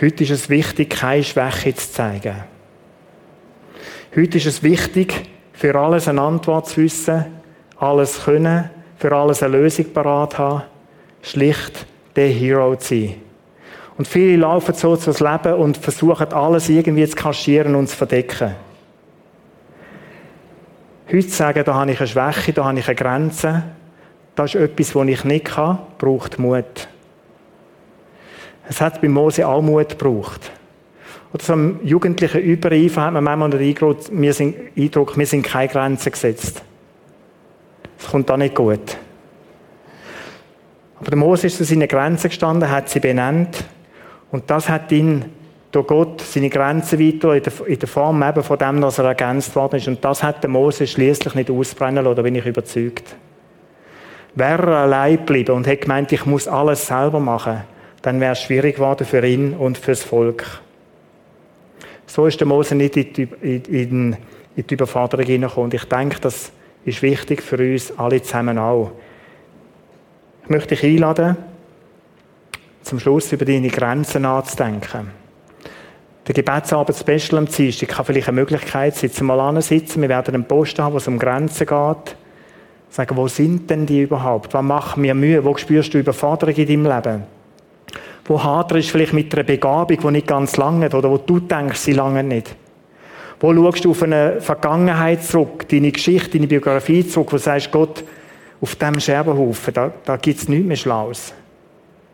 Heute 0.00 0.24
ist 0.24 0.30
es 0.30 0.48
wichtig, 0.48 0.90
keine 0.90 1.24
Schwäche 1.24 1.74
zu 1.74 1.92
zeigen. 1.92 2.36
Heute 4.16 4.38
ist 4.38 4.46
es 4.46 4.62
wichtig, 4.62 5.28
für 5.52 5.78
alles 5.78 6.08
eine 6.08 6.22
Antwort 6.22 6.66
zu 6.66 6.80
wissen, 6.80 7.26
alles 7.78 8.24
können, 8.24 8.70
für 8.96 9.14
alles 9.14 9.42
eine 9.42 9.58
Lösung 9.58 9.92
parat 9.92 10.38
haben, 10.38 10.62
schlicht 11.20 11.86
der 12.16 12.28
Hero 12.28 12.74
zu 12.76 12.94
sein. 12.94 13.14
Und 13.98 14.08
viele 14.08 14.38
laufen 14.38 14.74
so 14.74 14.96
durchs 14.96 15.20
Leben 15.20 15.54
und 15.54 15.76
versuchen 15.76 16.32
alles 16.32 16.68
irgendwie 16.68 17.06
zu 17.06 17.16
kaschieren 17.16 17.74
und 17.74 17.88
zu 17.88 17.96
verdecken. 17.96 18.54
Heute 21.12 21.28
sagen, 21.28 21.64
da 21.64 21.74
habe 21.74 21.90
ich 21.90 21.98
eine 21.98 22.06
Schwäche, 22.06 22.52
da 22.52 22.64
habe 22.64 22.78
ich 22.78 22.86
eine 22.86 22.94
Grenze, 22.94 23.62
das 24.34 24.54
ist 24.54 24.60
etwas, 24.60 24.94
was 24.94 25.08
ich 25.08 25.24
nicht 25.24 25.44
kann, 25.46 25.80
braucht 25.98 26.38
Mut. 26.38 26.88
Es 28.68 28.80
hat 28.80 29.00
bei 29.02 29.08
Mose 29.08 29.46
auch 29.46 29.60
Mut 29.60 29.90
gebraucht. 29.90 30.52
Oder 31.32 31.44
so 31.44 31.52
einem 31.52 31.80
jugendlichen 31.82 32.40
Übereifer 32.40 33.02
hat 33.02 33.12
man 33.12 33.24
manchmal 33.24 33.50
den 33.50 33.68
Eindruck, 33.68 33.98
wir 34.10 34.32
sind, 35.26 35.42
keine 35.42 35.68
Grenzen 35.68 36.12
gesetzt. 36.12 36.62
Das 37.98 38.10
kommt 38.10 38.30
da 38.30 38.36
nicht 38.36 38.54
gut. 38.54 38.96
Aber 41.00 41.10
der 41.10 41.18
Mose 41.18 41.48
ist 41.48 41.58
zu 41.58 41.64
seinen 41.64 41.86
Grenzen 41.86 42.28
gestanden, 42.28 42.70
hat 42.70 42.88
sie 42.88 43.00
benannt. 43.00 43.64
Und 44.30 44.50
das 44.50 44.68
hat 44.68 44.90
ihn 44.90 45.26
durch 45.70 45.86
Gott 45.86 46.22
seine 46.22 46.48
Grenzen 46.48 46.98
weiter 46.98 47.34
in 47.34 47.42
der, 47.42 47.52
in 47.66 47.78
der 47.78 47.88
Form 47.88 48.22
eben 48.22 48.42
von 48.42 48.58
dem, 48.58 48.80
dass 48.80 48.98
er 48.98 49.04
ergänzt 49.04 49.54
worden 49.54 49.76
ist. 49.76 49.88
Und 49.88 50.04
das 50.04 50.22
hat 50.22 50.42
der 50.42 50.50
Mose 50.50 50.86
schließlich 50.86 51.34
nicht 51.34 51.50
ausbrennen 51.50 52.04
lassen, 52.04 52.16
da 52.16 52.22
bin 52.22 52.34
ich 52.34 52.46
überzeugt. 52.46 53.04
Wäre 54.34 54.70
er 54.70 54.78
allein 54.78 55.18
geblieben 55.18 55.52
und 55.52 55.66
hätte 55.66 55.82
gemeint, 55.82 56.12
ich 56.12 56.24
muss 56.24 56.48
alles 56.48 56.86
selber 56.86 57.20
machen, 57.20 57.62
dann 58.02 58.20
wäre 58.20 58.32
es 58.32 58.40
schwierig 58.40 58.76
geworden 58.76 59.06
für 59.06 59.24
ihn 59.26 59.54
und 59.54 59.76
fürs 59.76 60.02
Volk. 60.02 60.60
So 62.08 62.26
ist 62.26 62.40
der 62.40 62.46
Mose 62.46 62.74
nicht 62.74 62.96
in 62.96 63.12
die, 63.12 63.28
in, 63.42 64.16
in, 64.56 64.64
die 64.64 64.74
Überforderung 64.74 65.26
hineingekommen. 65.26 65.64
Und 65.66 65.74
ich 65.74 65.84
denke, 65.84 66.18
das 66.20 66.50
ist 66.84 67.02
wichtig 67.02 67.42
für 67.42 67.58
uns 67.58 67.96
alle 67.98 68.22
zusammen 68.22 68.58
auch. 68.58 68.92
Ich 70.44 70.48
möchte 70.48 70.74
dich 70.74 70.84
einladen, 70.84 71.36
zum 72.82 72.98
Schluss 72.98 73.30
über 73.32 73.44
deine 73.44 73.68
Grenzen 73.68 74.22
nachzudenken. 74.22 75.10
Der 76.26 76.34
Gebetsabend 76.34 76.96
Special 76.96 77.38
am 77.38 77.46
Dienstag 77.46 77.90
kann 77.90 78.06
vielleicht 78.06 78.28
eine 78.28 78.40
Möglichkeit 78.40 78.94
sein, 78.94 79.10
jetzt 79.10 79.20
mal 79.20 79.38
ansitzen. 79.40 80.00
Wir 80.00 80.08
werden 80.08 80.34
einen 80.34 80.44
Post 80.44 80.78
haben, 80.78 80.94
wo 80.94 80.96
es 80.96 81.08
um 81.08 81.18
Grenzen 81.18 81.66
geht. 81.66 82.16
Sagen, 82.88 83.16
wo 83.16 83.28
sind 83.28 83.68
denn 83.68 83.84
die 83.84 84.02
überhaupt? 84.02 84.54
Was 84.54 84.62
macht 84.62 84.96
mir 84.96 85.14
Mühe? 85.14 85.44
Wo 85.44 85.54
spürst 85.58 85.92
du 85.92 85.98
Überforderung 85.98 86.54
in 86.54 86.66
deinem 86.66 86.86
Leben? 86.86 87.37
Wo 88.28 88.42
haderst 88.44 88.88
du 88.88 88.92
vielleicht 88.92 89.14
mit 89.14 89.32
einer 89.32 89.42
Begabung, 89.42 89.98
die 89.98 90.10
nicht 90.10 90.26
ganz 90.26 90.58
lange 90.58 90.90
oder 90.90 91.10
wo 91.10 91.16
du 91.16 91.40
denkst, 91.40 91.80
sie 91.80 91.94
lange 91.94 92.22
nicht? 92.22 92.54
Wo 93.40 93.54
schaust 93.54 93.84
du 93.84 93.92
auf 93.92 94.02
eine 94.02 94.42
Vergangenheit 94.42 95.24
zurück, 95.24 95.66
deine 95.68 95.90
Geschichte, 95.90 96.32
deine 96.32 96.46
Biografie 96.46 97.06
zurück, 97.06 97.28
wo 97.28 97.36
du 97.36 97.42
sagst, 97.42 97.72
Gott, 97.72 98.04
auf 98.60 98.76
diesem 98.76 99.00
Scherbenhaufen, 99.00 99.72
da, 99.72 99.90
da 100.04 100.16
gibt 100.18 100.40
es 100.40 100.48
nichts 100.48 100.66
mehr 100.66 100.76
Schlaues. 100.76 101.32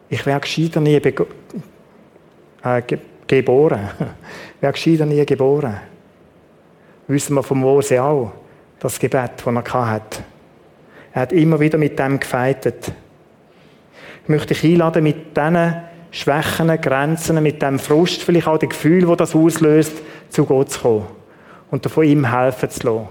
Ich 0.09 0.25
wäre 0.25 0.39
gescheiter 0.39 0.81
nie 0.81 0.95
äh, 0.95 2.83
geboren. 3.27 3.91
Wer 4.61 4.73
gescheiter 4.73 5.07
nie 5.07 5.27
geboren. 5.27 5.81
Wissen 7.09 7.35
wir 7.35 7.43
vom 7.43 7.59
Mose 7.59 8.01
auch, 8.01 8.33
das 8.79 9.01
Gebet, 9.01 9.33
das 9.45 9.47
er 9.47 9.91
hatte. 9.91 10.23
Er 11.13 11.23
hat 11.23 11.33
immer 11.33 11.59
wieder 11.59 11.79
mit 11.79 11.99
dem 11.99 12.21
gefeitet. 12.21 12.93
Ich 14.23 14.29
möchte 14.29 14.55
dich 14.55 14.65
einladen, 14.65 15.03
mit 15.03 15.37
diesen 15.37 15.75
Schwächen, 16.15 16.69
Grenzen, 16.81 17.43
mit 17.43 17.61
dem 17.61 17.81
Frust, 17.81 18.23
vielleicht 18.23 18.47
auch 18.47 18.57
dem 18.57 18.69
Gefühl, 18.69 19.05
das 19.05 19.17
das 19.17 19.35
auslöst, 19.35 19.93
zu 20.29 20.45
Gott 20.45 20.71
zu 20.71 20.81
kommen 20.81 21.07
und 21.73 21.85
von 21.91 22.05
ihm 22.05 22.31
helfen 22.31 22.71
zu 22.71 22.87
lassen. 22.87 23.09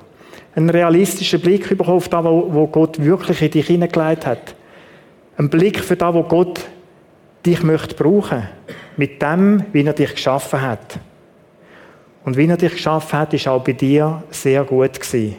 Einen 0.56 0.70
realistischen 0.70 1.42
Blick 1.42 1.78
auf 1.82 2.08
das, 2.08 2.24
wo 2.24 2.66
Gott 2.68 3.04
wirklich 3.04 3.42
in 3.42 3.52
dich 3.52 3.68
hineingelegt 3.68 4.26
hat. 4.26 4.56
Ein 5.36 5.50
Blick 5.50 5.82
für 5.82 5.98
das, 5.98 6.14
wo 6.14 6.24
Gott 6.24 6.62
dich 7.46 7.62
möchte 7.62 7.94
brauchen. 7.94 8.48
Mit 8.96 9.22
dem, 9.22 9.66
wie 9.74 9.84
er 9.84 9.92
dich 9.92 10.16
geschaffen 10.16 10.62
hat. 10.62 10.98
Und 12.24 12.38
wie 12.38 12.48
er 12.48 12.56
dich 12.56 12.72
geschaffen 12.72 13.20
hat, 13.20 13.34
ist 13.34 13.50
auch 13.50 13.66
bei 13.66 13.74
dir 13.74 14.24
sehr 14.30 14.64
gut 14.64 14.94
gewesen. 14.94 15.36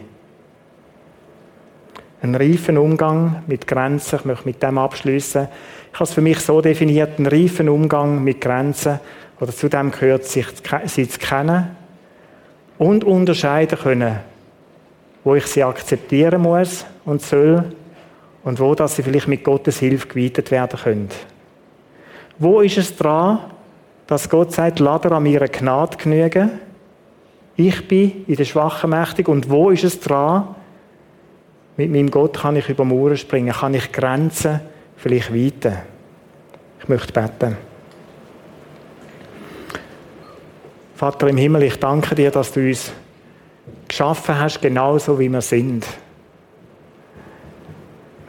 Ein 2.21 2.35
reifen 2.35 2.77
Umgang 2.77 3.43
mit 3.47 3.65
Grenzen, 3.65 4.19
ich 4.19 4.25
möchte 4.25 4.45
mit 4.45 4.61
dem 4.61 4.77
abschließen. 4.77 5.47
Ich 5.95 5.99
habe 6.01 6.09
es 6.09 6.13
für 6.13 6.19
mich 6.19 6.39
so 6.41 6.59
definiert, 6.59 7.19
ein 7.19 7.25
reifen 7.25 7.69
Umgang 7.69 8.21
mit 8.21 8.41
Grenzen, 8.41 8.99
oder 9.39 9.53
zu 9.53 9.69
dem 9.69 9.91
gehört, 9.91 10.25
sich, 10.25 10.45
sie 10.87 11.07
zu 11.07 11.19
kennen 11.19 11.73
und 12.77 13.05
unterscheiden 13.05 13.79
können, 13.79 14.17
wo 15.23 15.35
ich 15.35 15.45
sie 15.45 15.63
akzeptieren 15.63 16.41
muss 16.41 16.85
und 17.05 17.21
soll 17.21 17.63
und 18.43 18.59
wo 18.59 18.75
dass 18.75 18.97
sie 18.97 19.03
vielleicht 19.03 19.29
mit 19.29 19.45
Gottes 19.45 19.79
Hilfe 19.79 20.09
geweitet 20.09 20.51
werden 20.51 20.77
können. 20.77 21.09
Wo 22.39 22.59
ist 22.59 22.77
es 22.77 22.93
dran, 22.97 23.39
dass 24.05 24.29
Gott 24.29 24.51
sagt, 24.51 24.79
lade 24.79 25.09
an 25.09 25.23
meiner 25.23 25.47
Gnade 25.47 25.95
genügen? 25.95 26.59
Ich 27.55 27.87
bin 27.87 28.25
in 28.27 28.35
der 28.35 28.43
Schwachen 28.43 28.89
mächtig. 28.89 29.29
Und 29.29 29.49
wo 29.49 29.69
ist 29.69 29.85
es 29.85 30.01
dran? 30.01 30.55
Mit 31.77 31.89
meinem 31.89 32.11
Gott 32.11 32.41
kann 32.41 32.57
ich 32.57 32.67
über 32.67 32.83
Mauern 32.83 33.15
springen, 33.15 33.53
kann 33.53 33.73
ich 33.73 33.93
Grenzen 33.93 34.59
vielleicht 34.97 35.33
weiten. 35.33 35.77
Ich 36.79 36.87
möchte 36.87 37.13
beten. 37.13 37.57
Vater 40.95 41.27
im 41.27 41.37
Himmel, 41.37 41.63
ich 41.63 41.77
danke 41.77 42.15
dir, 42.15 42.31
dass 42.31 42.53
du 42.53 42.61
uns 42.61 42.93
geschaffen 43.87 44.39
hast, 44.39 44.61
genauso 44.61 45.19
wie 45.19 45.29
wir 45.29 45.41
sind. 45.41 45.85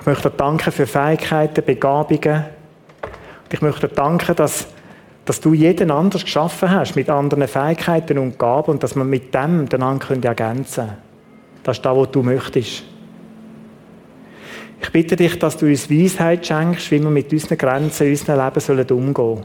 Ich 0.00 0.06
möchte 0.06 0.30
dir 0.30 0.36
danken 0.36 0.72
für 0.72 0.86
Fähigkeiten, 0.86 1.64
Begabungen, 1.64 2.44
ich 3.52 3.62
möchte 3.62 3.88
dir 3.88 3.94
danken, 3.94 4.34
dass, 4.34 4.66
dass 5.24 5.40
du 5.40 5.54
jeden 5.54 5.90
anders 5.90 6.22
geschaffen 6.22 6.70
hast, 6.70 6.96
mit 6.96 7.08
anderen 7.08 7.46
Fähigkeiten 7.46 8.18
und 8.18 8.38
Gaben 8.38 8.72
und 8.72 8.82
dass 8.82 8.96
wir 8.96 9.04
mit 9.04 9.32
dem 9.32 9.68
den 9.68 9.82
anderen 9.82 10.22
ergänzen 10.22 10.86
können. 10.86 10.98
Das 11.62 11.78
ist 11.78 11.84
das, 11.84 11.96
was 11.96 12.10
du 12.10 12.22
möchtest. 12.22 12.84
Ich 14.80 14.90
bitte 14.90 15.16
dich, 15.16 15.38
dass 15.38 15.56
du 15.56 15.66
uns 15.66 15.90
Weisheit 15.90 16.46
schenkst, 16.46 16.90
wie 16.90 17.02
wir 17.02 17.10
mit 17.10 17.32
unseren 17.32 17.58
Grenzen 17.58 18.08
unserem 18.08 18.44
Leben 18.44 18.60
sollen 18.60 18.90
umgehen 18.90 19.14
sollen. 19.14 19.44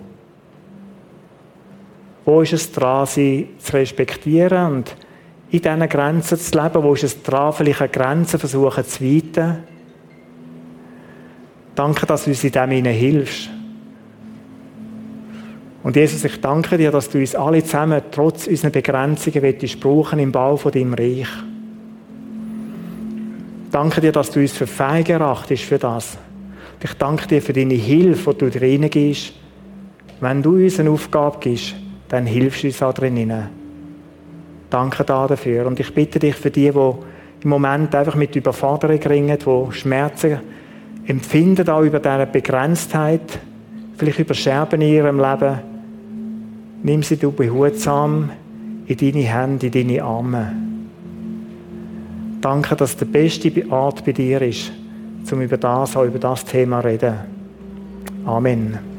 Wo 2.25 2.41
ist 2.41 2.53
es 2.53 2.71
dran, 2.71 3.05
sie 3.05 3.49
zu 3.57 3.73
respektieren 3.73 4.73
und 4.73 4.95
in 5.49 5.61
diesen 5.61 5.89
Grenzen 5.89 6.37
zu 6.37 6.57
leben? 6.57 6.83
Wo 6.83 6.93
ist 6.93 7.03
es 7.03 7.21
dran, 7.23 7.53
vielleicht 7.53 7.81
eine 7.81 7.89
Grenze 7.89 8.37
versuchen 8.37 8.85
zu 8.85 9.03
weiten? 9.03 9.63
Danke, 11.75 12.05
dass 12.05 12.25
du 12.25 12.29
uns 12.29 12.43
in 12.43 12.51
dem 12.51 12.85
hilfst. 12.85 13.49
Und 15.83 15.95
Jesus, 15.95 16.23
ich 16.23 16.39
danke 16.39 16.77
dir, 16.77 16.91
dass 16.91 17.09
du 17.09 17.17
uns 17.17 17.33
alle 17.33 17.63
zusammen, 17.63 18.01
trotz 18.11 18.45
unserer 18.45 18.69
Begrenzungen, 18.69 19.55
brauchen 19.79 20.19
im 20.19 20.31
Bau 20.31 20.57
von 20.57 20.71
deinem 20.71 20.93
Reich. 20.93 21.27
Danke 23.71 24.01
dir, 24.01 24.11
dass 24.11 24.29
du 24.31 24.41
uns 24.41 24.51
für 24.51 24.67
feig 24.67 25.07
erachtest 25.09 25.63
für 25.63 25.79
das. 25.79 26.17
Ich 26.83 26.93
danke 26.95 27.27
dir 27.27 27.41
für 27.41 27.53
deine 27.53 27.75
Hilfe, 27.75 28.33
die 28.33 28.39
du 28.39 28.49
drinnen 28.49 28.89
gibst. 28.89 29.33
Wenn 30.19 30.43
du 30.43 30.55
uns 30.55 30.79
eine 30.79 30.89
Aufgabe 30.89 31.37
gibst, 31.39 31.75
dann 32.09 32.25
hilfst 32.25 32.63
du 32.63 32.67
uns 32.67 32.83
auch 32.83 32.93
drinnen. 32.93 33.49
Danke 34.69 35.03
dafür. 35.05 35.67
Und 35.67 35.79
ich 35.79 35.93
bitte 35.93 36.19
dich 36.19 36.35
für 36.35 36.51
die, 36.51 36.69
die 36.69 36.93
im 37.43 37.49
Moment 37.49 37.95
einfach 37.95 38.15
mit 38.15 38.35
Überforderung 38.35 38.99
ringen, 38.99 39.37
die 39.39 39.73
Schmerzen 39.73 40.39
empfinden, 41.05 41.69
auch 41.69 41.81
über 41.81 41.99
diese 41.99 42.27
Begrenztheit, 42.27 43.39
vielleicht 43.97 44.19
über 44.19 44.33
Scherben 44.33 44.81
in 44.81 44.93
ihrem 44.93 45.19
Leben. 45.19 45.59
Nimm 46.83 47.03
sie 47.03 47.17
du 47.17 47.31
behutsam 47.31 48.31
in 48.85 48.97
deine 48.97 49.23
Hände, 49.23 49.67
in 49.67 49.71
deine 49.71 50.03
Arme. 50.03 50.70
Danke, 52.41 52.75
dass 52.75 52.97
der 52.97 53.05
beste 53.05 53.51
Ort 53.69 54.03
bei 54.03 54.11
dir 54.13 54.41
ist, 54.41 54.71
um 55.31 55.41
über 55.41 55.57
das, 55.57 55.95
auch 55.95 56.05
über 56.05 56.19
das 56.19 56.43
Thema 56.43 56.81
zu 56.81 56.87
reden. 56.87 57.13
Amen. 58.25 58.90